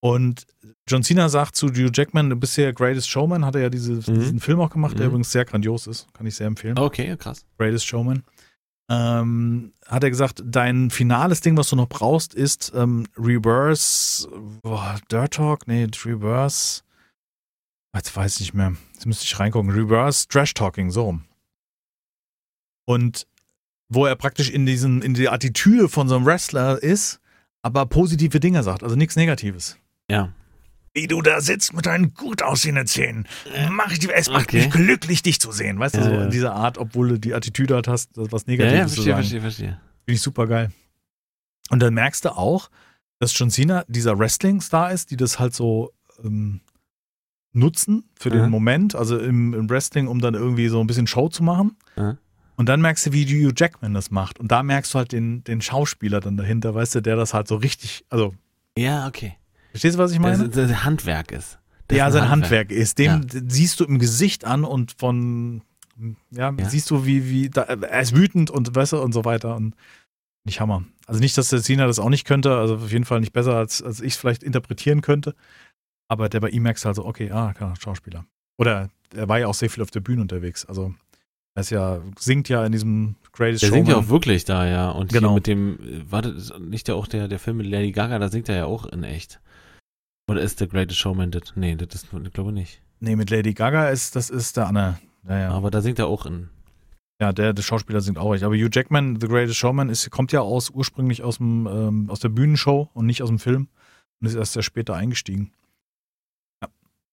[0.01, 0.47] Und
[0.89, 3.93] John Cena sagt zu Hugh Jackman, du bist ja Greatest Showman, hat er ja diese,
[3.93, 4.19] Mhm.
[4.21, 5.11] diesen Film auch gemacht, der Mhm.
[5.13, 6.79] übrigens sehr grandios ist, kann ich sehr empfehlen.
[6.79, 7.45] Okay, krass.
[7.59, 8.23] Greatest Showman,
[8.91, 14.29] ähm, hat er gesagt, dein finales Ding, was du noch brauchst, ist ähm, Reverse,
[14.63, 16.83] boah, Dirt Talk, nee, Reverse,
[17.95, 21.25] jetzt weiß ich nicht mehr, jetzt müsste ich reingucken, Reverse Trash Talking, so rum.
[22.85, 23.27] Und
[23.89, 27.21] wo er praktisch in diesen, in die Attitüde von so einem Wrestler ist,
[27.63, 29.77] aber positive Dinge sagt, also nichts Negatives.
[30.11, 30.33] Ja.
[30.95, 33.27] Wie du da sitzt mit deinen gut aussehenden Zähnen.
[33.71, 34.59] Mach ich, es macht Okay.
[34.65, 35.79] mich glücklich, dich zu sehen.
[35.79, 36.25] Weißt du, Ja, so ja.
[36.25, 39.05] in dieser Art, obwohl du die Attitüde halt hast, was Ja, Negatives ja, zu verstehe,
[39.05, 39.17] sagen.
[39.23, 39.81] verstehe, verstehe.
[40.05, 40.71] Finde ich super geil.
[41.71, 42.69] Und dann merkst du auch,
[43.21, 46.61] dass John Cena dieser Wrestling-Star ist, die das halt so ähm,
[47.53, 48.51] nutzen für den.
[48.51, 51.77] Moment, also im, im Wrestling, um dann irgendwie so ein bisschen Show zu machen.
[52.57, 54.39] Und dann merkst du, wie Hugh Jackman das macht.
[54.39, 57.49] Und da merkst du halt den, den Schauspieler dann dahinter, weißt du, der das halt
[57.49, 58.35] so richtig, also,
[58.77, 59.35] Ja, okay.
[59.71, 60.49] verstehst du, was ich meine?
[60.49, 61.59] Das, das Handwerk ist.
[61.89, 62.99] Das ja, sein ein Handwerk ist.
[62.99, 63.41] Dem Ja.
[63.49, 65.63] siehst du im Gesicht an und von,
[66.31, 66.69] ja, Ja.
[66.69, 69.57] siehst du, wie, wie, da, er ist wütend und weißt du, und so weiter.
[69.57, 69.75] Und
[70.45, 70.85] nicht Hammer.
[71.07, 73.57] Also nicht, dass der Cena das auch nicht könnte, also auf jeden Fall nicht besser,
[73.57, 75.35] als, als ich es vielleicht interpretieren könnte.
[76.13, 78.27] Aber der bei ihm merkst halt so, okay, ah, klar, Schauspieler.
[78.59, 80.67] Oder er war ja auch sehr viel auf der Bühne unterwegs.
[80.67, 80.93] Also
[81.55, 84.07] er ist ja, singt ja in diesem Greatest Der singt ja Showman.
[84.07, 84.91] auch wirklich da, ja.
[84.91, 85.35] Und Genau.
[85.35, 88.29] mit dem, äh, war das nicht der auch der, der Film mit Lady Gaga, da
[88.29, 89.41] singt er ja auch in echt.
[90.31, 91.55] Oder ist der Greatest Showman das?
[91.57, 92.83] Nee, das ist, ich glaube nicht.
[93.01, 94.99] Nee, mit Lady Gaga ist, das ist der Anne.
[95.27, 95.51] Ja, ja.
[95.53, 96.51] Aber da singt er auch in.
[97.23, 98.45] Ja, der, der Schauspieler singt auch recht.
[98.45, 102.21] Aber Hugh Jackman, The Greatest Showman, ist, kommt ja aus, ursprünglich aus, dem, ähm, aus
[102.21, 103.69] der Bühnenshow und nicht aus dem Film.
[104.21, 105.53] Und ist erst sehr später eingestiegen.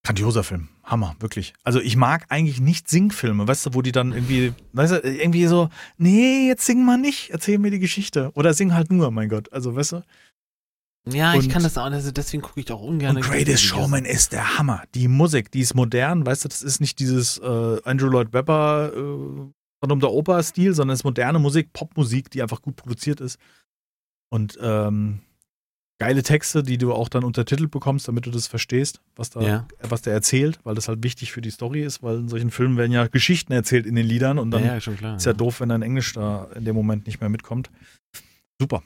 [0.03, 0.69] Grandioser Film.
[0.83, 1.53] Hammer, wirklich.
[1.63, 5.45] Also ich mag eigentlich nicht Singfilme, weißt du, wo die dann irgendwie, weißt du, irgendwie
[5.45, 8.31] so, nee, jetzt sing mal nicht, erzähl mir die Geschichte.
[8.33, 9.51] Oder sing halt nur, mein Gott.
[9.51, 10.03] Also, weißt du?
[11.07, 13.17] Ja, ich Und- kann das auch, also deswegen gucke ich auch ungern.
[13.17, 14.83] Und Greatest Showman ist der Hammer.
[14.95, 18.91] Die Musik, die ist modern, weißt du, das ist nicht dieses äh, Andrew Lloyd Webber
[18.95, 18.99] äh,
[19.91, 23.37] um der Oper-Stil, sondern es ist moderne Musik, Popmusik, die einfach gut produziert ist.
[24.29, 25.21] Und ähm,
[25.99, 29.67] geile Texte, die du auch dann untertitelt bekommst, damit du das verstehst, was da, Ja.
[29.81, 32.77] was der erzählt, weil das halt wichtig für die Story ist, weil in solchen Filmen
[32.77, 35.17] werden ja Geschichten erzählt in den Liedern und dann ja, ja, klar.
[35.17, 37.69] ist ja doof, wenn dein Englisch da in dem Moment nicht mehr mitkommt.
[38.61, 38.81] Super.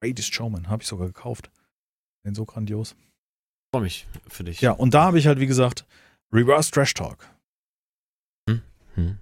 [0.00, 1.50] Greatest Showman, habe ich sogar gekauft.
[2.24, 2.94] Den so grandios.
[3.74, 4.60] Freue mich für dich.
[4.60, 5.84] Ja, und da habe ich halt, wie gesagt,
[6.32, 7.28] Reverse Trash Talk.
[8.94, 9.18] Hm.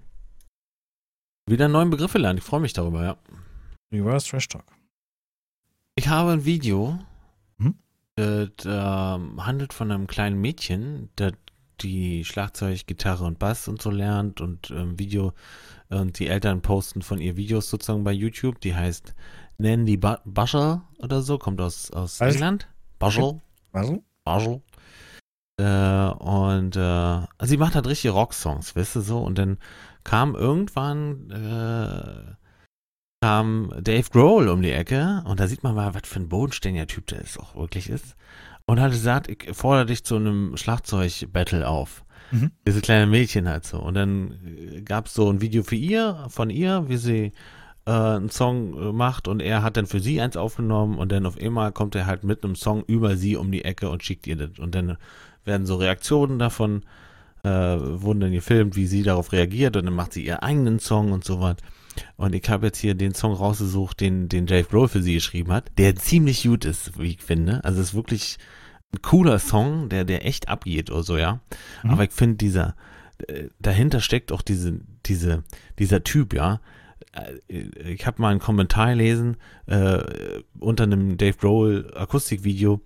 [1.49, 2.37] Wieder neuen Begriffe lernen.
[2.37, 3.17] Ich freue mich darüber, ja.
[3.93, 4.65] Reverse Trash Talk.
[5.95, 6.99] Ich habe ein Video,
[7.57, 7.75] Mhm.
[8.15, 11.33] das ähm, handelt von einem kleinen Mädchen, das
[11.81, 15.33] die Schlagzeug, Gitarre und Bass und so lernt und ähm, Video
[15.89, 18.61] und die Eltern posten von ihr Videos sozusagen bei YouTube.
[18.61, 19.15] Die heißt
[19.57, 20.21] Nandy ba
[20.99, 22.21] oder so, kommt aus, aus?
[22.21, 22.67] England.
[22.99, 23.41] Bushel.
[23.73, 24.03] Also?
[24.25, 24.61] Marshall.
[25.57, 29.19] Äh, und äh, also sie macht halt richtige Rocksongs, weißt du so.
[29.19, 29.57] Und dann
[30.03, 32.35] kam irgendwann äh,
[33.21, 36.87] kam Dave Grohl um die Ecke und da sieht man mal, was für ein bodenständiger
[36.87, 38.15] Typ der ist auch wirklich ist.
[38.65, 42.03] Und hat gesagt, ich fordere dich zu einem Schlagzeug-Battle auf.
[42.31, 42.51] Mhm.
[42.67, 43.79] Diese kleine Mädchen halt so.
[43.79, 44.39] Und dann
[44.85, 47.31] gab es so ein Video für ihr, von ihr, wie sie
[47.85, 51.25] äh, einen Song äh, macht und er hat dann für sie eins aufgenommen und dann
[51.25, 54.25] auf einmal kommt er halt mit einem Song über sie um die Ecke und schickt
[54.25, 54.57] ihr das.
[54.57, 54.97] Und dann
[55.45, 56.83] werden so Reaktionen davon,
[57.43, 61.11] äh, wurden dann gefilmt, wie sie darauf reagiert und dann macht sie ihren eigenen Song
[61.11, 61.57] und so was.
[62.15, 65.51] Und ich habe jetzt hier den Song rausgesucht, den, den Dave Grohl für sie geschrieben
[65.51, 67.63] hat, der ziemlich gut ist, wie ich finde.
[67.63, 68.37] Also es ist wirklich
[68.93, 71.39] ein cooler Song, der, der echt abgeht oder so, ja.
[71.83, 71.91] Mhm.
[71.91, 72.75] Aber ich finde, dieser,
[73.27, 75.43] äh, dahinter steckt auch diese, diese,
[75.79, 76.61] dieser Typ, ja.
[77.13, 79.99] Äh, Ich habe mal einen Kommentar gelesen äh,
[80.59, 82.81] unter einem Dave Grohl Akustikvideo,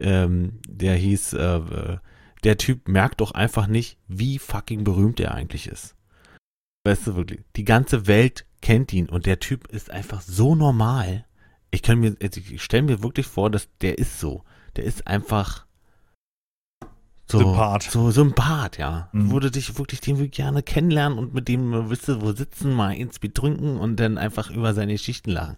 [0.00, 1.98] ähm, der hieß, äh, äh,
[2.42, 5.94] der Typ merkt doch einfach nicht, wie fucking berühmt er eigentlich ist.
[6.84, 11.26] Weißt du wirklich, die ganze Welt kennt ihn und der Typ ist einfach so normal.
[11.70, 14.44] Ich kann mir, also ich stelle mir wirklich vor, dass der ist so.
[14.76, 15.66] Der ist einfach
[17.30, 17.82] so Sympath.
[17.84, 19.08] So Sympath, ja.
[19.12, 19.30] Mhm.
[19.30, 22.72] Würde dich wirklich, den würde gerne kennenlernen und mit dem, äh, wisst ihr, wo sitzen,
[22.72, 25.56] mal ins Bier trinken und dann einfach über seine Geschichten lachen.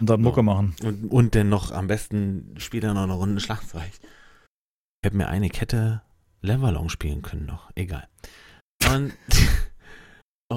[0.00, 0.76] Und dann Mucke machen.
[0.82, 3.90] Und, und dann noch am besten spielt er noch eine Runde Schlagzeug.
[3.90, 6.02] Ich hätte mir eine Kette
[6.42, 7.70] Leverlong spielen können noch.
[7.74, 8.06] Egal.
[8.92, 9.12] Und,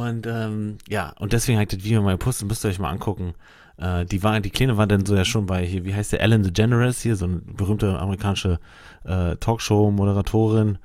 [0.02, 3.34] und ähm, ja, und deswegen ich das Video mal gepostet, müsst ihr euch mal angucken.
[3.78, 6.22] Äh, die war, die Kleine war dann so ja schon bei hier, wie heißt der,
[6.22, 8.60] Ellen DeGeneres hier, so eine berühmte amerikanische
[9.04, 10.78] äh, Talkshow-Moderatorin.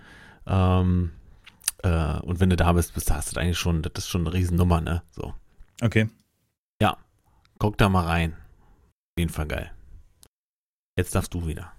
[0.47, 1.11] Ähm,
[1.83, 4.23] äh, und wenn du da bist, bist du hast du eigentlich schon, das ist schon
[4.23, 5.03] eine Riesennummer, ne?
[5.13, 5.35] So.
[5.81, 6.09] Okay.
[7.63, 8.33] Guck da mal rein.
[8.33, 9.71] Auf jeden Fall geil.
[10.99, 11.73] Jetzt darfst du wieder.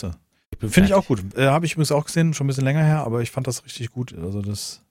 [0.00, 0.14] Er.
[0.60, 1.34] Finde ich auch gut.
[1.36, 3.64] Äh, Habe ich übrigens auch gesehen, schon ein bisschen länger her, aber ich fand das
[3.64, 4.16] richtig gut.
[4.16, 4.85] Also das.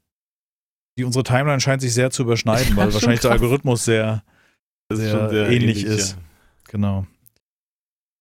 [0.97, 3.41] Die, unsere Timeline scheint sich sehr zu überschneiden, weil schon wahrscheinlich der krass.
[3.41, 4.23] Algorithmus sehr,
[4.91, 6.11] sehr, sehr ähnlich, ähnlich, ist.
[6.11, 6.17] ja.
[6.69, 7.05] Genau.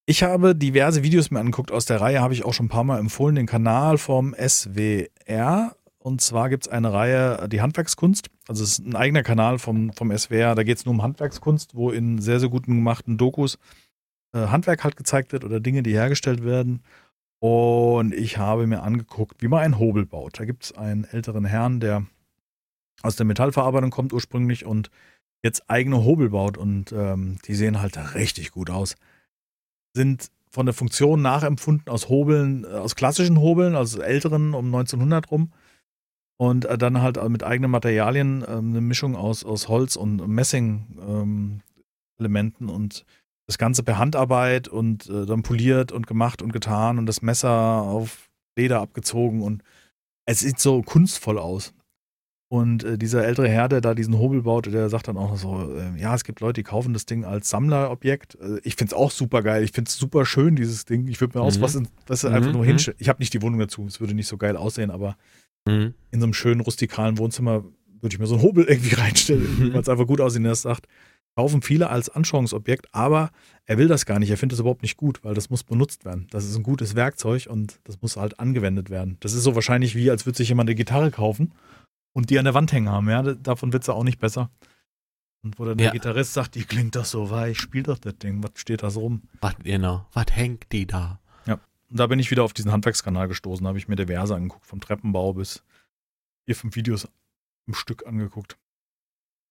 [0.07, 2.83] Ich habe diverse Videos mir angeguckt aus der Reihe, habe ich auch schon ein paar
[2.83, 5.75] Mal empfohlen, den Kanal vom SWR.
[5.97, 8.29] Und zwar gibt es eine Reihe, die Handwerkskunst.
[8.47, 10.53] Also es ist ein eigener Kanal vom, vom SWR.
[10.53, 13.57] Da geht es nur um Handwerkskunst, wo in sehr, sehr guten gemachten Dokus
[14.33, 16.83] äh, Handwerk halt gezeigt wird oder Dinge, die hergestellt werden.
[17.39, 20.39] Und ich habe mir angeguckt, wie man einen Hobel baut.
[20.39, 22.05] Da gibt es einen älteren Herrn, der
[23.01, 24.89] aus der Metallverarbeitung kommt ursprünglich und
[25.43, 26.57] jetzt eigene Hobel baut.
[26.57, 28.95] Und ähm, die sehen halt richtig gut aus.
[29.95, 35.31] Sind von der Funktion nachempfunden aus Hobeln, äh, aus klassischen Hobeln, also älteren um 1900
[35.31, 35.51] rum.
[36.37, 42.69] Und äh, dann halt mit eigenen Materialien ähm, eine Mischung aus, aus Holz und Messing-Elementen
[42.69, 43.05] und
[43.47, 47.51] das Ganze per Handarbeit und äh, dann poliert und gemacht und getan und das Messer
[47.51, 49.63] auf Leder abgezogen und
[50.25, 51.73] es sieht so kunstvoll aus.
[52.47, 55.67] Und äh, dieser ältere Herr, der da diesen Hobel baut, der sagt dann auch so,
[55.75, 58.35] äh, ja, es gibt Leute, die kaufen das Ding als Sammlerobjekt.
[58.35, 59.63] Äh, ich finde es auch super geil.
[59.63, 61.07] Ich finde es super schön, dieses Ding.
[61.07, 61.61] Ich würde mir Mhm.
[61.61, 62.67] was, in- was Mhm, einfach nur mhm.
[62.67, 62.97] hinstellen.
[62.99, 63.85] Ich habe nicht die Wohnung dazu.
[63.87, 65.17] Es würde nicht so geil aussehen, aber
[65.67, 65.95] Mhm.
[66.11, 67.63] in so einem schönen rustikalen Wohnzimmer
[68.01, 69.73] würde ich mir so einen Hobel irgendwie reinstellen, Mhm.
[69.73, 70.61] weil es einfach gut aussehen lässt.
[70.61, 70.85] Sagt,
[71.35, 73.31] kaufen viele als Anschauungsobjekt, aber
[73.65, 74.29] er will das gar nicht.
[74.29, 76.27] Er findet es überhaupt nicht gut, weil das muss benutzt werden.
[76.29, 79.17] Das ist ein gutes Werkzeug und das muss halt angewendet werden.
[79.21, 81.51] Das ist so wahrscheinlich wie, als würde sich jemand eine Gitarre kaufen
[82.15, 83.09] und die an der Wand hängen haben.
[83.09, 84.49] Ja, davon wird es auch nicht besser.
[85.43, 85.91] Und wo dann der Ja.
[85.91, 89.01] Gitarrist sagt, die klingt doch so weich, spiel doch das Ding, was steht da so
[89.01, 89.21] rum?
[89.41, 91.19] Was, genau, was hängt die da?
[91.87, 94.65] Und da bin ich wieder auf diesen Handwerkskanal gestoßen, da habe ich mir diverse angeguckt,
[94.65, 95.63] vom Treppenbau bis
[96.45, 97.07] vier, fünf Videos
[97.67, 98.57] im Stück angeguckt.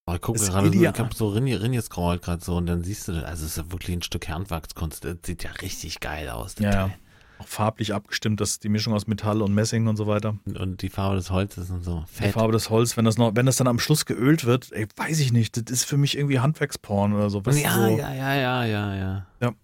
[0.07, 2.83] Oh, ich gucke gerade so, ich habe so Rinne, Rinne scrollt gerade so und dann
[2.83, 5.05] siehst du, das, also es ist ja wirklich ein Stück Handwerkskunst.
[5.05, 6.57] Das sieht ja richtig geil aus.
[6.59, 6.89] Ja, ja.
[6.89, 6.99] Teil.
[7.39, 10.37] Auch farblich abgestimmt, das ist die Mischung aus Metall und Messing und so weiter.
[10.45, 12.05] Und, die Farbe des Holzes und so.
[12.09, 12.33] Die Fett.
[12.33, 15.19] Farbe des Holz, wenn das noch, wenn das dann am Schluss geölt wird, ey, weiß
[15.21, 17.43] ich nicht, das ist für mich irgendwie Handwerksporn oder so.
[17.47, 19.27] Ja, so ja, ja, ja, ja, ja.
[19.41, 19.55] Ja.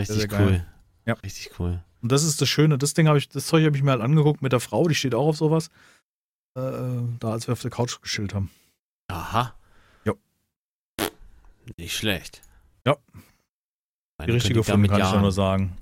[0.00, 0.46] Richtig Sehr, sehr cool.
[0.50, 0.66] geil.
[1.06, 1.14] Ja.
[1.14, 1.82] Richtig cool.
[2.02, 4.02] Und das ist das Schöne, das Ding habe ich, das Zeug habe ich mir halt
[4.02, 5.68] angeguckt mit der Frau, die steht auch auf sowas.
[6.56, 6.60] Äh,
[7.20, 8.50] da als wir auf der Couch geschillt haben.
[9.08, 9.54] Aha.
[10.04, 10.14] Jo.
[11.76, 12.42] Nicht schlecht.
[12.86, 12.96] Ja.
[14.24, 15.76] Die richtige damit kann ich ja nur sagen.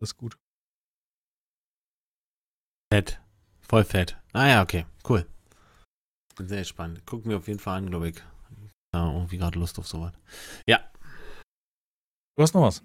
[0.00, 0.06] Ja.
[0.06, 0.36] Das ist gut.
[2.92, 3.20] Fett.
[3.60, 4.16] Voll fett.
[4.32, 4.86] Ah ja, okay.
[5.08, 5.26] Cool.
[6.36, 7.04] Bin sehr gespannt.
[7.06, 8.16] Gucken wir auf jeden Fall an, glaube ich.
[8.92, 10.12] Da irgendwie gerade Lust auf sowas.
[10.66, 10.80] Ja.
[12.36, 12.82] Du hast noch was.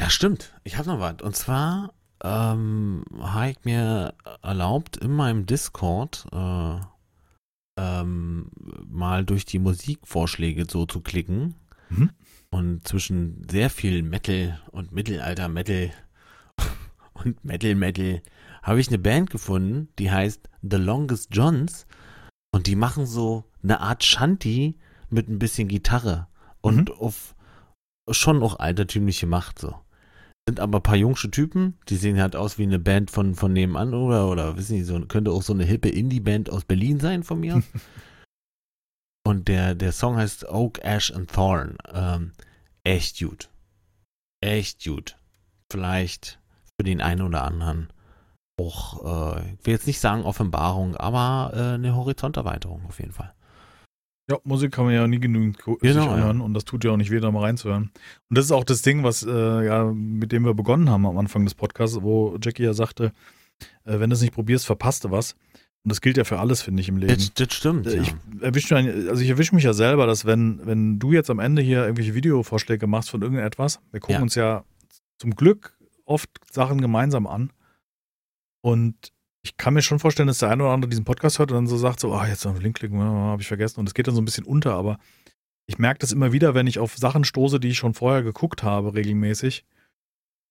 [0.00, 0.54] Ja, stimmt.
[0.64, 1.20] Ich habe noch was.
[1.20, 1.92] Und zwar
[2.22, 6.80] ähm, habe ich mir erlaubt, in meinem Discord äh,
[7.78, 8.50] ähm,
[8.86, 11.56] mal durch die Musikvorschläge so zu klicken.
[11.90, 12.10] Mhm.
[12.50, 15.90] Und zwischen sehr viel Metal und Mittelalter-Metal
[17.14, 18.22] und Metal-Metal
[18.62, 21.86] habe ich eine Band gefunden, die heißt The Longest Johns.
[22.50, 24.78] Und die machen so eine Art Shanty
[25.10, 26.28] mit ein bisschen Gitarre.
[26.60, 27.34] Und auf
[28.10, 29.74] schon auch altertümliche Macht so.
[30.48, 33.52] Sind aber ein paar jungsche Typen, die sehen halt aus wie eine Band von, von
[33.52, 37.22] nebenan oder, oder wissen Sie, so, könnte auch so eine hippe Indie-Band aus Berlin sein
[37.22, 37.62] von mir.
[39.28, 41.76] Und der, der Song heißt Oak, Ash and Thorn.
[41.92, 42.32] Ähm,
[42.82, 43.50] echt gut.
[44.40, 45.18] Echt gut.
[45.70, 46.40] Vielleicht
[46.78, 47.92] für den einen oder anderen
[48.58, 53.34] auch, äh, ich will jetzt nicht sagen Offenbarung, aber äh, eine Horizonterweiterung auf jeden Fall.
[54.30, 56.96] Ja, Musik kann man ja nie genügend Genau, sich anhören und das tut ja auch
[56.96, 57.90] nicht weh, da mal reinzuhören.
[58.30, 61.18] Und das ist auch das Ding, was äh, ja, mit dem wir begonnen haben am
[61.18, 63.12] Anfang des Podcasts, wo Jackie ja sagte,
[63.84, 65.36] äh, wenn du es nicht probierst, verpasst du was.
[65.84, 67.14] Und das gilt ja für alles, finde ich, im Leben.
[67.14, 67.86] Das, das stimmt.
[67.86, 68.02] Äh, ja.
[68.02, 71.62] Ich erwische also ich erwische mich ja selber, dass wenn, wenn du jetzt am Ende
[71.62, 74.22] hier irgendwelche Videovorschläge machst von irgendetwas, wir gucken Ja.
[74.22, 74.64] uns ja
[75.18, 77.52] zum Glück oft Sachen gemeinsam an.
[78.60, 79.12] Und
[79.42, 81.66] ich kann mir schon vorstellen, dass der eine oder andere diesen Podcast hört und dann
[81.66, 83.80] so sagt, so, ah, jetzt noch einen Link klicken, habe ich vergessen.
[83.80, 84.98] Und es geht dann so ein bisschen unter, aber
[85.66, 88.62] ich merke das immer wieder, wenn ich auf Sachen stoße, die ich schon vorher geguckt
[88.62, 89.64] habe, regelmäßig.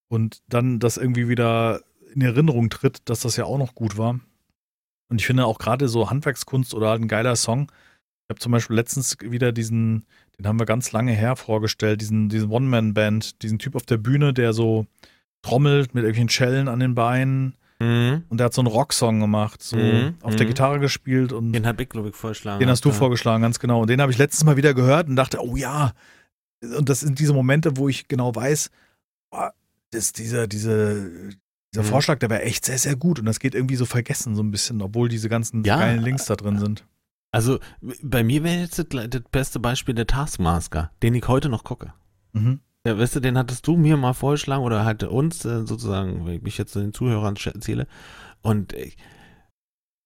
[0.09, 1.81] Und dann das irgendwie wieder
[2.13, 4.19] in Erinnerung tritt, dass das ja auch noch gut war.
[5.09, 7.71] Und ich finde auch gerade so Handwerkskunst oder halt ein geiler Song.
[8.25, 10.05] Ich habe zum Beispiel letztens wieder diesen,
[10.37, 14.33] den haben wir ganz lange her vorgestellt, diesen, diesen One-Man-Band, diesen Typ auf der Bühne,
[14.33, 14.85] der so
[15.41, 18.23] trommelt mit irgendwelchen Schellen an den Beinen Mhm.
[18.29, 20.49] und der hat so einen Rocksong gemacht, so Mhm, auf der mhm.
[20.49, 22.59] Gitarre gespielt und Den hat ich, glaube ich, vorgeschlagen.
[22.59, 22.95] den hast du Ja.
[22.95, 23.81] vorgeschlagen, ganz genau.
[23.81, 25.93] Und den habe ich letztes Mal wieder gehört und dachte, oh ja.
[26.75, 28.71] Und das sind diese Momente, wo ich genau weiß,
[29.29, 29.53] boah,
[29.91, 31.29] das, dieser, diese,
[31.77, 31.91] dieser Mhm.
[31.91, 33.19] Vorschlag, der war echt sehr, sehr gut.
[33.19, 35.77] Und das geht irgendwie so vergessen, so ein bisschen, obwohl diese ganzen Ja.
[35.77, 36.85] geilen Links da drin sind.
[37.31, 37.59] Also,
[38.01, 41.93] bei mir wäre jetzt das, beste Beispiel der Taskmaster, den ich heute noch gucke.
[42.33, 42.61] Mhm.
[42.85, 46.35] Ja, weißt du, den hattest du mir mal vorgeschlagen oder halt uns äh, sozusagen, wenn
[46.35, 47.85] ich mich jetzt zu den Zuhörern erzähle.
[48.41, 48.91] Und äh,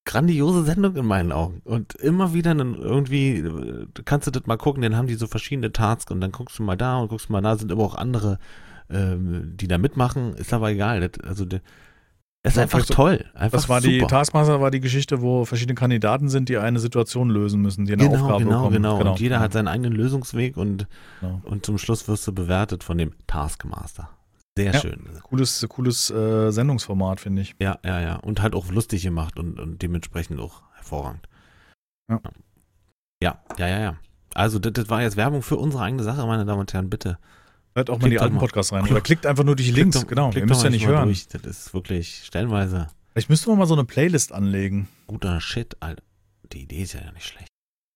[0.06, 1.62] grandiose Sendung in meinen Augen.
[1.64, 5.28] Und immer wieder einen, irgendwie, äh, kannst du das mal gucken, dann haben die so
[5.28, 7.96] verschiedene Tasks und dann guckst du mal da und guckst mal da, sind aber auch
[7.96, 8.40] andere,
[8.92, 10.34] ähm, die da mitmachen.
[10.36, 11.08] Ist aber egal.
[11.08, 11.62] Das, also, der,
[12.44, 13.26] ist Ja, einfach toll.
[13.34, 14.08] Einfach Das war die super.
[14.10, 18.04] Taskmaster war die Geschichte, wo verschiedene Kandidaten sind, die eine Situation lösen müssen, die eine
[18.10, 18.74] Genau, Aufgabe genau, bekommen.
[18.74, 20.88] genau, Und jeder hat seinen eigenen Lösungsweg und,
[21.20, 21.42] Genau.
[21.44, 24.10] und zum Schluss wirst du bewertet von dem Taskmaster.
[24.58, 24.80] Sehr Ja.
[24.80, 25.08] schön.
[25.24, 27.56] cooles, cooles äh, Sendungsformat, finde ich.
[27.60, 28.16] Ja, ja, ja.
[28.18, 31.28] Und halt auch lustig gemacht und, und dementsprechend auch hervorragend.
[32.10, 32.20] Ja.
[33.24, 33.96] Ja, ja, ja, ja.
[34.34, 37.18] Also, das, das war jetzt Werbung für unsere eigene Sache, meine Damen und Herren, bitte.
[37.76, 38.40] Hört auch mal Klickt die doch alten mal.
[38.42, 38.84] Podcasts rein.
[38.90, 40.32] Oder klickt einfach nur durch die Links, doch- genau.
[40.34, 41.06] Ihr müsst ja mal nicht mal hören.
[41.06, 41.28] Durch.
[41.28, 44.88] Das ist wirklich stellenweise Vielleicht müssten wir mal so eine Playlist anlegen.
[45.08, 46.02] guter Shit, Alter.
[46.54, 47.48] Die Idee ist ja nicht schlecht.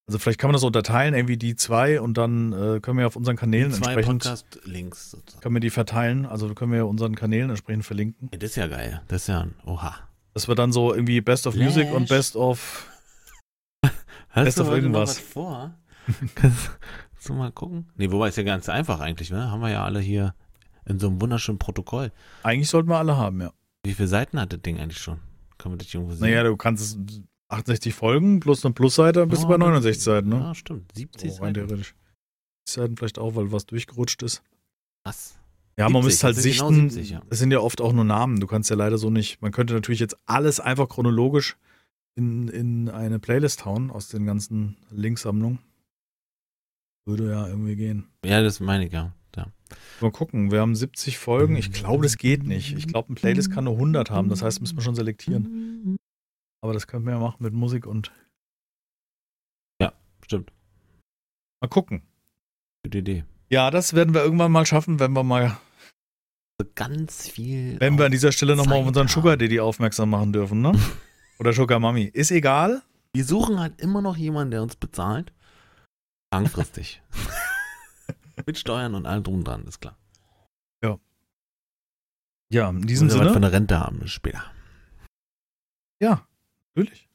[0.07, 3.15] Also vielleicht kann man das unterteilen, irgendwie die zwei und dann äh, können wir auf
[3.15, 5.41] unseren Kanälen Die zwei entsprechend Podcast-Links sozusagen.
[5.41, 6.26] können wir die verteilen.
[6.28, 8.30] Also können wir unseren Kanälen entsprechend verlinken.
[8.32, 9.02] Ja, das ist ja geil.
[9.07, 9.95] Das ist ja ein, oha.
[10.34, 12.18] Das wird dann so irgendwie Best of Music und Flash.
[12.19, 12.88] Best of
[14.30, 15.10] Hast Best du of heute noch irgendwas.
[15.10, 15.73] was vor?
[17.26, 17.85] Kannst, du mal gucken?
[17.95, 19.49] Nee, wobei ist ja ganz einfach eigentlich, ne?
[19.49, 20.35] Haben wir ja alle hier
[20.85, 22.11] in so einem wunderschönen Protokoll.
[22.43, 23.52] Eigentlich sollten wir alle haben, ja.
[23.84, 25.19] Wie viele Seiten hat das Ding eigentlich schon?
[25.57, 26.22] Kann man das irgendwo sehen?
[26.30, 26.99] Naja, du kannst es
[27.49, 30.35] 68 Folgen plus eine Plusseite, dann bist du Oh, bei 69 Seiten, ne?
[30.39, 30.91] Ja, stimmt.
[30.95, 31.68] 70 So, rein Seiten.
[31.68, 31.95] theoretisch.
[32.68, 34.43] Seiten vielleicht auch, weil was durchgerutscht ist.
[35.03, 35.38] Krass.
[35.77, 36.89] Ja, man 70, müsste halt genau sichten.
[36.89, 37.22] 70, ja.
[37.30, 38.39] Es sind ja oft auch nur Namen.
[38.39, 39.41] Du kannst ja leider so nicht.
[39.41, 41.57] Man könnte natürlich jetzt alles einfach chronologisch
[42.15, 45.60] in, in eine Playlist hauen aus den ganzen Linksammlungen.
[47.06, 48.07] Würde ja irgendwie gehen.
[48.26, 49.14] Ja, das meine ich, ja.
[49.36, 49.48] ja.
[50.02, 51.56] Mal gucken, wir haben 70 Folgen.
[51.56, 52.76] Ich glaube, das geht nicht.
[52.76, 54.30] Ich glaube, ein Playlist kann nur 100 haben.
[54.30, 55.98] Das heißt, müssen wir schon selektieren.
[56.61, 58.11] Aber das können wir ja machen mit Musik und
[60.26, 60.52] Stimmt.
[61.61, 62.02] mal gucken.
[62.84, 63.26] Gute Idee.
[63.52, 65.57] Ja, das werden wir irgendwann mal schaffen, wenn wir mal,
[66.60, 67.80] So ganz viel.
[67.80, 69.07] wenn wir an dieser Stelle nochmal auf unseren.
[69.07, 70.72] Sugar Daddy aufmerksam machen dürfen, ne?
[71.40, 72.06] Oder Sugar Mami.
[72.06, 72.82] Ist egal.
[73.14, 75.32] Wir suchen halt immer noch jemanden, der uns bezahlt.
[76.36, 77.02] Langfristig.
[78.45, 79.98] Mit Steuern und allem drum und dran, ist klar.
[82.52, 83.34] Ja, in diesem Sinne.
[83.34, 84.44] von der Rente haben später.
[85.99, 86.28] Ja,
[86.76, 87.10] natürlich.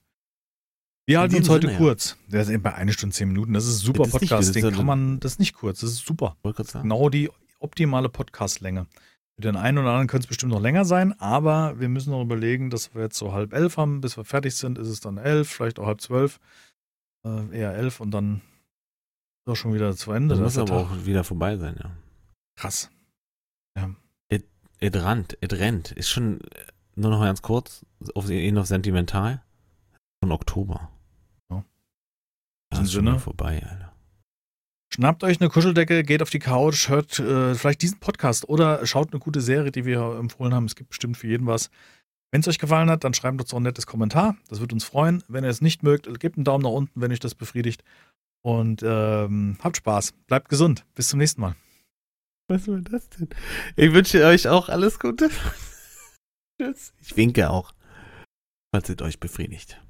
[1.07, 1.79] Wir halten uns heute Sinne, ja.
[1.79, 2.17] kurz.
[2.27, 3.53] Der ist eben bei eine Stunde, zehn Minuten.
[3.53, 4.49] Das ist ein super Das ist nicht Podcast.
[4.49, 6.37] das Den kann ja- man, das ist nicht kurz, das ist super.
[6.83, 7.31] Genau die
[7.61, 8.87] optimale Podcastlänge.
[9.37, 12.23] Für den einen oder anderen könnte es bestimmt noch länger sein, aber wir müssen noch
[12.23, 15.17] überlegen, dass wir jetzt so halb elf haben, bis wir fertig sind, ist es dann
[15.17, 16.41] elf, vielleicht auch halb zwölf,
[17.25, 18.41] äh, eher elf und dann
[19.51, 20.35] auch schon wieder zu Ende.
[20.35, 21.91] Das muss aber auch wieder vorbei sein, ja.
[22.57, 22.91] Krass.
[24.81, 25.93] Et rennt, et rennt.
[25.93, 26.65] Ist schon, äh,
[26.97, 29.43] nur noch ganz kurz, auf eh noch sentimental.
[30.23, 30.91] Von Oktober.
[31.51, 31.65] Ja.
[32.71, 33.19] Das ist schon Sinne.
[33.19, 33.93] vorbei, Alter.
[34.93, 39.13] Schnappt euch eine Kuscheldecke, geht auf die Couch, hört äh, vielleicht diesen Podcast oder schaut
[39.13, 40.65] eine gute Serie, die wir empfohlen haben.
[40.65, 41.71] Es gibt bestimmt für jeden was.
[42.33, 44.37] Wenn es euch gefallen hat, dann schreibt uns doch ein nettes Kommentar.
[44.49, 45.23] Das würde uns freuen.
[45.29, 47.85] Wenn ihr es nicht mögt, gebt einen Daumen nach unten, wenn euch das befriedigt.
[48.43, 50.13] Und ähm, habt Spaß.
[50.27, 50.87] Bleibt gesund.
[50.95, 51.57] Bis zum nächsten Mal.
[52.49, 53.29] Was war das denn?
[53.77, 55.31] Ich wünsche euch auch alles Gute.
[56.61, 56.93] Tschüss.
[57.01, 57.73] Ich winke auch.
[58.73, 59.81] Falls es euch befriedigt.